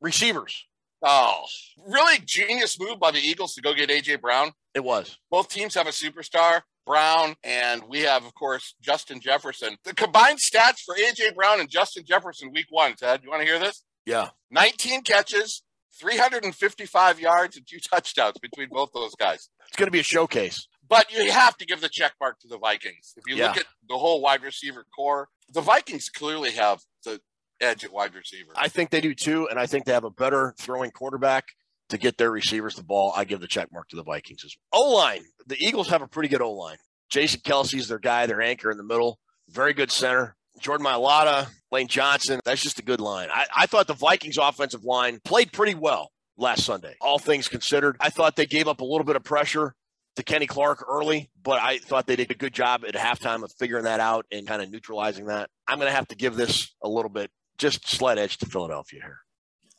Receivers. 0.00 0.66
Oh, 1.02 1.44
really 1.86 2.18
genius 2.24 2.78
move 2.80 2.98
by 2.98 3.12
the 3.12 3.20
Eagles 3.20 3.54
to 3.54 3.62
go 3.62 3.72
get 3.72 3.88
AJ 3.88 4.20
Brown. 4.20 4.52
It 4.74 4.82
was. 4.82 5.16
Both 5.30 5.48
teams 5.48 5.74
have 5.74 5.86
a 5.86 5.90
superstar, 5.90 6.62
Brown, 6.86 7.36
and 7.44 7.84
we 7.88 8.00
have, 8.00 8.24
of 8.24 8.34
course, 8.34 8.74
Justin 8.80 9.20
Jefferson. 9.20 9.76
The 9.84 9.94
combined 9.94 10.38
stats 10.38 10.80
for 10.84 10.96
AJ 10.96 11.36
Brown 11.36 11.60
and 11.60 11.70
Justin 11.70 12.04
Jefferson 12.04 12.50
week 12.52 12.66
one, 12.70 12.94
Ted, 12.94 13.20
you 13.22 13.30
want 13.30 13.42
to 13.42 13.46
hear 13.46 13.60
this? 13.60 13.84
Yeah. 14.06 14.30
19 14.50 15.02
catches, 15.02 15.62
355 16.00 17.20
yards, 17.20 17.56
and 17.56 17.66
two 17.66 17.78
touchdowns 17.80 18.36
between 18.40 18.68
both 18.70 18.90
those 18.94 19.14
guys. 19.14 19.48
It's 19.66 19.76
going 19.76 19.86
to 19.86 19.92
be 19.92 20.00
a 20.00 20.04
showcase. 20.04 20.66
But 20.88 21.12
you 21.12 21.30
have 21.30 21.56
to 21.58 21.66
give 21.66 21.80
the 21.80 21.88
check 21.88 22.12
mark 22.20 22.38
to 22.40 22.48
the 22.48 22.58
Vikings. 22.58 23.12
If 23.16 23.24
you 23.26 23.36
Yeah. 23.36 23.48
look 23.48 23.58
at 23.58 23.66
the 23.88 23.98
whole 23.98 24.20
wide 24.22 24.42
receiver 24.42 24.86
core, 24.94 25.28
the 25.50 25.60
Vikings 25.60 26.08
clearly 26.08 26.52
have 26.52 26.80
the 27.04 27.20
edge 27.60 27.84
at 27.84 27.92
wide 27.92 28.14
receiver. 28.14 28.52
I 28.56 28.68
think 28.68 28.90
they 28.90 29.00
do 29.00 29.14
too, 29.14 29.48
and 29.48 29.58
I 29.58 29.66
think 29.66 29.84
they 29.84 29.92
have 29.92 30.04
a 30.04 30.10
better 30.10 30.54
throwing 30.58 30.90
quarterback 30.90 31.44
to 31.90 31.98
get 31.98 32.16
their 32.18 32.30
receivers 32.30 32.74
the 32.76 32.82
ball. 32.84 33.12
I 33.16 33.24
give 33.24 33.40
the 33.40 33.46
check 33.48 33.70
mark 33.72 33.88
to 33.88 33.96
the 33.96 34.02
Vikings 34.04 34.44
as 34.44 34.54
well. 34.72 34.82
O 34.84 34.94
line. 34.94 35.24
The 35.46 35.56
Eagles 35.58 35.88
have 35.88 36.02
a 36.02 36.08
pretty 36.08 36.28
good 36.28 36.42
O 36.42 36.52
line. 36.52 36.78
Jason 37.10 37.40
Kelce's 37.40 37.88
their 37.88 37.98
guy, 37.98 38.26
their 38.26 38.42
anchor 38.42 38.70
in 38.70 38.76
the 38.76 38.82
middle. 38.84 39.18
Very 39.48 39.72
good 39.72 39.90
center. 39.90 40.36
Jordan 40.60 40.86
Mailata, 40.86 41.48
Lane 41.70 41.88
Johnson. 41.88 42.40
That's 42.44 42.62
just 42.62 42.78
a 42.78 42.82
good 42.82 43.00
line. 43.00 43.28
I, 43.32 43.46
I 43.56 43.66
thought 43.66 43.86
the 43.86 43.94
Vikings 43.94 44.38
offensive 44.38 44.84
line 44.84 45.20
played 45.24 45.52
pretty 45.52 45.74
well 45.74 46.10
last 46.36 46.64
Sunday, 46.64 46.94
all 47.00 47.18
things 47.18 47.48
considered. 47.48 47.96
I 48.00 48.10
thought 48.10 48.36
they 48.36 48.46
gave 48.46 48.68
up 48.68 48.80
a 48.80 48.84
little 48.84 49.04
bit 49.04 49.16
of 49.16 49.24
pressure 49.24 49.74
to 50.16 50.22
Kenny 50.22 50.46
Clark 50.46 50.84
early, 50.88 51.30
but 51.42 51.60
I 51.60 51.78
thought 51.78 52.06
they 52.06 52.16
did 52.16 52.30
a 52.30 52.34
good 52.34 52.52
job 52.52 52.84
at 52.86 52.94
halftime 52.94 53.42
of 53.44 53.52
figuring 53.58 53.84
that 53.84 54.00
out 54.00 54.26
and 54.32 54.46
kind 54.46 54.62
of 54.62 54.70
neutralizing 54.70 55.26
that. 55.26 55.50
I'm 55.66 55.78
going 55.78 55.90
to 55.90 55.94
have 55.94 56.08
to 56.08 56.16
give 56.16 56.36
this 56.36 56.74
a 56.82 56.88
little 56.88 57.10
bit, 57.10 57.30
just 57.56 57.88
slight 57.88 58.18
edge 58.18 58.38
to 58.38 58.46
Philadelphia 58.46 59.00
here. 59.02 59.18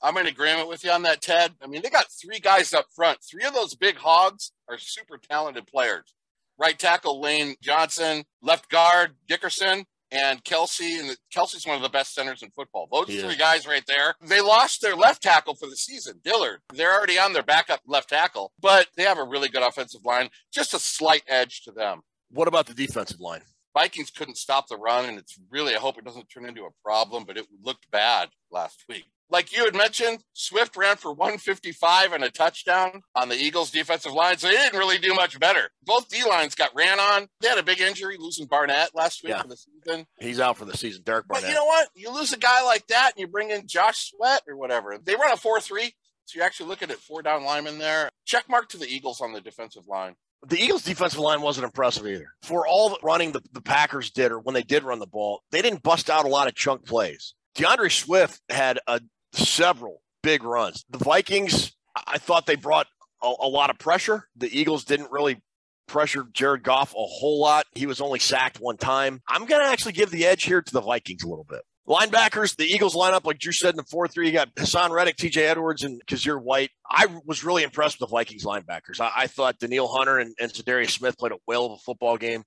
I'm 0.02 0.16
in 0.18 0.28
agreement 0.28 0.70
with 0.70 0.84
you 0.86 0.92
on 0.92 1.02
that, 1.04 1.22
Ted. 1.22 1.54
I 1.62 1.68
mean, 1.68 1.82
they 1.82 1.90
got 1.90 2.06
three 2.10 2.40
guys 2.40 2.74
up 2.74 2.86
front. 2.96 3.20
Three 3.22 3.44
of 3.44 3.54
those 3.54 3.76
big 3.76 3.98
hogs 3.98 4.54
are 4.70 4.78
super 4.78 5.18
talented 5.18 5.68
players. 5.68 6.14
Right 6.58 6.80
tackle 6.80 7.20
Lane 7.20 7.56
Johnson, 7.62 8.24
left 8.42 8.70
guard 8.70 9.16
Dickerson, 9.28 9.86
and 10.12 10.44
Kelce. 10.44 11.00
And 11.00 11.16
Kelce's 11.34 11.66
one 11.66 11.76
of 11.76 11.82
the 11.82 11.90
best 11.90 12.14
centers 12.14 12.44
in 12.44 12.50
football. 12.52 12.88
Those 12.92 13.08
He 13.08 13.20
three 13.20 13.36
guys 13.36 13.68
right 13.68 13.86
there. 13.88 14.16
They 14.22 14.42
lost 14.42 14.82
their 14.82 14.96
left 14.96 15.24
tackle 15.24 15.56
for 15.56 15.68
the 15.68 15.76
season, 15.76 16.20
Dillard. 16.24 16.62
They're 16.74 16.94
already 16.94 17.20
on 17.20 17.34
their 17.34 17.44
backup 17.44 17.82
left 17.86 18.10
tackle, 18.10 18.52
but 18.60 18.88
they 18.96 19.04
have 19.04 19.18
a 19.18 19.24
really 19.24 19.50
good 19.50 19.64
offensive 19.64 20.06
line. 20.06 20.30
Just 20.52 20.74
a 20.74 20.80
slight 20.80 21.24
edge 21.28 21.62
to 21.64 21.72
them. 21.72 22.02
What 22.32 22.48
about 22.48 22.68
the 22.68 22.74
defensive 22.74 23.20
line? 23.20 23.42
Vikings 23.74 24.10
couldn't 24.10 24.38
stop 24.38 24.68
the 24.68 24.78
run, 24.78 25.06
and 25.06 25.18
it's 25.18 25.40
really, 25.50 25.76
I 25.76 25.80
hope 25.80 25.98
it 25.98 26.06
doesn't 26.06 26.28
turn 26.30 26.46
into 26.46 26.64
a 26.64 26.70
problem, 26.84 27.24
but 27.26 27.38
it 27.38 27.48
looked 27.64 27.90
bad 27.92 28.30
last 28.52 28.84
week. 28.90 29.06
Like 29.32 29.56
you 29.56 29.64
had 29.66 29.76
mentioned, 29.76 30.24
Swift 30.34 30.76
ran 30.76 30.98
for 30.98 31.14
155 31.14 32.14
and 32.14 32.24
a 32.24 32.32
touchdown 32.32 33.04
on 33.16 33.30
the 33.30 33.36
Eagles' 33.36 33.72
defensive 33.72 34.12
line, 34.14 34.38
so 34.38 34.48
they 34.48 34.54
didn't 34.54 34.80
really 34.80 34.98
do 34.98 35.14
much 35.14 35.40
better. 35.40 35.70
Both 35.84 36.10
D 36.10 36.24
lines 36.28 36.56
got 36.56 36.72
ran 36.76 37.00
on. 37.00 37.28
They 37.42 37.48
had 37.48 37.58
a 37.58 37.64
big 37.64 37.80
injury, 37.80 38.18
losing 38.20 38.48
Barnett 38.48 38.96
last 38.96 39.24
week 39.24 39.32
Yeah. 39.32 39.42
for 39.42 39.48
the 39.48 39.58
season. 39.58 40.08
He's 40.20 40.40
out 40.40 40.58
for 40.58 40.66
the 40.66 40.76
season. 40.78 41.04
Derek 41.04 41.28
Barnett. 41.28 41.44
But 41.44 41.50
you 41.50 41.56
know 41.56 41.66
what? 41.66 41.90
You 41.96 42.12
lose 42.14 42.34
a 42.34 42.38
guy 42.38 42.64
like 42.64 42.88
that, 42.88 43.12
and 43.16 43.20
you 43.22 43.28
bring 43.28 43.52
in 43.52 43.68
Josh 43.68 44.12
Sweat 44.12 44.42
or 44.48 44.58
whatever. 44.58 44.98
They 45.04 45.16
run 45.16 45.32
a 45.32 45.38
4 45.38 45.60
3, 45.62 45.94
so 46.26 46.38
you're 46.38 46.46
actually 46.46 46.70
looking 46.70 46.90
at 46.90 46.98
four 46.98 47.22
down 47.22 47.44
linemen 47.44 47.78
there. 47.78 48.10
Check 48.26 48.50
mark 48.50 48.70
to 48.70 48.78
the 48.78 48.88
Eagles 48.88 49.22
on 49.22 49.34
the 49.34 49.42
defensive 49.42 49.88
line. 49.88 50.16
the 50.48 50.58
Eagles' 50.60 50.84
defensive 50.84 51.20
line 51.20 51.42
wasn't 51.42 51.66
impressive 51.66 52.08
either. 52.08 52.32
For 52.44 52.66
all 52.66 52.90
the 52.90 52.98
running 53.04 53.32
the, 53.34 53.42
the 53.52 53.62
Packers 53.62 54.10
did, 54.10 54.32
or 54.32 54.40
when 54.40 54.54
they 54.56 54.64
did 54.64 54.84
run 54.84 55.00
the 55.00 55.06
ball, 55.08 55.42
they 55.52 55.62
didn't 55.62 55.84
bust 55.84 56.10
out 56.10 56.26
a 56.26 56.30
lot 56.30 56.48
of 56.48 56.56
chunk 56.56 56.86
plays. 56.86 57.34
D'Andre 57.56 57.90
Swift 57.90 58.40
had 58.50 58.80
a, 58.88 59.02
several 59.34 60.02
big 60.24 60.44
runs. 60.44 60.86
The 60.90 60.98
Vikings, 60.98 61.72
I- 61.96 62.18
thought 62.18 62.46
they 62.46 62.56
brought 62.56 62.88
a, 63.22 63.32
a 63.42 63.48
lot 63.48 63.70
of 63.70 63.78
pressure. 63.78 64.28
The 64.36 64.50
Eagles 64.58 64.84
didn't 64.84 65.12
really 65.12 65.42
pressure 65.88 66.26
Jared 66.34 66.64
Goff 66.64 66.92
a 66.94 67.06
whole 67.06 67.40
lot. 67.42 67.66
He 67.74 67.86
was 67.86 68.00
only 68.00 68.20
sacked 68.20 68.60
one 68.60 68.78
time. 68.78 69.22
I'm 69.28 69.46
going 69.46 69.62
to 69.62 69.72
actually 69.72 69.94
give 69.94 70.12
the 70.12 70.26
edge 70.26 70.44
here 70.44 70.62
to 70.62 70.74
the 70.74 70.82
Vikings 70.82 71.24
a 71.24 71.28
little 71.28 71.46
bit. 71.46 71.62
Linebackers, 71.88 72.56
the 72.56 72.66
Eagles 72.66 72.94
line 72.94 73.14
up, 73.16 73.26
like 73.26 73.40
Drew 73.40 73.52
said 73.52 73.72
in 73.72 73.78
the 73.78 73.84
4 73.84 74.08
3. 74.08 74.28
You 74.28 74.32
got 74.34 74.54
Haason 74.54 74.92
Reddick, 74.92 75.18
TJ 75.18 75.38
Edwards, 75.38 75.84
and 75.84 76.00
Kyzir 76.06 76.40
White. 76.40 76.70
I 76.88 77.08
was 77.26 77.44
really 77.44 77.64
impressed 77.64 78.00
with 78.00 78.10
the 78.10 78.14
Vikings 78.16 78.46
linebackers. 78.46 79.00
I, 79.00 79.12
I 79.16 79.28
thought 79.28 79.58
Danielle 79.58 79.88
Hunter 79.88 80.20
and, 80.20 80.36
and 80.40 80.52
Zadarius 80.52 80.92
Smith 80.92 81.18
played 81.18 81.32
a 81.32 81.38
whale 81.48 81.66
of 81.66 81.72
a 81.72 81.78
football 81.78 82.18
game. 82.18 82.44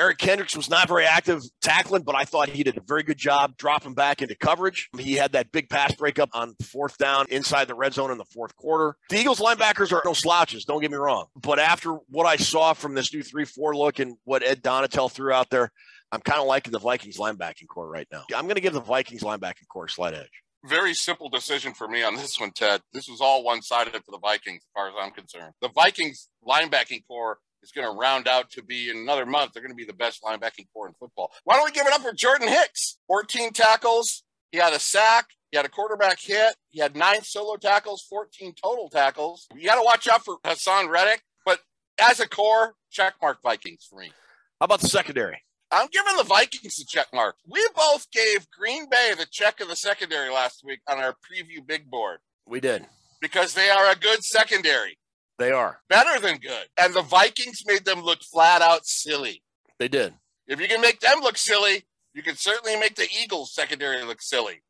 Eric 0.00 0.16
Kendricks 0.16 0.56
was 0.56 0.70
not 0.70 0.88
very 0.88 1.04
active 1.04 1.42
tackling, 1.60 2.04
but 2.04 2.14
I 2.14 2.24
thought 2.24 2.48
he 2.48 2.62
did 2.62 2.78
a 2.78 2.80
very 2.80 3.02
good 3.02 3.18
job 3.18 3.58
dropping 3.58 3.92
back 3.92 4.22
into 4.22 4.34
coverage. 4.34 4.88
He 4.98 5.12
had 5.12 5.32
that 5.32 5.52
big 5.52 5.68
pass 5.68 5.94
breakup 5.94 6.30
on 6.32 6.54
fourth 6.62 6.96
down 6.96 7.26
inside 7.28 7.68
the 7.68 7.74
red 7.74 7.92
zone 7.92 8.10
in 8.10 8.16
the 8.16 8.24
fourth 8.24 8.56
quarter. 8.56 8.96
The 9.10 9.18
Eagles 9.18 9.40
linebackers 9.40 9.92
are 9.92 10.00
no 10.02 10.14
slouches, 10.14 10.64
don't 10.64 10.80
get 10.80 10.90
me 10.90 10.96
wrong. 10.96 11.26
But 11.36 11.58
after 11.58 11.98
what 12.08 12.24
I 12.24 12.36
saw 12.36 12.72
from 12.72 12.94
this 12.94 13.12
new 13.12 13.22
3 13.22 13.44
4 13.44 13.76
look 13.76 13.98
and 13.98 14.16
what 14.24 14.42
Ed 14.42 14.62
Donatell 14.62 15.12
threw 15.12 15.34
out 15.34 15.50
there, 15.50 15.70
I'm 16.10 16.22
kind 16.22 16.40
of 16.40 16.46
liking 16.46 16.72
the 16.72 16.78
Vikings 16.78 17.18
linebacking 17.18 17.68
core 17.68 17.90
right 17.90 18.08
now. 18.10 18.24
I'm 18.34 18.44
going 18.44 18.54
to 18.54 18.62
give 18.62 18.72
the 18.72 18.80
Vikings 18.80 19.22
linebacking 19.22 19.68
core 19.68 19.84
a 19.84 19.90
slight 19.90 20.14
edge. 20.14 20.42
very 20.64 20.94
simple 20.94 21.28
decision 21.28 21.74
for 21.74 21.86
me 21.86 22.02
on 22.02 22.16
this 22.16 22.40
one, 22.40 22.52
Ted. 22.52 22.80
This 22.94 23.06
was 23.06 23.20
all 23.20 23.44
one 23.44 23.60
sided 23.60 23.92
for 23.92 24.12
the 24.12 24.18
Vikings, 24.18 24.62
as 24.62 24.70
far 24.72 24.88
as 24.88 24.94
I'm 24.98 25.10
concerned. 25.10 25.52
The 25.60 25.68
Vikings 25.68 26.30
linebacking 26.48 27.02
core 27.06 27.36
is 27.62 27.72
going 27.72 27.86
to 27.86 27.98
round 27.98 28.26
out 28.28 28.50
to 28.52 28.62
be 28.62 28.90
in 28.90 28.96
another 28.98 29.26
month. 29.26 29.52
They're 29.52 29.62
going 29.62 29.72
to 29.72 29.76
be 29.76 29.84
the 29.84 29.92
best 29.92 30.22
linebacking 30.22 30.66
core 30.72 30.88
in 30.88 30.94
football. 30.98 31.30
Why 31.44 31.56
don't 31.56 31.64
we 31.64 31.72
give 31.72 31.86
it 31.86 31.92
up 31.92 32.00
for 32.02 32.12
Jordan 32.12 32.48
Hicks? 32.48 32.98
14 33.08 33.52
tackles. 33.52 34.22
He 34.52 34.58
had 34.58 34.72
a 34.72 34.78
sack. 34.80 35.26
He 35.50 35.56
had 35.56 35.66
a 35.66 35.70
quarterback 35.70 36.18
hit. 36.20 36.54
He 36.70 36.80
had 36.80 36.94
nine 36.96 37.22
solo 37.22 37.56
tackles, 37.56 38.04
14 38.08 38.54
total 38.62 38.88
tackles. 38.88 39.46
You 39.54 39.66
got 39.66 39.76
to 39.76 39.82
watch 39.84 40.06
out 40.08 40.24
for 40.24 40.38
Haason 40.44 40.88
Reddick. 40.88 41.22
But 41.44 41.60
as 42.00 42.20
a 42.20 42.28
core, 42.28 42.74
check 42.90 43.14
mark 43.20 43.38
Vikings 43.42 43.86
for 43.90 43.98
me. 44.00 44.12
How 44.60 44.64
about 44.64 44.80
the 44.80 44.88
secondary? 44.88 45.42
I'm 45.72 45.88
giving 45.92 46.16
the 46.16 46.24
Vikings 46.24 46.76
the 46.76 46.84
check 46.88 47.08
mark. 47.14 47.36
We 47.48 47.66
both 47.76 48.10
gave 48.10 48.48
Green 48.50 48.88
Bay 48.90 49.12
the 49.16 49.26
check 49.30 49.60
of 49.60 49.68
the 49.68 49.76
secondary 49.76 50.28
last 50.32 50.62
week 50.64 50.80
on 50.88 50.98
our 50.98 51.12
preview 51.12 51.64
big 51.66 51.88
board 51.90 52.18
We 52.46 52.58
did. 52.60 52.86
because 53.20 53.54
they 53.54 53.70
are 53.70 53.90
a 53.90 53.94
good 53.94 54.22
secondary, 54.24 54.98
They 55.40 55.52
are. 55.52 55.80
better 55.88 56.20
than 56.20 56.36
good. 56.36 56.66
And 56.78 56.92
the 56.92 57.00
Vikings 57.00 57.62
made 57.66 57.86
them 57.86 58.02
look 58.02 58.22
flat 58.22 58.60
out 58.60 58.84
silly. 58.84 59.42
They 59.78 59.88
did. 59.88 60.12
If 60.46 60.60
you 60.60 60.68
can 60.68 60.82
make 60.82 61.00
them 61.00 61.20
look 61.22 61.38
silly, 61.38 61.84
you 62.12 62.22
can 62.22 62.36
certainly 62.36 62.78
make 62.78 62.94
the 62.96 63.08
Eagles 63.22 63.54
secondary 63.54 64.04
look 64.04 64.20
silly. 64.20 64.62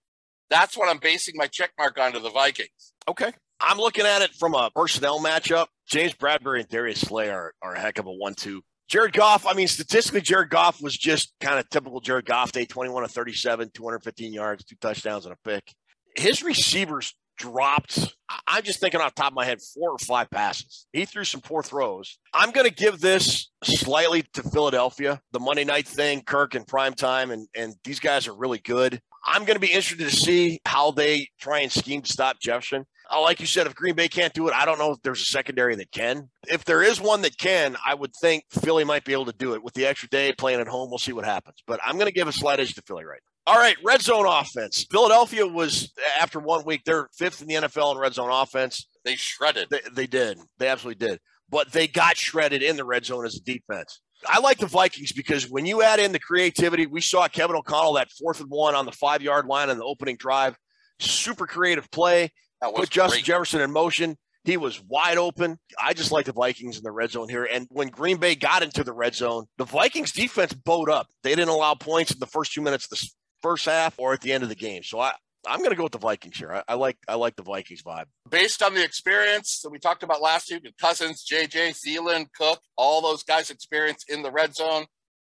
That's 0.49 0.79
what 0.79 0.89
I'm 0.89 0.99
basing 0.99 1.35
my 1.37 1.49
check 1.49 1.73
mark 1.77 1.99
on 1.99 2.12
to 2.12 2.21
the 2.21 2.31
Vikings. 2.31 2.93
Okay. 3.09 3.33
I'm 3.59 3.79
looking 3.79 4.07
at 4.07 4.23
it 4.23 4.31
from 4.35 4.55
a 4.55 4.71
personnel 4.75 5.18
matchup. 5.18 5.66
James 5.89 6.12
Bradberry 6.14 6.61
and 6.61 6.68
Darius 6.68 7.01
Slay 7.01 7.31
are, 7.31 7.53
are 7.61 7.75
a 7.75 7.81
heck 7.81 7.99
of 7.99 8.07
a 8.07 8.12
one-two. 8.12 8.62
Jared 8.89 9.12
Goff, 9.12 9.47
I 9.47 9.55
mean, 9.55 9.66
statistically, 9.68 10.21
Jared 10.21 10.51
Goff 10.51 10.81
was 10.81 10.97
just 10.97 11.33
kind 11.41 11.59
of 11.59 11.68
typical 11.71 12.01
Jared 12.01 12.27
Goff 12.27 12.53
day 12.53 12.64
21 12.64 13.03
of 13.05 13.11
37, 13.11 13.71
215 13.75 14.33
yards, 14.33 14.64
two 14.64 14.77
touchdowns, 14.81 15.27
and 15.27 15.35
a 15.35 15.49
pick. 15.49 15.73
His 16.16 16.43
receivers 16.43 17.14
dropped, 17.37 18.14
I'm 18.47 18.62
just 18.62 18.81
thinking 18.81 19.01
off 19.01 19.14
the 19.14 19.22
top 19.22 19.33
of 19.33 19.37
my 19.37 19.45
head, 19.45 19.59
four 19.74 19.91
or 19.91 19.99
five 19.99 20.31
passes. 20.31 20.87
He 20.93 21.05
threw 21.05 21.24
some 21.24 21.41
poor 21.41 21.62
throws. 21.62 22.18
I'm 22.33 22.51
going 22.51 22.66
to 22.68 22.74
give 22.74 23.01
this 23.01 23.51
slightly 23.64 24.22
to 24.35 24.43
Philadelphia. 24.43 25.20
The 25.33 25.41
Monday 25.41 25.64
night 25.64 25.89
thing, 25.89 26.22
Kirk 26.22 26.55
and 26.55 26.66
prime 26.66 26.95
time, 26.95 27.31
and, 27.31 27.49
and 27.57 27.74
these 27.85 28.01
guys 28.01 28.28
are 28.28 28.35
really 28.35 28.59
good. 28.59 29.01
I'm 29.26 29.45
going 29.45 29.57
to 29.57 29.61
be 29.61 29.66
interested 29.72 29.99
to 29.99 30.16
see 30.16 30.61
how 30.64 30.93
they 30.93 31.28
try 31.41 31.61
and 31.61 31.70
scheme 31.70 32.03
to 32.03 32.12
stop 32.12 32.41
Jefferson. 32.41 32.87
Uh, 33.11 33.20
Like 33.20 33.41
you 33.41 33.47
said, 33.47 33.66
if 33.66 33.74
Green 33.74 33.95
Bay 33.95 34.09
can't 34.09 34.33
do 34.33 34.49
it, 34.49 34.55
I 34.55 34.64
don't 34.64 34.78
know 34.78 34.93
if 34.93 35.03
there's 35.03 35.20
a 35.20 35.24
secondary 35.26 35.74
that 35.76 35.91
can. 35.93 36.31
If 36.49 36.64
there 36.64 36.83
is 36.83 37.01
one 37.01 37.20
that 37.22 37.37
can, 37.37 37.76
I 37.87 37.95
would 37.95 38.12
think 38.20 38.45
Philly 38.51 38.85
might 38.85 39.05
be 39.05 39.12
able 39.12 39.26
to 39.26 39.33
do 39.37 39.53
it 39.55 39.62
with 39.62 39.74
the 39.74 39.85
extra 39.87 40.09
day 40.09 40.33
playing 40.33 40.61
at 40.61 40.68
home. 40.68 40.89
We'll 40.89 40.99
see 40.99 41.12
what 41.12 41.24
happens. 41.26 41.57
But 41.66 41.81
I'm 41.85 41.97
going 41.97 42.07
to 42.07 42.12
give 42.12 42.28
a 42.28 42.33
slight 42.33 42.61
edge 42.61 42.74
to 42.74 42.83
Philly 42.83 43.05
right 43.05 43.20
now. 43.22 43.30
All 43.47 43.57
right, 43.57 43.76
red 43.82 44.03
zone 44.03 44.26
offense. 44.26 44.86
Philadelphia 44.91 45.47
was 45.47 45.93
after 46.20 46.38
one 46.38 46.64
week, 46.64 46.82
they're 46.84 47.09
fifth 47.16 47.43
in 47.43 47.49
the 47.49 47.55
NFL 47.55 47.93
in 47.93 47.99
red 47.99 48.14
zone 48.14 48.30
offense. 48.30 48.86
They 49.05 49.16
shredded. 49.16 49.68
They, 49.70 49.80
they 49.93 50.07
did. 50.07 50.38
They 50.59 50.68
absolutely 50.68 51.07
did. 51.07 51.18
But 51.49 51.72
they 51.72 51.88
got 51.88 52.16
shredded 52.16 52.62
in 52.62 52.76
the 52.76 52.84
red 52.84 53.05
zone 53.05 53.26
as 53.26 53.36
a 53.36 53.41
defense. 53.41 54.01
I 54.26 54.38
like 54.41 54.59
the 54.59 54.66
Vikings 54.66 55.12
because 55.12 55.49
when 55.51 55.64
you 55.64 55.82
add 55.82 55.99
in 55.99 56.12
the 56.12 56.18
creativity, 56.18 56.86
we 56.86 57.01
saw 57.01 57.26
Kevin 57.28 57.57
O'Connell 57.57 57.95
that 57.95 58.11
fourth 58.11 58.41
and 58.41 58.51
one 58.51 58.74
on 58.74 58.84
the 58.84 58.93
five 58.93 59.22
yard 59.22 59.47
line 59.47 59.70
on 59.70 59.78
the 59.78 59.84
opening 59.84 60.16
drive. 60.16 60.57
Super 60.99 61.47
creative 61.47 61.91
play. 61.91 62.30
That 62.61 62.72
was 62.72 62.80
Put 62.80 62.91
Justin 62.91 63.18
great. 63.18 63.24
Jefferson 63.24 63.61
in 63.62 63.72
motion. 63.72 64.16
He 64.45 64.57
was 64.57 64.82
wide 64.88 65.18
open. 65.18 65.59
I 65.82 65.93
just 65.93 66.12
like 66.12 66.26
the 66.26 66.32
Vikings 66.32 66.76
in 66.76 66.82
the 66.82 66.93
red 66.93 67.11
zone 67.11 67.28
here. 67.28 67.45
And 67.45 67.66
when 67.70 67.88
Green 67.88 68.16
Bay 68.16 68.34
got 68.34 68.62
into 68.62 68.84
the 68.84 68.93
red 68.93 69.14
zone, 69.14 69.45
the 69.59 69.64
Vikings 69.64 70.12
defense 70.12 70.53
bowed 70.55 70.88
up. 70.91 71.09
They 71.22 71.30
didn't 71.30 71.49
allow 71.49 71.74
points 71.74 72.12
in 72.12 72.18
the 72.18 72.26
first 72.26 72.53
two 72.53 72.62
minutes 72.62 72.84
of 72.86 72.91
the 72.91 73.09
first 73.43 73.64
half 73.66 73.99
or 73.99 74.12
at 74.12 74.20
the 74.20 74.32
end 74.32 74.43
of 74.43 74.49
the 74.49 74.55
game. 74.55 74.82
So 74.82 75.01
I, 75.01 75.12
I'm 75.47 75.59
going 75.59 75.70
to 75.70 75.76
go 75.76 75.84
with 75.84 75.93
the 75.93 75.99
Vikings 75.99 76.36
here. 76.36 76.53
I, 76.53 76.62
I 76.68 76.74
like 76.74 76.99
I 77.09 77.14
like 77.14 77.36
the 77.36 77.43
Vikings 77.43 77.82
vibe. 77.82 78.05
Based 78.28 78.62
on 78.62 78.74
the 78.74 78.84
experience 78.84 79.61
that 79.62 79.70
we 79.70 79.78
talked 79.78 80.03
about 80.03 80.20
last 80.20 80.51
week 80.51 80.62
with 80.64 80.76
Cousins, 80.78 81.24
JJ, 81.30 81.76
Thielen, 81.86 82.26
Cook, 82.36 82.61
all 82.76 83.01
those 83.01 83.22
guys' 83.22 83.51
experience 83.51 84.05
in 84.09 84.22
the 84.22 84.30
red 84.30 84.55
zone, 84.55 84.84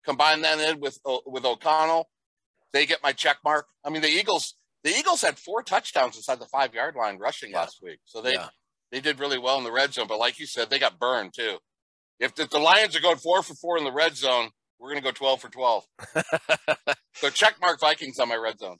combine 0.04 0.40
that 0.42 0.58
in 0.60 0.80
with 0.80 0.98
uh, 1.04 1.18
with 1.26 1.44
O'Connell, 1.44 2.08
they 2.72 2.86
get 2.86 3.02
my 3.02 3.12
check 3.12 3.38
mark. 3.44 3.66
I 3.84 3.90
mean, 3.90 4.02
the 4.02 4.08
Eagles 4.08 4.54
the 4.84 4.96
Eagles 4.96 5.20
had 5.22 5.38
four 5.38 5.62
touchdowns 5.62 6.16
inside 6.16 6.38
the 6.40 6.46
five 6.46 6.72
yard 6.72 6.94
line 6.96 7.18
rushing 7.18 7.52
last 7.52 7.80
week, 7.82 7.98
so 8.04 8.22
they 8.22 8.34
Yeah. 8.34 8.48
they 8.90 9.00
did 9.00 9.20
really 9.20 9.38
well 9.38 9.58
in 9.58 9.64
the 9.64 9.72
red 9.72 9.92
zone. 9.92 10.06
But 10.08 10.18
like 10.18 10.38
you 10.38 10.46
said, 10.46 10.70
they 10.70 10.78
got 10.78 10.98
burned 10.98 11.34
too. 11.34 11.58
If 12.18 12.34
the, 12.34 12.44
if 12.44 12.50
the 12.50 12.58
Lions 12.58 12.96
are 12.96 13.00
going 13.00 13.18
four 13.18 13.42
for 13.42 13.54
four 13.54 13.76
in 13.76 13.84
the 13.84 13.92
red 13.92 14.16
zone, 14.16 14.50
we're 14.78 14.90
going 14.90 15.02
to 15.02 15.04
go 15.04 15.12
twelve 15.12 15.40
for 15.40 15.48
twelve. 15.48 15.84
so 17.14 17.30
check 17.30 17.56
mark 17.60 17.80
Vikings 17.80 18.18
on 18.18 18.28
my 18.28 18.36
red 18.36 18.58
zone. 18.58 18.78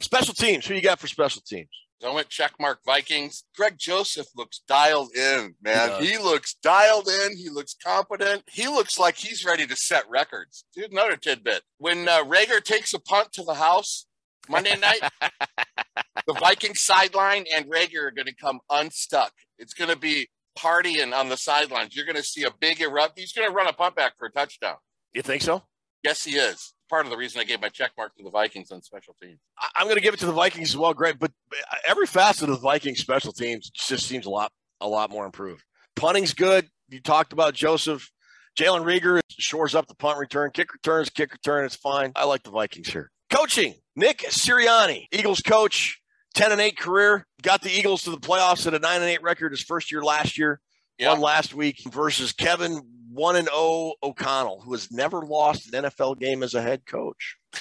Special 0.00 0.34
teams. 0.34 0.66
Who 0.66 0.74
you 0.74 0.82
got 0.82 1.00
for 1.00 1.08
special 1.08 1.42
teams? 1.46 1.68
So 2.00 2.10
I 2.10 2.14
went 2.14 2.28
check 2.28 2.52
mark 2.60 2.78
Vikings. 2.86 3.44
Greg 3.56 3.74
Joseph 3.76 4.28
looks 4.36 4.60
dialed 4.68 5.10
in, 5.16 5.54
man. 5.60 6.00
He 6.00 6.12
He, 6.12 6.18
looks 6.18 6.54
dialed 6.54 7.08
in. 7.08 7.36
He 7.36 7.48
looks 7.48 7.74
competent. 7.84 8.44
He 8.46 8.68
looks 8.68 8.98
like 8.98 9.16
he's 9.16 9.44
ready 9.44 9.66
to 9.66 9.74
set 9.74 10.08
records. 10.08 10.64
Here's 10.74 10.90
another 10.90 11.16
tidbit. 11.16 11.62
When 11.78 12.08
uh, 12.08 12.22
Reagor 12.22 12.62
takes 12.62 12.94
a 12.94 13.00
punt 13.00 13.32
to 13.32 13.42
the 13.42 13.54
house 13.54 14.06
Monday 14.48 14.76
night, 14.76 15.00
the 16.26 16.34
Vikings 16.34 16.80
sideline 16.80 17.46
and 17.52 17.66
Reagor 17.66 18.04
are 18.04 18.10
going 18.12 18.26
to 18.26 18.34
come 18.34 18.60
unstuck. 18.70 19.32
It's 19.58 19.74
going 19.74 19.90
to 19.90 19.98
be 19.98 20.28
partying 20.56 21.12
on 21.12 21.28
the 21.28 21.36
sidelines. 21.36 21.96
You're 21.96 22.06
going 22.06 22.16
to 22.16 22.22
see 22.22 22.44
a 22.44 22.50
big 22.60 22.80
erupt. 22.80 23.18
He's 23.18 23.32
going 23.32 23.48
to 23.48 23.54
run 23.54 23.66
a 23.66 23.72
punt 23.72 23.96
back 23.96 24.12
for 24.18 24.26
a 24.26 24.30
touchdown. 24.30 24.76
You 25.14 25.22
think 25.22 25.42
so? 25.42 25.62
Yes, 26.04 26.24
he 26.24 26.36
is. 26.36 26.74
Part 26.88 27.04
of 27.06 27.10
the 27.10 27.16
reason 27.16 27.40
I 27.40 27.44
gave 27.44 27.60
my 27.60 27.68
check 27.68 27.90
mark 27.98 28.14
to 28.16 28.22
the 28.22 28.30
Vikings 28.30 28.70
on 28.70 28.82
special 28.82 29.14
teams. 29.20 29.38
I- 29.58 29.68
I'm 29.76 29.84
going 29.86 29.96
to 29.96 30.02
give 30.02 30.14
it 30.14 30.20
to 30.20 30.26
the 30.26 30.32
Vikings 30.32 30.70
as 30.70 30.76
well. 30.76 30.94
Great, 30.94 31.18
but 31.18 31.32
uh, 31.52 31.76
every 31.86 32.06
facet 32.06 32.48
of 32.48 32.56
the 32.56 32.60
Vikings 32.62 32.98
special 33.00 33.32
teams 33.32 33.70
just 33.70 34.06
seems 34.06 34.26
a 34.26 34.30
lot, 34.30 34.52
a 34.80 34.88
lot 34.88 35.10
more 35.10 35.26
improved. 35.26 35.62
Punting's 35.96 36.32
good. 36.34 36.68
You 36.88 37.00
talked 37.00 37.32
about 37.32 37.54
Joseph. 37.54 38.10
Jalen 38.58 38.84
Reagor 38.84 39.20
shores 39.30 39.74
up 39.74 39.86
the 39.86 39.94
punt 39.94 40.18
return. 40.18 40.50
Kick 40.52 40.72
returns, 40.72 41.10
kick 41.10 41.32
return. 41.32 41.64
It's 41.64 41.76
fine. 41.76 42.12
I 42.16 42.24
like 42.24 42.42
the 42.42 42.50
Vikings 42.50 42.88
here. 42.88 43.10
Coaching 43.30 43.74
Nick 43.94 44.18
Sirianni, 44.20 45.06
Eagles 45.12 45.40
coach, 45.40 46.00
10 46.34 46.52
and 46.52 46.60
8 46.60 46.78
career. 46.78 47.26
Got 47.42 47.62
the 47.62 47.70
Eagles 47.70 48.02
to 48.04 48.10
the 48.10 48.16
playoffs 48.18 48.66
at 48.66 48.74
a 48.74 48.78
9 48.78 48.96
and 49.02 49.10
8 49.10 49.22
record 49.22 49.52
his 49.52 49.62
first 49.62 49.92
year 49.92 50.02
last 50.02 50.38
year. 50.38 50.60
Won 51.00 51.20
last 51.20 51.54
week 51.54 51.76
versus 51.92 52.32
Kevin 52.32 52.80
1 53.12 53.36
and 53.36 53.48
0 53.48 53.94
O'Connell, 54.02 54.60
who 54.62 54.72
has 54.72 54.90
never 54.90 55.22
lost 55.22 55.72
an 55.72 55.84
NFL 55.84 56.18
game 56.18 56.42
as 56.42 56.54
a 56.54 56.62
head 56.62 56.86
coach. 56.86 57.36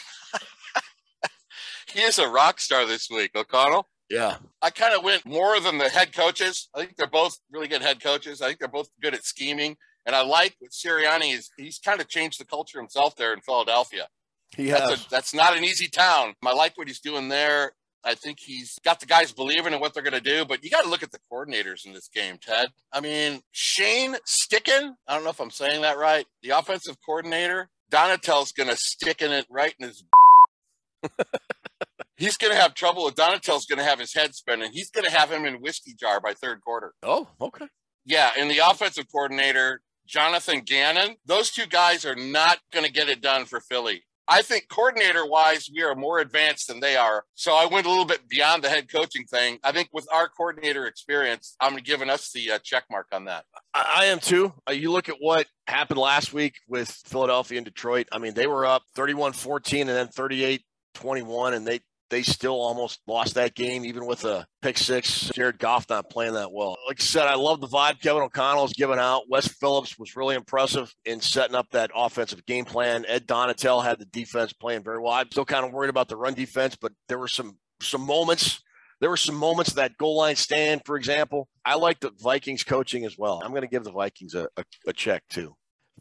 He 1.93 2.01
is 2.01 2.19
a 2.19 2.27
rock 2.27 2.59
star 2.59 2.85
this 2.85 3.09
week, 3.09 3.31
O'Connell. 3.35 3.87
Yeah. 4.09 4.37
I 4.61 4.69
kind 4.69 4.93
of 4.93 5.03
went 5.03 5.25
more 5.25 5.59
than 5.59 5.77
the 5.77 5.89
head 5.89 6.13
coaches. 6.13 6.69
I 6.75 6.79
think 6.79 6.95
they're 6.95 7.07
both 7.07 7.37
really 7.51 7.67
good 7.67 7.81
head 7.81 8.01
coaches. 8.01 8.41
I 8.41 8.47
think 8.47 8.59
they're 8.59 8.67
both 8.67 8.89
good 9.01 9.13
at 9.13 9.23
scheming. 9.23 9.77
And 10.05 10.15
I 10.15 10.21
like 10.21 10.55
what 10.59 10.71
Sirianni 10.71 11.33
is. 11.33 11.49
He's 11.57 11.79
kind 11.79 11.99
of 11.99 12.07
changed 12.07 12.39
the 12.39 12.45
culture 12.45 12.79
himself 12.79 13.15
there 13.15 13.33
in 13.33 13.41
Philadelphia. 13.41 14.07
He 14.55 14.69
That's, 14.69 14.89
has. 14.89 15.05
a, 15.05 15.09
that's 15.09 15.33
not 15.33 15.57
an 15.57 15.63
easy 15.63 15.87
town. 15.87 16.35
I 16.45 16.53
like 16.53 16.77
what 16.77 16.87
he's 16.87 17.01
doing 17.01 17.29
there. 17.29 17.73
I 18.03 18.15
think 18.15 18.39
he's 18.39 18.79
got 18.83 18.99
the 18.99 19.05
guys 19.05 19.31
believing 19.31 19.73
in 19.73 19.79
what 19.79 19.93
they're 19.93 20.03
going 20.03 20.13
to 20.13 20.21
do, 20.21 20.45
but 20.45 20.63
you 20.63 20.69
got 20.69 20.83
to 20.83 20.89
look 20.89 21.03
at 21.03 21.11
the 21.11 21.19
coordinators 21.31 21.85
in 21.85 21.93
this 21.93 22.07
game, 22.07 22.37
Ted. 22.41 22.69
I 22.91 23.01
mean, 23.01 23.41
Shane 23.51 24.15
Sticken, 24.25 24.93
I 25.07 25.15
don't 25.15 25.23
know 25.23 25.31
if 25.31 25.41
I'm 25.41 25.51
saying 25.51 25.81
that 25.81 25.97
right, 25.97 26.25
the 26.41 26.51
offensive 26.51 26.97
coordinator, 27.05 27.69
Donatell's 27.91 28.51
going 28.51 28.69
to 28.69 28.77
stick 28.77 29.21
in 29.21 29.31
it 29.31 29.45
right 29.49 29.73
in 29.79 29.87
his. 29.87 30.03
he's 32.17 32.37
going 32.37 32.53
to 32.53 32.59
have 32.59 32.73
trouble 32.73 33.05
with 33.05 33.15
Donatell's 33.15 33.65
going 33.65 33.79
to 33.79 33.85
have 33.85 33.99
his 33.99 34.13
head 34.13 34.33
spinning. 34.35 34.71
He's 34.73 34.89
going 34.89 35.05
to 35.05 35.11
have 35.11 35.31
him 35.31 35.45
in 35.45 35.55
whiskey 35.55 35.93
jar 35.99 36.19
by 36.19 36.33
third 36.33 36.61
quarter. 36.61 36.93
Oh, 37.03 37.29
okay. 37.39 37.67
Yeah, 38.05 38.31
and 38.37 38.49
the 38.49 38.59
offensive 38.59 39.05
coordinator, 39.11 39.81
Jonathan 40.07 40.61
Gannon, 40.61 41.17
those 41.25 41.51
two 41.51 41.65
guys 41.65 42.05
are 42.05 42.15
not 42.15 42.59
going 42.71 42.85
to 42.85 42.91
get 42.91 43.09
it 43.09 43.21
done 43.21 43.45
for 43.45 43.59
Philly. 43.59 44.03
I 44.27 44.41
think 44.41 44.67
coordinator 44.69 45.25
wise, 45.25 45.69
we 45.73 45.83
are 45.83 45.95
more 45.95 46.19
advanced 46.19 46.67
than 46.67 46.79
they 46.79 46.95
are. 46.95 47.23
So 47.35 47.53
I 47.53 47.65
went 47.65 47.85
a 47.85 47.89
little 47.89 48.05
bit 48.05 48.27
beyond 48.27 48.63
the 48.63 48.69
head 48.69 48.91
coaching 48.91 49.25
thing. 49.25 49.59
I 49.63 49.71
think 49.71 49.89
with 49.93 50.07
our 50.13 50.27
coordinator 50.27 50.85
experience, 50.85 51.55
I'm 51.59 51.77
giving 51.77 52.09
us 52.09 52.31
the 52.31 52.51
uh, 52.51 52.59
check 52.63 52.85
mark 52.91 53.07
on 53.11 53.25
that. 53.25 53.45
I 53.73 53.85
I 53.97 54.05
am 54.05 54.19
too. 54.19 54.53
Uh, 54.69 54.73
you 54.73 54.91
look 54.91 55.09
at 55.09 55.15
what 55.19 55.47
happened 55.67 55.99
last 55.99 56.33
week 56.33 56.55
with 56.67 56.89
Philadelphia 56.89 57.57
and 57.57 57.65
Detroit. 57.65 58.07
I 58.11 58.19
mean, 58.19 58.33
they 58.33 58.47
were 58.47 58.65
up 58.65 58.83
31 58.95 59.33
14 59.33 59.81
and 59.81 59.89
then 59.89 60.07
38 60.07 60.63
21, 60.93 61.53
and 61.53 61.65
they, 61.65 61.79
they 62.09 62.23
still 62.23 62.59
almost 62.59 63.01
lost 63.07 63.35
that 63.35 63.55
game, 63.55 63.85
even 63.85 64.05
with 64.05 64.23
a 64.25 64.47
pick 64.61 64.77
six. 64.77 65.29
Jared 65.35 65.59
Goff 65.59 65.89
not 65.89 66.09
playing 66.09 66.33
that 66.33 66.51
well. 66.51 66.77
Like 66.87 67.01
I 67.01 67.03
said, 67.03 67.27
I 67.27 67.35
love 67.35 67.61
the 67.61 67.67
vibe 67.67 68.01
Kevin 68.01 68.23
O'Connell's 68.23 68.73
giving 68.73 68.99
out. 68.99 69.29
Wes 69.29 69.47
Phillips 69.47 69.99
was 69.99 70.15
really 70.15 70.35
impressive 70.35 70.93
in 71.05 71.19
setting 71.19 71.55
up 71.55 71.69
that 71.71 71.91
offensive 71.95 72.45
game 72.45 72.65
plan. 72.65 73.05
Ed 73.07 73.27
Donatell 73.27 73.83
had 73.83 73.99
the 73.99 74.05
defense 74.05 74.53
playing 74.53 74.83
very 74.83 74.99
well. 74.99 75.13
I'm 75.13 75.31
still 75.31 75.45
kind 75.45 75.65
of 75.65 75.73
worried 75.73 75.89
about 75.89 76.07
the 76.07 76.17
run 76.17 76.33
defense, 76.33 76.75
but 76.75 76.93
there 77.07 77.19
were 77.19 77.27
some 77.27 77.57
some 77.81 78.01
moments 78.01 78.61
there 78.99 79.09
were 79.09 79.17
some 79.17 79.35
moments 79.35 79.73
that 79.73 79.97
goal 79.97 80.17
line 80.17 80.35
stand, 80.35 80.81
for 80.85 80.97
example. 80.97 81.47
I 81.63 81.75
like 81.75 81.99
the 81.99 82.11
Vikings 82.19 82.63
coaching 82.63 83.05
as 83.05 83.17
well. 83.17 83.41
I'm 83.43 83.51
going 83.51 83.61
to 83.61 83.67
give 83.67 83.83
the 83.83 83.91
Vikings 83.91 84.33
a, 84.33 84.47
a, 84.57 84.63
a 84.87 84.93
check 84.93 85.23
too. 85.29 85.55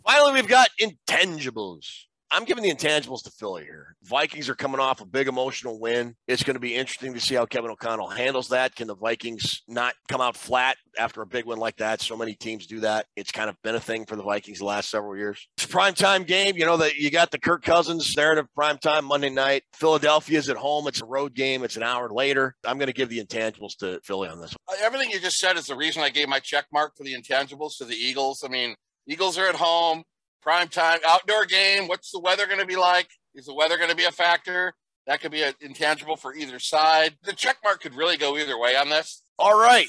Finally, 0.04 0.32
we've 0.34 0.48
got 0.48 0.68
intangibles. 0.80 1.86
I'm 2.30 2.44
giving 2.44 2.64
the 2.64 2.74
intangibles 2.74 3.22
to 3.24 3.30
Philly 3.30 3.64
here. 3.64 3.94
Vikings 4.02 4.48
are 4.48 4.54
coming 4.54 4.80
off 4.80 5.00
a 5.00 5.06
big 5.06 5.28
emotional 5.28 5.78
win. 5.78 6.14
It's 6.26 6.42
going 6.42 6.54
to 6.54 6.60
be 6.60 6.74
interesting 6.74 7.14
to 7.14 7.20
see 7.20 7.34
how 7.36 7.46
Kevin 7.46 7.70
O'Connell 7.70 8.08
handles 8.08 8.48
that. 8.48 8.74
Can 8.74 8.88
the 8.88 8.96
Vikings 8.96 9.62
not 9.68 9.94
come 10.08 10.20
out 10.20 10.36
flat 10.36 10.76
after 10.98 11.22
a 11.22 11.26
big 11.26 11.44
win 11.44 11.58
like 11.58 11.76
that? 11.76 12.00
So 12.00 12.16
many 12.16 12.34
teams 12.34 12.66
do 12.66 12.80
that. 12.80 13.06
It's 13.14 13.30
kind 13.30 13.48
of 13.48 13.56
been 13.62 13.76
a 13.76 13.80
thing 13.80 14.06
for 14.06 14.16
the 14.16 14.24
Vikings 14.24 14.58
the 14.58 14.64
last 14.64 14.90
several 14.90 15.16
years. 15.16 15.46
It's 15.56 15.66
a 15.66 15.68
prime 15.68 15.94
time 15.94 16.24
game. 16.24 16.56
You 16.56 16.66
know 16.66 16.76
that 16.78 16.96
you 16.96 17.10
got 17.10 17.30
the 17.30 17.38
Kirk 17.38 17.62
Cousins 17.62 18.16
narrative 18.16 18.46
prime 18.54 18.78
time 18.78 19.04
Monday 19.04 19.30
night. 19.30 19.62
Philadelphia's 19.74 20.48
at 20.48 20.56
home. 20.56 20.88
It's 20.88 21.00
a 21.00 21.06
road 21.06 21.34
game. 21.34 21.62
It's 21.62 21.76
an 21.76 21.84
hour 21.84 22.10
later. 22.10 22.56
I'm 22.64 22.78
going 22.78 22.88
to 22.88 22.92
give 22.92 23.08
the 23.08 23.24
intangibles 23.24 23.76
to 23.78 24.00
Philly 24.02 24.28
on 24.28 24.40
this. 24.40 24.54
Uh, 24.68 24.74
Everything 24.82 25.10
you 25.10 25.20
just 25.20 25.38
said 25.38 25.56
is 25.56 25.66
the 25.66 25.76
reason 25.76 26.02
I 26.02 26.10
gave 26.10 26.28
my 26.28 26.40
check 26.40 26.66
mark 26.72 26.96
for 26.96 27.04
the 27.04 27.14
intangibles 27.14 27.78
to 27.78 27.84
the 27.84 27.94
Eagles. 27.94 28.42
I 28.44 28.48
mean, 28.48 28.74
Eagles 29.08 29.38
are 29.38 29.46
at 29.46 29.54
home, 29.54 30.02
prime 30.46 30.68
time, 30.68 31.00
outdoor 31.04 31.44
game. 31.44 31.88
What's 31.88 32.12
the 32.12 32.20
weather 32.20 32.46
going 32.46 32.60
to 32.60 32.66
be 32.66 32.76
like? 32.76 33.08
Is 33.34 33.46
the 33.46 33.54
weather 33.54 33.76
going 33.76 33.90
to 33.90 33.96
be 33.96 34.04
a 34.04 34.12
factor? 34.12 34.74
That 35.08 35.20
could 35.20 35.32
be 35.32 35.42
an 35.42 35.54
intangible 35.60 36.14
for 36.16 36.32
either 36.36 36.60
side. 36.60 37.16
The 37.24 37.32
check 37.32 37.56
mark 37.64 37.80
could 37.82 37.96
really 37.96 38.16
go 38.16 38.36
either 38.38 38.56
way 38.56 38.76
on 38.76 38.88
this. 38.88 39.22
All 39.40 39.58
right. 39.58 39.88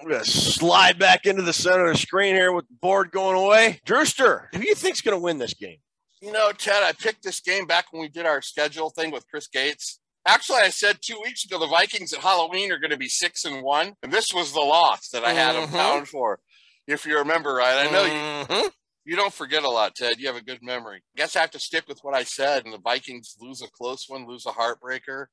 I'm 0.00 0.08
going 0.08 0.24
to 0.24 0.30
slide 0.30 0.98
back 0.98 1.26
into 1.26 1.42
the 1.42 1.52
center 1.52 1.88
of 1.88 1.92
the 1.92 1.98
screen 1.98 2.34
here 2.34 2.50
with 2.50 2.66
the 2.68 2.76
board 2.80 3.10
going 3.10 3.36
away. 3.36 3.80
Drewster, 3.84 4.48
who 4.54 4.60
do 4.60 4.66
you 4.66 4.74
think's 4.74 5.02
going 5.02 5.14
to 5.18 5.22
win 5.22 5.36
this 5.36 5.52
game? 5.52 5.76
You 6.22 6.32
know, 6.32 6.50
Ted, 6.52 6.82
I 6.82 6.92
picked 6.92 7.22
this 7.22 7.40
game 7.40 7.66
back 7.66 7.92
when 7.92 8.00
we 8.00 8.08
did 8.08 8.24
our 8.24 8.40
schedule 8.40 8.88
thing 8.88 9.10
with 9.10 9.28
Chris 9.28 9.48
Gates. 9.48 10.00
Actually, 10.26 10.60
I 10.60 10.70
said 10.70 10.98
two 11.02 11.20
weeks 11.22 11.44
ago 11.44 11.58
the 11.58 11.66
Vikings 11.66 12.14
at 12.14 12.20
Halloween 12.20 12.72
are 12.72 12.78
going 12.78 12.90
to 12.90 12.96
be 12.96 13.08
six 13.08 13.44
and 13.44 13.62
one, 13.62 13.94
and 14.02 14.10
this 14.10 14.32
was 14.32 14.52
the 14.52 14.60
loss 14.60 15.08
that 15.10 15.24
I 15.24 15.34
had 15.34 15.54
them 15.56 15.68
Mhm. 15.68 15.72
down 15.72 16.04
for. 16.06 16.40
If 16.86 17.04
you 17.04 17.18
remember 17.18 17.52
right, 17.54 17.86
I 17.86 17.90
know 17.90 18.04
you, 18.04 18.12
Mhm. 18.46 18.70
You 19.04 19.16
don't 19.16 19.32
forget 19.32 19.62
a 19.62 19.68
lot, 19.68 19.94
Ted. 19.94 20.18
You 20.18 20.26
have 20.26 20.36
a 20.36 20.42
good 20.42 20.62
memory. 20.62 20.96
I 20.98 21.16
Guess 21.16 21.36
I 21.36 21.40
have 21.40 21.50
to 21.52 21.58
stick 21.58 21.84
with 21.88 22.00
what 22.02 22.14
I 22.14 22.24
said, 22.24 22.64
and 22.64 22.72
the 22.74 22.78
Vikings 22.78 23.36
lose 23.40 23.62
a 23.62 23.68
close 23.68 24.06
one, 24.08 24.26
lose 24.26 24.46
a 24.46 24.50
heartbreaker, 24.50 25.26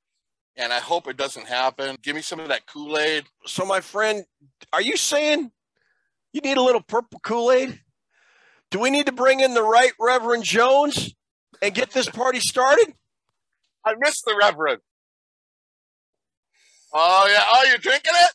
and 0.55 0.71
I 0.71 0.79
hope 0.79 1.07
it 1.07 1.17
doesn't 1.17 1.47
happen. 1.47 1.97
Give 2.01 2.15
me 2.15 2.21
some 2.21 2.39
of 2.39 2.47
that 2.49 2.65
Kool 2.65 2.97
Aid. 2.97 3.25
So, 3.45 3.65
my 3.65 3.81
friend, 3.81 4.23
are 4.71 4.81
you 4.81 4.97
saying 4.97 5.51
you 6.33 6.41
need 6.41 6.57
a 6.57 6.61
little 6.61 6.81
purple 6.81 7.19
Kool 7.23 7.51
Aid? 7.51 7.79
Do 8.71 8.79
we 8.79 8.89
need 8.89 9.05
to 9.05 9.11
bring 9.11 9.39
in 9.39 9.53
the 9.53 9.63
right 9.63 9.91
Reverend 9.99 10.43
Jones 10.43 11.13
and 11.61 11.73
get 11.73 11.91
this 11.91 12.09
party 12.09 12.39
started? 12.39 12.93
I 13.85 13.95
missed 13.99 14.25
the 14.25 14.35
Reverend. 14.37 14.79
Oh 16.93 17.27
yeah, 17.29 17.43
oh 17.47 17.65
you're 17.67 17.77
drinking 17.77 18.13
it? 18.15 18.31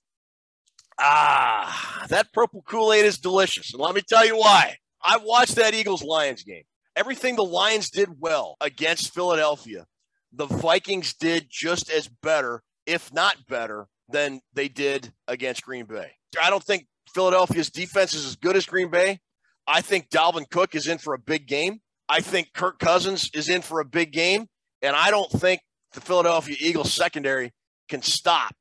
Ah, 0.99 2.05
that 2.09 2.33
purple 2.33 2.62
Kool 2.62 2.93
Aid 2.93 3.05
is 3.05 3.18
delicious. 3.18 3.72
And 3.72 3.83
let 3.83 3.95
me 3.95 4.03
tell 4.07 4.26
you 4.26 4.37
why. 4.37 4.76
I 5.05 5.18
watched 5.18 5.57
that 5.57 5.74
Eagles 5.74 6.03
Lions 6.03 6.42
game. 6.42 6.64
Everything 6.94 7.36
the 7.36 7.44
Lions 7.44 7.90
did 7.90 8.20
well 8.20 8.57
against 8.61 9.14
Philadelphia, 9.14 9.86
the 10.32 10.46
Vikings 10.46 11.14
did 11.14 11.46
just 11.50 11.90
as 11.90 12.09
better, 12.22 12.62
if 12.86 13.12
not 13.12 13.36
better, 13.48 13.86
than 14.09 14.40
they 14.53 14.68
did 14.68 15.12
against 15.26 15.62
Green 15.62 15.86
Bay. 15.86 16.12
I 16.40 16.50
don't 16.50 16.62
think 16.62 16.86
Philadelphia's 17.14 17.70
defense 17.70 18.14
is 18.14 18.26
as 18.26 18.36
good 18.36 18.57
as 18.57 18.66
Green 18.66 18.90
Bay. 18.90 19.20
I 19.66 19.80
think 19.80 20.11
Dalvin 20.11 20.48
Cook 20.50 20.74
is 20.74 20.86
in 20.86 20.98
for 20.98 21.14
a 21.14 21.18
big 21.18 21.46
game. 21.46 21.80
I 22.09 22.20
think 22.20 22.53
Kirk 22.53 22.78
Cousins 22.78 23.30
is 23.34 23.48
in 23.48 23.62
for 23.62 23.80
a 23.80 23.84
big 23.84 24.12
game. 24.12 24.46
And 24.82 24.96
I 24.96 25.11
don't 25.11 25.30
think 25.30 25.61
the 25.94 26.00
Philadelphia 26.00 26.57
Eagles 26.59 26.92
secondary 26.92 27.53
can 27.88 28.03
stop 28.03 28.55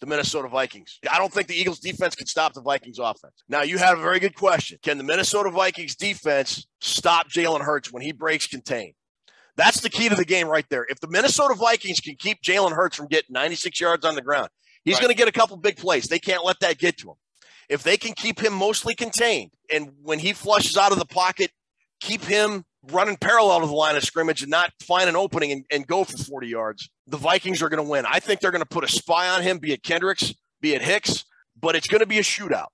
the 0.00 0.06
Minnesota 0.06 0.48
Vikings. 0.48 0.98
I 1.10 1.18
don't 1.18 1.32
think 1.32 1.48
the 1.48 1.54
Eagles 1.58 1.78
defense 1.80 2.14
can 2.14 2.26
stop 2.26 2.52
the 2.52 2.60
Vikings 2.60 2.98
offense. 2.98 3.42
Now, 3.48 3.62
you 3.62 3.78
had 3.78 3.96
a 3.96 4.00
very 4.00 4.18
good 4.20 4.34
question. 4.34 4.78
Can 4.82 4.98
the 4.98 5.04
Minnesota 5.04 5.50
Vikings 5.50 5.96
defense 5.96 6.66
stop 6.80 7.28
Jalen 7.30 7.62
Hurts 7.62 7.92
when 7.92 8.02
he 8.02 8.12
breaks 8.12 8.46
contain? 8.46 8.92
That's 9.56 9.80
the 9.80 9.88
key 9.88 10.08
to 10.10 10.14
the 10.14 10.24
game 10.26 10.48
right 10.48 10.66
there. 10.68 10.84
If 10.88 11.00
the 11.00 11.08
Minnesota 11.08 11.54
Vikings 11.54 12.00
can 12.00 12.14
keep 12.16 12.42
Jalen 12.42 12.72
Hurts 12.72 12.96
from 12.96 13.06
getting 13.06 13.32
96 13.32 13.80
yards 13.80 14.04
on 14.04 14.14
the 14.14 14.20
ground, 14.22 14.48
he's 14.84 14.96
Right. 14.96 15.02
going 15.02 15.12
to 15.14 15.16
get 15.18 15.28
a 15.28 15.32
couple 15.32 15.56
big 15.56 15.78
plays. 15.78 16.08
They 16.08 16.18
can't 16.18 16.44
let 16.44 16.60
that 16.60 16.76
get 16.78 16.98
to 16.98 17.10
him. 17.10 17.16
If 17.70 17.82
they 17.82 17.96
can 17.96 18.12
keep 18.12 18.38
him 18.38 18.52
mostly 18.52 18.94
contained 18.94 19.50
and 19.72 19.92
when 20.02 20.18
he 20.18 20.34
flushes 20.34 20.76
out 20.76 20.92
of 20.92 20.98
the 20.98 21.06
pocket, 21.06 21.50
keep 22.00 22.22
him 22.22 22.64
running 22.90 23.16
parallel 23.16 23.60
to 23.60 23.66
the 23.66 23.72
line 23.72 23.96
of 23.96 24.04
scrimmage 24.04 24.42
and 24.42 24.50
not 24.50 24.72
find 24.82 25.08
an 25.08 25.16
opening 25.16 25.52
and, 25.52 25.64
and 25.70 25.86
go 25.86 26.04
for 26.04 26.16
40 26.16 26.48
yards, 26.48 26.88
the 27.06 27.16
Vikings 27.16 27.62
are 27.62 27.68
going 27.68 27.84
to 27.84 27.88
win. 27.90 28.04
I 28.08 28.20
think 28.20 28.40
they're 28.40 28.50
going 28.50 28.62
to 28.62 28.68
put 28.68 28.84
a 28.84 28.88
spy 28.88 29.28
on 29.28 29.42
him, 29.42 29.58
be 29.58 29.72
it 29.72 29.82
Kendricks, 29.82 30.32
be 30.60 30.74
it 30.74 30.82
Hicks, 30.82 31.24
but 31.60 31.74
it's 31.76 31.86
going 31.88 32.00
to 32.00 32.06
be 32.06 32.18
a 32.18 32.22
shootout. 32.22 32.66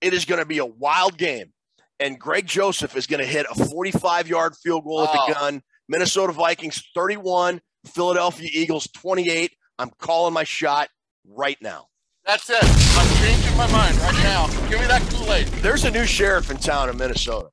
It 0.00 0.12
is 0.12 0.24
going 0.24 0.40
to 0.40 0.46
be 0.46 0.58
a 0.58 0.66
wild 0.66 1.16
game. 1.16 1.52
And 2.00 2.18
Greg 2.18 2.46
Joseph 2.46 2.96
is 2.96 3.06
going 3.06 3.20
to 3.20 3.26
hit 3.26 3.46
a 3.50 3.54
45 3.54 4.28
yard 4.28 4.54
field 4.62 4.84
goal 4.84 5.02
at 5.04 5.12
the 5.12 5.20
Oh. 5.28 5.32
gun. 5.34 5.62
Minnesota 5.88 6.32
Vikings 6.32 6.82
31, 6.94 7.60
Philadelphia 7.86 8.48
Eagles 8.52 8.88
28. 8.94 9.52
I'm 9.78 9.90
calling 9.98 10.32
my 10.34 10.44
shot 10.44 10.88
right 11.28 11.56
now. 11.60 11.86
That's 12.24 12.48
it. 12.50 12.56
I'm 12.62 13.16
changing 13.22 13.56
my 13.56 13.70
mind 13.70 13.96
right 13.98 14.14
now. 14.22 14.46
Give 14.68 14.80
me 14.80 14.86
that 14.86 15.02
Kool 15.10 15.32
Aid. 15.32 15.46
There's 15.62 15.84
a 15.84 15.90
new 15.90 16.06
sheriff 16.06 16.50
in 16.50 16.56
town 16.56 16.88
in 16.88 16.96
Minnesota. 16.96 17.48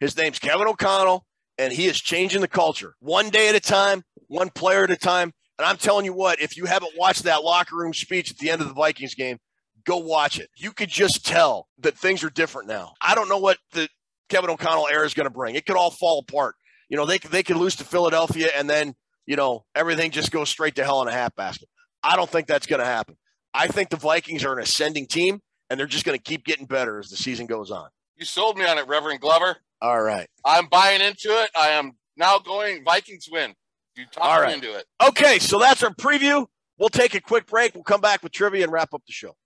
His 0.00 0.16
name's 0.16 0.38
Kevin 0.38 0.66
O'Connell, 0.66 1.24
and 1.58 1.72
he 1.72 1.86
is 1.86 2.00
changing 2.00 2.40
the 2.40 2.48
culture 2.48 2.94
one 3.00 3.30
day 3.30 3.48
at 3.48 3.54
a 3.54 3.60
time, 3.60 4.02
one 4.28 4.50
player 4.50 4.84
at 4.84 4.90
a 4.90 4.96
time. 4.96 5.32
And 5.58 5.66
I'm 5.66 5.76
telling 5.76 6.04
you 6.04 6.12
what, 6.12 6.40
if 6.40 6.56
you 6.56 6.64
haven't 6.64 6.98
watched 6.98 7.24
that 7.24 7.44
locker 7.44 7.76
room 7.76 7.94
speech 7.94 8.30
at 8.30 8.38
the 8.38 8.50
end 8.50 8.60
of 8.60 8.68
the 8.68 8.74
Vikings 8.74 9.14
game, 9.14 9.38
go 9.84 9.98
watch 9.98 10.38
it. 10.40 10.50
You 10.56 10.72
could 10.72 10.88
just 10.88 11.24
tell 11.24 11.68
that 11.78 11.96
things 11.96 12.24
are 12.24 12.30
different 12.30 12.68
now. 12.68 12.94
I 13.00 13.14
don't 13.14 13.28
know 13.28 13.38
what 13.38 13.58
the 13.72 13.88
Kevin 14.28 14.50
O'Connell 14.50 14.88
era 14.88 15.06
is 15.06 15.14
going 15.14 15.26
to 15.26 15.34
bring. 15.34 15.54
It 15.54 15.66
could 15.66 15.76
all 15.76 15.90
fall 15.90 16.24
apart. 16.26 16.56
You 16.88 16.96
know, 16.96 17.06
they 17.06 17.18
could, 17.18 17.30
they 17.30 17.42
could 17.42 17.56
lose 17.56 17.76
to 17.76 17.84
Philadelphia 17.84 18.48
and 18.56 18.68
then, 18.68 18.94
you 19.26 19.36
know, 19.36 19.64
everything 19.74 20.10
just 20.10 20.30
goes 20.30 20.48
straight 20.48 20.74
to 20.76 20.84
hell 20.84 21.02
in 21.02 21.08
a 21.08 21.12
half 21.12 21.34
basket. 21.34 21.68
I 22.02 22.16
don't 22.16 22.28
think 22.28 22.46
that's 22.46 22.66
going 22.66 22.80
to 22.80 22.86
happen. 22.86 23.16
I 23.54 23.68
think 23.68 23.90
the 23.90 23.96
Vikings 23.96 24.44
are 24.44 24.52
an 24.52 24.62
ascending 24.62 25.06
team 25.06 25.40
and 25.70 25.78
they're 25.78 25.86
just 25.86 26.04
going 26.04 26.18
to 26.18 26.22
keep 26.22 26.44
getting 26.44 26.66
better 26.66 26.98
as 26.98 27.08
the 27.08 27.16
season 27.16 27.46
goes 27.46 27.70
on. 27.70 27.88
You 28.16 28.24
sold 28.24 28.58
me 28.58 28.64
on 28.64 28.78
it, 28.78 28.86
Reverend 28.86 29.20
Glover. 29.20 29.56
All 29.80 30.00
right. 30.00 30.26
I'm 30.44 30.66
buying 30.66 31.00
into 31.00 31.28
it. 31.28 31.50
I 31.58 31.70
am 31.70 31.92
now 32.16 32.38
going 32.38 32.84
Vikings 32.84 33.28
win. 33.30 33.54
You 33.96 34.04
talked 34.06 34.26
All 34.26 34.36
me 34.38 34.42
right. 34.42 34.54
into 34.54 34.76
it. 34.76 34.86
Okay, 35.06 35.38
so 35.38 35.58
that's 35.58 35.82
our 35.82 35.94
preview. 35.94 36.46
We'll 36.78 36.88
take 36.88 37.14
a 37.14 37.20
quick 37.20 37.46
break. 37.46 37.74
We'll 37.74 37.84
come 37.84 38.00
back 38.00 38.22
with 38.22 38.32
trivia 38.32 38.64
and 38.64 38.72
wrap 38.72 38.92
up 38.94 39.02
the 39.06 39.12
show. 39.12 39.36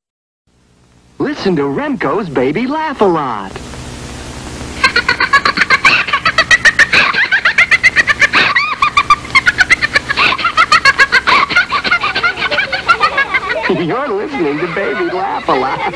Listen 1.19 1.57
to 1.57 1.63
Remco's 1.63 2.29
Baby 2.29 2.67
Laugh 2.67 3.01
a 3.01 3.05
Lot. 3.05 3.53
You're 13.77 14.09
listening 14.09 14.57
to 14.61 14.67
Baby 14.75 15.11
Laugh 15.13 15.47
a 15.47 15.53
Lot. 15.53 15.79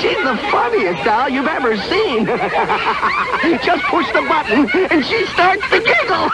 She's 0.00 0.16
the 0.16 0.36
funniest 0.50 1.04
doll 1.04 1.28
you've 1.28 1.46
ever 1.46 1.76
seen. 1.76 2.26
Just 3.64 3.84
push 3.84 4.12
the 4.12 4.22
button 4.22 4.68
and 4.90 5.06
she 5.06 5.24
starts 5.26 5.62
to 5.70 5.78
giggle. 5.78 6.28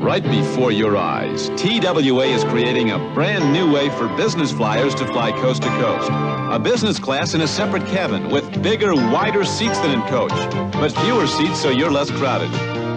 Right 0.00 0.22
before 0.22 0.72
your 0.72 0.96
eyes, 0.96 1.50
TWA 1.56 2.24
is 2.24 2.42
creating 2.44 2.90
a 2.90 2.98
brand 3.12 3.52
new 3.52 3.70
way 3.70 3.90
for 3.90 4.08
business 4.16 4.50
flyers 4.50 4.94
to 4.94 5.06
fly 5.06 5.30
coast 5.30 5.62
to 5.62 5.68
coast. 5.68 6.08
A 6.10 6.58
business 6.58 6.98
class 6.98 7.34
in 7.34 7.42
a 7.42 7.46
separate 7.46 7.86
cabin 7.86 8.30
with 8.30 8.62
bigger, 8.62 8.94
wider 8.94 9.44
seats 9.44 9.78
than 9.80 9.90
in 9.90 10.00
coach, 10.08 10.32
but 10.72 10.90
fewer 11.02 11.26
seats 11.26 11.60
so 11.60 11.68
you're 11.68 11.90
less 11.90 12.10
crowded. 12.10 12.48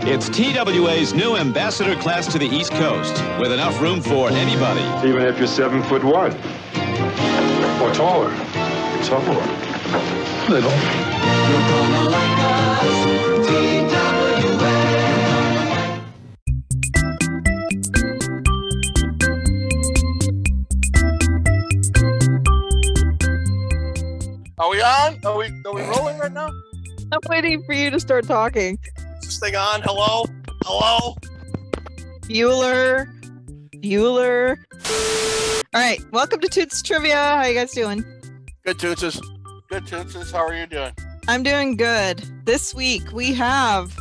It's 0.08 0.30
TWA's 0.30 1.14
new 1.14 1.36
ambassador 1.36 1.96
class 1.98 2.26
to 2.32 2.40
the 2.40 2.48
East 2.48 2.72
Coast, 2.72 3.22
with 3.38 3.52
enough 3.52 3.82
room 3.82 4.00
for 4.02 4.30
anybody. 4.30 4.82
Even 5.06 5.24
if 5.24 5.38
you're 5.38 5.46
seven 5.46 5.84
foot 5.84 6.06
one 6.06 6.32
or 7.82 7.94
taller. 7.94 8.32
It's 8.98 9.10
taller. 9.10 9.44
Little. 10.50 10.72
Are 24.60 24.70
we 24.70 24.80
on? 24.84 25.20
Are 25.26 25.36
we 25.36 25.46
are 25.66 25.74
we 25.74 25.82
rolling 25.82 26.20
right 26.20 26.32
now? 26.32 26.48
I'm 27.12 27.20
waiting 27.28 27.64
for 27.64 27.74
you 27.74 27.90
to 27.90 28.00
start 28.00 28.28
talking. 28.28 28.78
Is 29.18 29.26
this 29.26 29.40
thing 29.40 29.56
on? 29.56 29.82
Hello? 29.82 30.26
Hello? 30.64 31.16
Bueller. 32.28 33.08
Bueller. 33.78 34.58
All 35.74 35.82
right. 35.82 36.00
Welcome 36.12 36.40
to 36.42 36.48
Toots 36.48 36.84
Trivia. 36.84 37.16
How 37.16 37.46
you 37.46 37.56
guys 37.56 37.72
doing? 37.72 38.06
Good, 38.64 38.78
Tootses. 38.78 39.20
Good, 39.72 39.86
Tootses. 39.88 40.32
How 40.32 40.46
are 40.46 40.54
you 40.54 40.68
doing? 40.68 40.94
I'm 41.28 41.42
doing 41.42 41.76
good. 41.76 42.24
This 42.46 42.76
week 42.76 43.12
we 43.12 43.34
have 43.34 43.98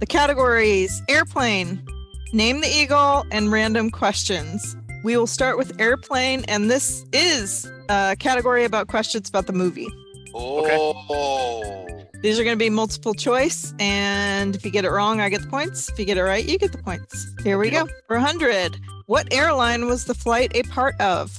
the 0.00 0.06
categories 0.06 1.02
airplane, 1.08 1.86
name 2.32 2.60
the 2.60 2.68
eagle, 2.68 3.24
and 3.30 3.52
random 3.52 3.90
questions. 3.90 4.76
We 5.04 5.18
will 5.18 5.26
start 5.26 5.58
with 5.58 5.78
airplane, 5.78 6.46
and 6.48 6.70
this 6.70 7.04
is 7.12 7.70
a 7.90 8.16
category 8.18 8.64
about 8.64 8.88
questions 8.88 9.28
about 9.28 9.46
the 9.46 9.52
movie. 9.52 9.86
Oh. 10.34 11.86
These 12.22 12.40
are 12.40 12.42
going 12.44 12.56
to 12.56 12.64
be 12.64 12.70
multiple 12.70 13.12
choice, 13.12 13.74
and 13.78 14.56
if 14.56 14.64
you 14.64 14.70
get 14.70 14.86
it 14.86 14.90
wrong, 14.90 15.20
I 15.20 15.28
get 15.28 15.42
the 15.42 15.48
points. 15.48 15.90
If 15.90 15.98
you 15.98 16.06
get 16.06 16.16
it 16.16 16.22
right, 16.22 16.42
you 16.42 16.56
get 16.56 16.72
the 16.72 16.78
points. 16.78 17.26
Here 17.42 17.58
we 17.58 17.68
go. 17.68 17.86
For 18.06 18.16
100, 18.16 18.80
what 19.04 19.30
airline 19.30 19.84
was 19.84 20.06
the 20.06 20.14
flight 20.14 20.52
a 20.54 20.62
part 20.62 20.98
of? 21.02 21.38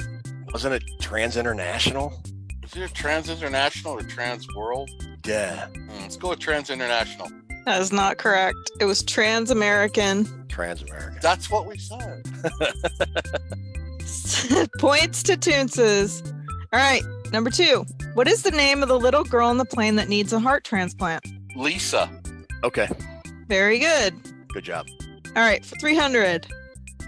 Wasn't 0.54 0.76
it 0.76 0.84
Trans 1.02 1.36
International? 1.36 2.14
Is 2.62 2.78
it 2.78 2.94
Trans 2.94 3.32
International 3.32 3.94
or 3.94 4.04
Trans 4.04 4.48
World? 4.56 4.92
Yeah. 5.26 5.70
Hmm, 5.70 5.90
let's 6.02 6.18
go 6.18 6.30
with 6.30 6.40
Trans 6.40 6.70
International. 6.70 7.32
That 7.66 7.82
is 7.82 7.92
not 7.92 8.18
correct. 8.18 8.72
It 8.80 8.86
was 8.86 9.04
Trans 9.04 9.50
American. 9.50 10.28
Trans 10.48 10.84
American. 10.84 11.18
That's 11.22 11.50
what 11.50 11.66
we 11.66 11.78
said. 11.78 12.24
Points 14.80 15.24
to 15.24 15.36
Toonces. 15.36 16.26
All 16.72 16.80
right, 16.80 17.02
number 17.32 17.50
two. 17.50 17.86
What 18.14 18.28
is 18.28 18.44
the 18.44 18.52
name 18.52 18.84
of 18.84 18.90
the 18.90 19.00
little 19.00 19.24
girl 19.24 19.48
on 19.48 19.58
the 19.58 19.66
plane 19.66 19.96
that 19.96 20.10
needs 20.10 20.32
a 20.32 20.40
heart 20.40 20.64
transplant? 20.64 21.26
Lisa. 21.56 22.10
Okay. 22.64 22.88
Very 23.48 23.80
good. 23.80 24.14
Good 24.50 24.64
job. 24.64 24.86
All 25.36 25.42
right, 25.44 25.66
for 25.66 25.76
300. 25.78 26.46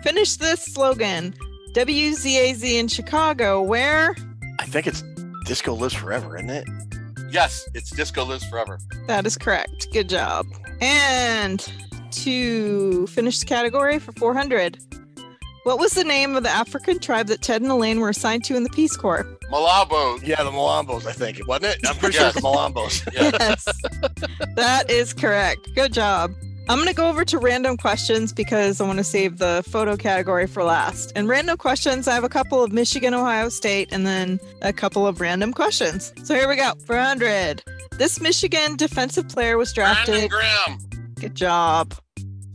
Finish 0.04 0.38
this 0.38 0.64
slogan. 0.64 1.36
WZAZ 1.74 2.64
in 2.64 2.88
Chicago, 2.88 3.62
where? 3.62 4.16
I 4.60 4.66
think 4.66 4.88
it's 4.88 5.04
Disco 5.46 5.76
Lives 5.76 5.94
Forever, 5.94 6.36
isn't 6.36 6.50
it? 6.50 6.68
Yes, 7.38 7.70
it's 7.76 7.92
Disco 7.92 8.26
Lives 8.26 8.44
Forever. 8.46 8.80
That 9.06 9.28
is 9.28 9.38
correct. 9.38 9.90
Good 9.94 10.10
job. 10.10 10.48
And 10.82 11.64
to 12.10 13.06
finish 13.06 13.38
the 13.38 13.46
category 13.46 14.00
for 14.00 14.12
400. 14.14 14.80
What 15.64 15.78
was 15.78 15.92
the 15.92 16.04
name 16.04 16.36
of 16.36 16.42
the 16.42 16.50
African 16.50 16.98
tribe 16.98 17.28
that 17.28 17.44
Ted 17.44 17.62
and 17.62 17.70
Elaine 17.70 18.00
were 18.00 18.10
assigned 18.10 18.44
to 18.46 18.56
in 18.56 18.64
the 18.64 18.72
Peace 18.72 18.98
Corps? 18.98 19.24
Malabo. 19.52 20.20
Yeah, 20.26 20.42
the 20.42 20.50
Malambos, 20.50 21.06
I 21.06 21.12
think, 21.12 21.40
wasn't 21.48 21.76
it? 21.76 21.88
I'm 21.88 21.96
pretty 21.98 22.16
Yes. 22.18 22.22
sure 22.22 22.28
it's 22.30 22.36
the 22.38 22.42
Malambos. 22.42 23.08
Yes. 23.14 23.66
that 24.56 24.90
is 24.90 25.14
correct. 25.14 25.60
Good 25.76 25.94
job. 25.94 26.32
I'm 26.70 26.78
going 26.78 26.90
to 26.90 26.94
go 26.94 27.08
over 27.08 27.24
to 27.24 27.38
random 27.38 27.78
questions 27.78 28.34
because 28.34 28.82
I 28.82 28.86
want 28.86 28.98
to 28.98 29.04
save 29.04 29.38
the 29.38 29.64
photo 29.70 29.96
category 29.96 30.48
for 30.48 30.66
last. 30.66 31.14
And 31.16 31.30
random 31.30 31.58
questions, 31.58 32.10
I 32.10 32.14
have 32.14 32.26
a 32.26 32.30
couple 32.30 32.62
of 32.62 32.74
Michigan, 32.74 33.14
Ohio 33.14 33.48
State, 33.48 33.88
and 33.94 34.06
then 34.06 34.38
a 34.62 34.74
couple 34.74 35.08
of 35.08 35.22
random 35.22 35.54
questions. 35.54 36.12
So 36.24 36.36
here 36.36 36.50
we 36.50 36.58
go. 36.58 36.74
For 36.86 36.98
100. 36.98 37.64
This 37.92 38.20
Michigan 38.20 38.76
defensive 38.76 39.30
player 39.30 39.58
was 39.58 39.72
drafted. 39.72 40.30
Brandon. 40.30 40.30
Graham. 40.30 40.80
Good 41.16 41.36
job. 41.36 41.94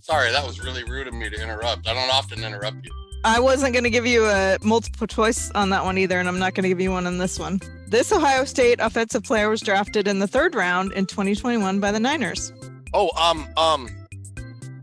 Sorry, 0.01 0.31
that 0.31 0.47
was 0.47 0.63
really 0.63 0.85
rude 0.85 1.09
of 1.09 1.15
me 1.15 1.31
to 1.31 1.43
interrupt. 1.43 1.89
I 1.89 1.95
don't 1.95 2.13
often 2.13 2.45
interrupt 2.45 2.85
you. 2.85 2.93
I 3.25 3.41
wasn't 3.41 3.73
going 3.73 3.85
to 3.85 3.91
give 3.91 4.05
you 4.05 4.27
a 4.27 4.59
multiple 4.63 5.07
choice 5.07 5.51
on 5.53 5.71
that 5.71 5.85
one 5.85 5.97
either, 5.97 6.19
and 6.19 6.29
I'm 6.29 6.39
not 6.39 6.55
going 6.55 6.65
to 6.65 6.69
give 6.69 6.81
you 6.81 6.91
one 6.91 7.07
on 7.07 7.17
this 7.17 7.39
one. 7.39 7.61
This 7.87 8.13
Ohio 8.13 8.45
State 8.45 8.79
offensive 8.81 9.23
player 9.23 9.49
was 9.49 9.63
drafted 9.63 10.07
in 10.07 10.19
the 10.19 10.27
third 10.27 10.55
round 10.55 10.93
in 10.93 11.07
2021 11.07 11.81
by 11.81 11.93
the 11.93 12.01
Niners. 12.01 12.53
Oh, 12.93 13.11
um, 13.17 13.49
um, 13.57 13.89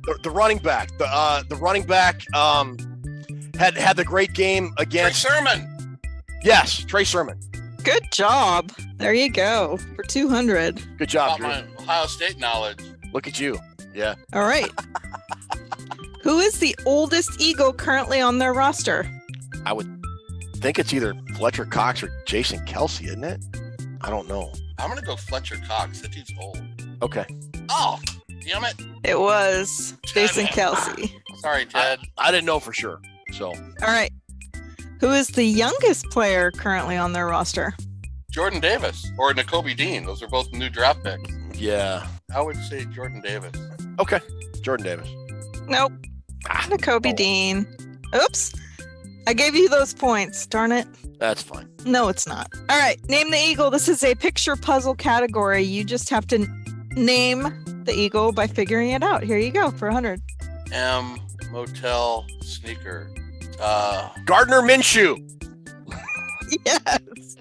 the, 0.10 0.20
the 0.24 0.30
running 0.30 0.58
back, 0.58 0.98
the 0.98 1.06
uh, 1.08 1.44
the 1.50 1.56
running 1.56 1.84
back, 1.84 2.24
um, 2.36 2.78
had 3.58 3.78
had 3.78 3.96
the 3.96 4.06
great 4.06 4.34
game 4.34 4.74
Trey 4.78 4.86
against. 4.86 5.22
Sermon. 5.22 5.98
Yes, 6.44 6.78
Trey 6.86 7.04
Sermon. 7.04 7.40
Good 7.84 8.04
job. 8.12 8.72
There 8.98 9.14
you 9.14 9.30
go 9.30 9.78
for 9.96 10.04
200. 10.04 10.98
Good 10.98 11.10
job, 11.10 11.38
Drew. 11.38 11.48
my 11.48 11.64
Ohio 11.80 12.06
State 12.08 12.38
knowledge. 12.38 12.80
Look 13.14 13.28
at 13.28 13.40
you. 13.40 13.58
Yeah. 13.94 14.16
All 14.34 14.44
right. 14.44 14.70
Who 16.24 16.40
is 16.40 16.60
the 16.60 16.76
oldest 16.86 17.42
Eagle 17.42 17.74
currently 17.74 18.20
on 18.20 18.38
their 18.40 18.54
roster? 18.54 19.10
I 19.66 19.74
would 19.74 19.88
think 20.58 20.78
it's 20.78 20.94
either 20.94 21.14
Fletcher 21.36 21.66
Cox 21.66 22.04
or 22.04 22.10
Jason 22.26 22.66
Kelce, 22.66 23.06
isn't 23.06 23.24
it? 23.24 23.44
I 24.02 24.10
don't 24.10 24.28
know. 24.28 24.52
I'm 24.78 24.90
gonna 24.90 25.02
go 25.02 25.16
Fletcher 25.16 25.58
Cox. 25.68 26.02
That 26.02 26.12
dude's 26.12 26.34
old. 26.40 26.62
Okay. 27.02 27.26
Oh, 27.70 28.00
damn 28.46 28.64
it. 28.66 28.76
It 29.04 29.20
was 29.20 29.94
Jason 30.06 30.46
Kelce. 30.48 31.12
Sorry, 31.38 31.66
Ted. 31.66 32.00
I 32.18 32.32
didn't 32.32 32.46
know 32.46 32.60
for 32.60 32.74
sure. 32.74 33.00
So 33.34 33.48
All 33.48 33.56
right. 33.88 34.12
Who 35.00 35.12
is 35.12 35.28
the 35.30 35.44
youngest 35.46 36.06
player 36.10 36.52
currently 36.52 36.98
on 36.98 37.14
their 37.14 37.28
roster? 37.28 37.74
Jordan 38.32 38.60
Davis 38.60 39.10
or 39.18 39.34
Nakobe 39.34 39.76
Dean. 39.76 40.06
Those 40.06 40.22
are 40.22 40.28
both 40.28 40.52
new 40.52 40.70
draft 40.70 41.04
picks. 41.04 41.32
yeah. 41.60 42.06
I 42.36 42.42
would 42.42 42.58
say 42.58 42.86
Jordan 42.86 43.22
Davis. 43.22 43.52
Okay. 44.00 44.20
Jordan 44.62 44.86
Davis. 44.86 45.10
Nope. 45.68 45.94
Ah, 46.48 46.68
Kobe 46.82 47.14
Dean. 47.14 47.66
Oops. 48.16 48.54
I 49.28 49.34
gave 49.34 49.56
you 49.56 49.68
those 49.70 49.94
points. 49.94 50.46
Darn 50.48 50.72
it. 50.72 50.88
That's 51.20 51.42
fine. 51.42 51.70
No, 51.86 52.08
it's 52.08 52.28
not. 52.28 52.48
All 52.70 52.80
right. 52.80 52.98
Name 53.10 53.32
the 53.32 53.38
eagle. 53.38 53.70
This 53.72 53.88
is 53.88 54.04
a 54.04 54.16
picture 54.16 54.56
puzzle 54.56 54.96
category. 54.96 55.64
You 55.64 55.84
just 55.84 56.10
have 56.10 56.28
to 56.28 56.36
n- 56.38 56.59
name 57.00 57.84
the 57.86 57.94
eagle 57.94 58.32
by 58.32 58.48
figuring 58.48 58.92
it 58.92 59.04
out. 59.04 59.24
Here 59.24 59.38
you 59.38 59.52
go 59.52 59.72
for 59.72 59.88
100. 59.88 60.22
M 60.72 61.20
Motel 61.52 62.28
Sneaker. 62.42 63.10
Uh, 63.60 64.10
Gardner 64.26 64.62
Minshew. 64.62 65.26
Yes. 66.66 67.38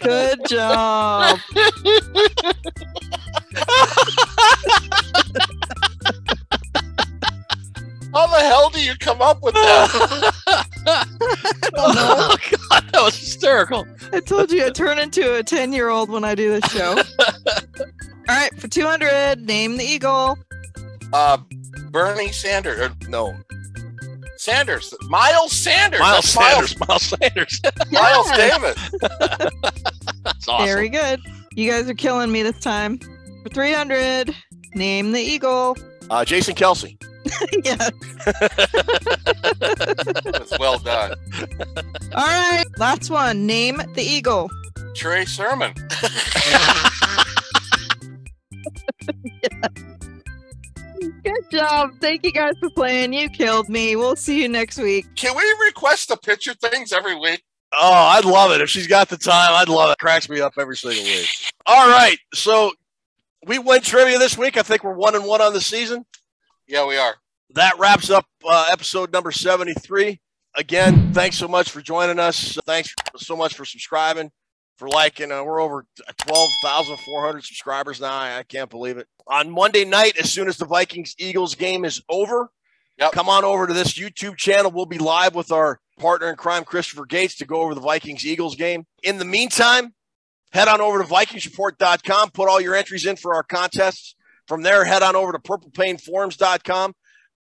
Good 0.00 0.38
job. 0.46 1.38
how 8.12 8.26
the 8.26 8.38
hell 8.40 8.68
do 8.70 8.82
you 8.82 8.94
come 8.96 9.22
up 9.22 9.42
with 9.42 9.54
that? 9.54 10.34
Oh 11.76 11.92
God, 11.94 12.30
that 12.30 12.33
was 13.04 13.18
hysterical. 13.18 13.86
I 14.12 14.20
told 14.20 14.50
you 14.52 14.66
I 14.66 14.70
turn 14.70 14.98
into 14.98 15.34
a 15.36 15.42
10 15.42 15.72
year 15.72 15.88
old 15.88 16.10
when 16.10 16.24
I 16.24 16.34
do 16.34 16.48
this 16.60 16.70
show. 16.72 16.96
All 17.78 17.84
right. 18.28 18.54
For 18.60 18.68
200, 18.68 19.40
name 19.40 19.76
the 19.76 19.84
eagle. 19.84 20.38
uh, 21.12 21.38
Bernie 21.90 22.32
Sanders. 22.32 22.80
Or 22.80 22.90
No. 23.08 23.34
Sanders. 24.36 24.92
Miles 25.08 25.52
Sanders. 25.52 26.00
Miles 26.00 26.34
That's 26.34 26.50
Sanders. 26.50 26.78
Miles 26.88 27.02
Sanders. 27.02 27.60
Miles 27.92 28.28
Yes. 28.30 28.36
Davis. 28.36 28.90
That's 30.24 30.48
awesome. 30.48 30.66
Very 30.66 30.88
good. 30.88 31.20
You 31.52 31.70
guys 31.70 31.88
are 31.88 31.94
killing 31.94 32.30
me 32.32 32.42
this 32.42 32.58
time. 32.60 32.98
For 33.42 33.48
300, 33.50 34.34
name 34.74 35.12
the 35.12 35.20
eagle. 35.20 35.76
Uh, 36.10 36.24
Jason 36.24 36.54
Kelce. 36.54 36.96
yes. 37.64 37.90
That's 40.24 40.58
well 40.58 40.78
done. 40.78 41.14
All 42.14 42.26
right. 42.26 42.64
Last 42.78 43.10
one. 43.10 43.46
Name 43.46 43.80
the 43.94 44.02
eagle. 44.02 44.50
Trey 44.94 45.24
Sermon. 45.24 45.72
Good 51.24 51.50
job. 51.50 51.90
Thank 52.00 52.24
you 52.24 52.32
guys 52.32 52.52
for 52.60 52.70
playing. 52.70 53.12
You 53.12 53.28
killed 53.28 53.68
me. 53.68 53.96
We'll 53.96 54.16
see 54.16 54.42
you 54.42 54.48
next 54.48 54.78
week. 54.78 55.06
Can 55.16 55.36
we 55.36 55.66
request 55.66 56.08
the 56.08 56.16
picture 56.16 56.54
things 56.54 56.92
every 56.92 57.18
week? 57.18 57.42
Oh, 57.72 57.92
I'd 57.92 58.24
love 58.24 58.52
it. 58.52 58.60
If 58.60 58.70
she's 58.70 58.86
got 58.86 59.08
the 59.08 59.16
time, 59.16 59.50
I'd 59.52 59.68
love 59.68 59.90
it. 59.90 59.98
Cracks 59.98 60.28
me 60.28 60.40
up 60.40 60.54
every 60.58 60.76
single 60.76 61.02
week. 61.02 61.28
All 61.66 61.88
right. 61.88 62.18
So 62.34 62.72
we 63.46 63.58
win 63.58 63.80
trivia 63.82 64.18
this 64.18 64.38
week. 64.38 64.56
I 64.56 64.62
think 64.62 64.84
we're 64.84 64.94
one 64.94 65.14
and 65.14 65.24
one 65.24 65.40
on 65.40 65.52
the 65.52 65.60
season. 65.60 66.04
Yeah, 66.66 66.86
we 66.86 66.96
are. 66.96 67.14
That 67.50 67.78
wraps 67.78 68.10
up 68.10 68.26
uh, 68.48 68.66
episode 68.72 69.12
number 69.12 69.30
73. 69.30 70.18
Again, 70.56 71.12
thanks 71.12 71.36
so 71.36 71.46
much 71.46 71.70
for 71.70 71.80
joining 71.80 72.18
us. 72.18 72.58
Thanks 72.64 72.94
so 73.16 73.36
much 73.36 73.54
for 73.54 73.64
subscribing, 73.64 74.30
for 74.78 74.88
liking. 74.88 75.30
Uh, 75.30 75.44
we're 75.44 75.60
over 75.60 75.84
12,400 76.26 77.44
subscribers 77.44 78.00
now. 78.00 78.12
I, 78.12 78.38
I 78.38 78.42
can't 78.44 78.70
believe 78.70 78.96
it. 78.96 79.06
On 79.26 79.50
Monday 79.50 79.84
night, 79.84 80.16
as 80.18 80.30
soon 80.30 80.48
as 80.48 80.56
the 80.56 80.64
Vikings 80.64 81.14
Eagles 81.18 81.54
game 81.54 81.84
is 81.84 82.02
over, 82.08 82.48
come 83.12 83.28
on 83.28 83.44
over 83.44 83.66
to 83.66 83.74
this 83.74 83.98
YouTube 83.98 84.36
channel. 84.36 84.70
We'll 84.70 84.86
be 84.86 84.98
live 84.98 85.34
with 85.34 85.52
our 85.52 85.80
partner 85.98 86.30
in 86.30 86.36
crime, 86.36 86.64
Christopher 86.64 87.04
Gates, 87.04 87.36
to 87.36 87.46
go 87.46 87.60
over 87.62 87.74
the 87.74 87.80
Vikings 87.80 88.24
Eagles 88.24 88.56
game. 88.56 88.86
In 89.02 89.18
the 89.18 89.24
meantime, 89.24 89.92
head 90.52 90.68
on 90.68 90.80
over 90.80 91.02
to 91.02 91.08
VikingsReport.com, 91.08 92.30
put 92.30 92.48
all 92.48 92.60
your 92.60 92.74
entries 92.74 93.06
in 93.06 93.16
for 93.16 93.34
our 93.34 93.42
contests. 93.42 94.14
From 94.46 94.62
there, 94.62 94.84
head 94.84 95.02
on 95.02 95.16
over 95.16 95.32
to 95.32 95.38
PurplePainForums.com, 95.38 96.94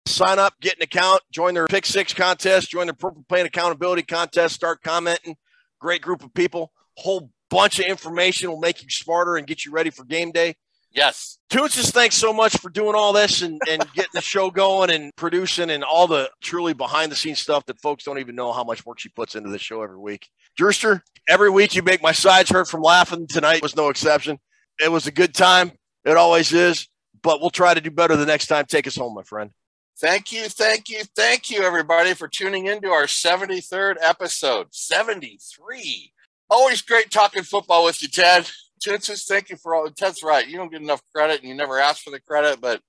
sign 0.05 0.39
up, 0.39 0.53
get 0.61 0.75
an 0.75 0.83
account, 0.83 1.21
join 1.31 1.53
their 1.53 1.67
Pick 1.67 1.85
Six 1.85 2.13
contest, 2.13 2.69
join 2.69 2.87
their 2.87 2.93
Purple 2.93 3.25
Pain 3.29 3.45
Accountability 3.45 4.03
contest, 4.03 4.55
start 4.55 4.81
commenting. 4.83 5.35
Great 5.79 6.01
group 6.01 6.23
of 6.23 6.33
people. 6.33 6.71
Whole 6.97 7.31
bunch 7.49 7.79
of 7.79 7.85
information 7.85 8.49
will 8.49 8.59
make 8.59 8.83
you 8.83 8.89
smarter 8.89 9.35
and 9.35 9.47
get 9.47 9.65
you 9.65 9.71
ready 9.71 9.89
for 9.89 10.03
game 10.03 10.31
day. 10.31 10.55
Yes. 10.93 11.37
Toonces, 11.49 11.91
thanks 11.91 12.15
so 12.15 12.33
much 12.33 12.57
for 12.57 12.69
doing 12.69 12.95
all 12.95 13.13
this 13.13 13.41
and, 13.41 13.61
and 13.69 13.81
getting 13.93 14.11
the 14.13 14.21
show 14.21 14.51
going 14.51 14.89
and 14.89 15.15
producing 15.15 15.69
and 15.69 15.83
all 15.83 16.05
the 16.05 16.29
truly 16.41 16.73
behind 16.73 17.11
the 17.11 17.15
scenes 17.15 17.39
stuff 17.39 17.65
that 17.67 17.79
folks 17.79 18.03
don't 18.03 18.19
even 18.19 18.35
know 18.35 18.51
how 18.51 18.63
much 18.63 18.85
work 18.85 18.99
she 18.99 19.09
puts 19.09 19.35
into 19.35 19.49
the 19.49 19.57
show 19.57 19.81
every 19.81 19.97
week. 19.97 20.27
Drewster, 20.57 21.01
every 21.29 21.49
week 21.49 21.75
you 21.75 21.81
make 21.81 22.01
my 22.01 22.11
sides 22.11 22.49
hurt 22.49 22.67
from 22.67 22.81
laughing. 22.81 23.25
Tonight 23.27 23.61
was 23.61 23.75
no 23.75 23.87
exception. 23.87 24.37
It 24.79 24.91
was 24.91 25.07
a 25.07 25.11
good 25.11 25.33
time. 25.33 25.71
It 26.05 26.17
always 26.17 26.51
is. 26.53 26.87
But 27.21 27.39
we'll 27.39 27.51
try 27.51 27.73
to 27.73 27.81
do 27.81 27.91
better 27.91 28.15
the 28.15 28.25
next 28.25 28.47
time. 28.47 28.65
Take 28.65 28.87
us 28.87 28.95
home, 28.95 29.13
my 29.13 29.23
friend. 29.23 29.51
Thank 29.99 30.31
you, 30.31 30.49
thank 30.49 30.89
you, 30.89 31.03
thank 31.15 31.51
you, 31.51 31.61
everybody, 31.61 32.15
for 32.15 32.27
tuning 32.27 32.65
in 32.65 32.81
to 32.81 32.89
our 32.89 33.03
73rd 33.03 33.97
episode. 34.01 34.67
73. 34.71 36.11
Always 36.49 36.81
great 36.81 37.11
talking 37.11 37.43
football 37.43 37.85
with 37.85 38.01
you, 38.01 38.07
Ted. 38.07 38.49
Jensis, 38.83 39.27
thank 39.27 39.51
you 39.51 39.57
for 39.57 39.75
all. 39.75 39.87
Ted's 39.91 40.23
right. 40.23 40.47
You 40.47 40.57
don't 40.57 40.71
get 40.71 40.81
enough 40.81 41.03
credit, 41.13 41.41
and 41.41 41.49
you 41.49 41.53
never 41.53 41.79
ask 41.79 42.03
for 42.03 42.09
the 42.09 42.19
credit, 42.19 42.59
but 42.59 42.81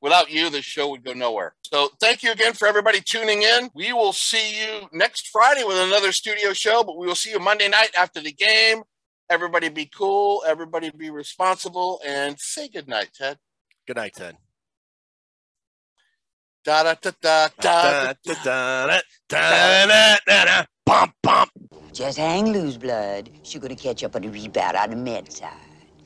without 0.00 0.30
you, 0.30 0.48
the 0.48 0.62
show 0.62 0.88
would 0.90 1.04
go 1.04 1.14
nowhere. 1.14 1.54
So 1.62 1.88
thank 2.00 2.22
you 2.22 2.30
again 2.30 2.52
for 2.52 2.68
everybody 2.68 3.00
tuning 3.00 3.42
in. 3.42 3.68
We 3.74 3.92
will 3.92 4.12
see 4.12 4.60
you 4.60 4.88
next 4.92 5.28
Friday 5.28 5.64
with 5.64 5.78
another 5.78 6.12
studio 6.12 6.52
show, 6.52 6.84
but 6.84 6.96
we 6.96 7.08
will 7.08 7.16
see 7.16 7.30
you 7.30 7.40
Monday 7.40 7.68
night 7.68 7.90
after 7.98 8.20
the 8.20 8.32
game. 8.32 8.82
Everybody 9.30 9.68
be 9.70 9.86
cool. 9.86 10.44
Everybody 10.46 10.90
be 10.90 11.10
responsible, 11.10 12.00
and 12.06 12.38
say 12.38 12.68
good 12.68 12.88
night, 12.88 13.10
Ted. 13.14 13.38
Good 13.86 13.96
night, 13.96 14.14
Ted. 14.14 14.36
Da 16.64 16.82
da 16.84 16.94
da 17.00 17.12
da 17.20 17.48
da 17.60 17.92
da 17.94 18.14
da 18.24 18.34
da 19.28 19.86
da 19.86 20.16
da 20.26 20.44
da 20.44 20.64
bump 20.84 21.14
bump. 21.22 21.50
Just 21.92 22.18
hang 22.18 22.52
loose, 22.52 22.76
blood. 22.76 23.30
She 23.42 23.58
gonna 23.58 23.76
catch 23.76 24.04
up 24.04 24.16
on 24.16 24.22
the 24.22 24.28
rebound 24.28 24.76
on 24.76 24.90
the 24.90 24.96
med 24.96 25.32
side. 25.32 25.50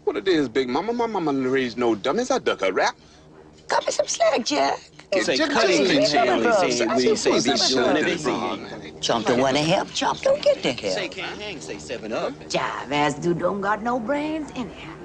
What 0.04 0.16
it 0.16 0.28
is, 0.28 0.48
Big 0.48 0.68
Mama? 0.68 0.92
My 0.92 1.06
mama 1.06 1.32
didn't 1.32 1.76
no 1.76 1.94
dummies. 1.94 2.30
I 2.30 2.38
duck 2.38 2.62
a 2.62 2.72
rap. 2.72 2.96
Cut 3.68 3.86
me 3.86 3.92
some 3.92 4.06
slack, 4.06 4.44
Jack. 4.46 4.80
Say 5.12 5.36
Jack, 5.36 5.50
cutting 5.50 5.86
Jack, 5.86 6.28
and 6.28 6.42
Jack, 6.44 6.54
say 6.54 6.78
Jack, 6.78 6.96
we 6.96 7.16
say 7.16 7.32
be 7.32 7.40
doing 7.42 8.16
Jack. 8.16 9.00
Chump 9.00 9.26
don't 9.26 9.40
wanna 9.40 9.58
help, 9.58 9.92
Chump 9.92 10.20
don't 10.20 10.40
get 10.40 10.62
the 10.62 10.70
help. 10.70 10.94
Say 10.94 11.08
can't 11.08 11.40
hang, 11.42 11.60
say 11.60 11.78
seven 11.78 12.12
up. 12.12 12.32
Jive 12.48 12.92
ass 12.92 13.14
dude 13.14 13.40
don't 13.40 13.60
got 13.60 13.82
no 13.82 13.98
brains 13.98 14.50
in 14.52 14.70
anyhow. 14.70 14.99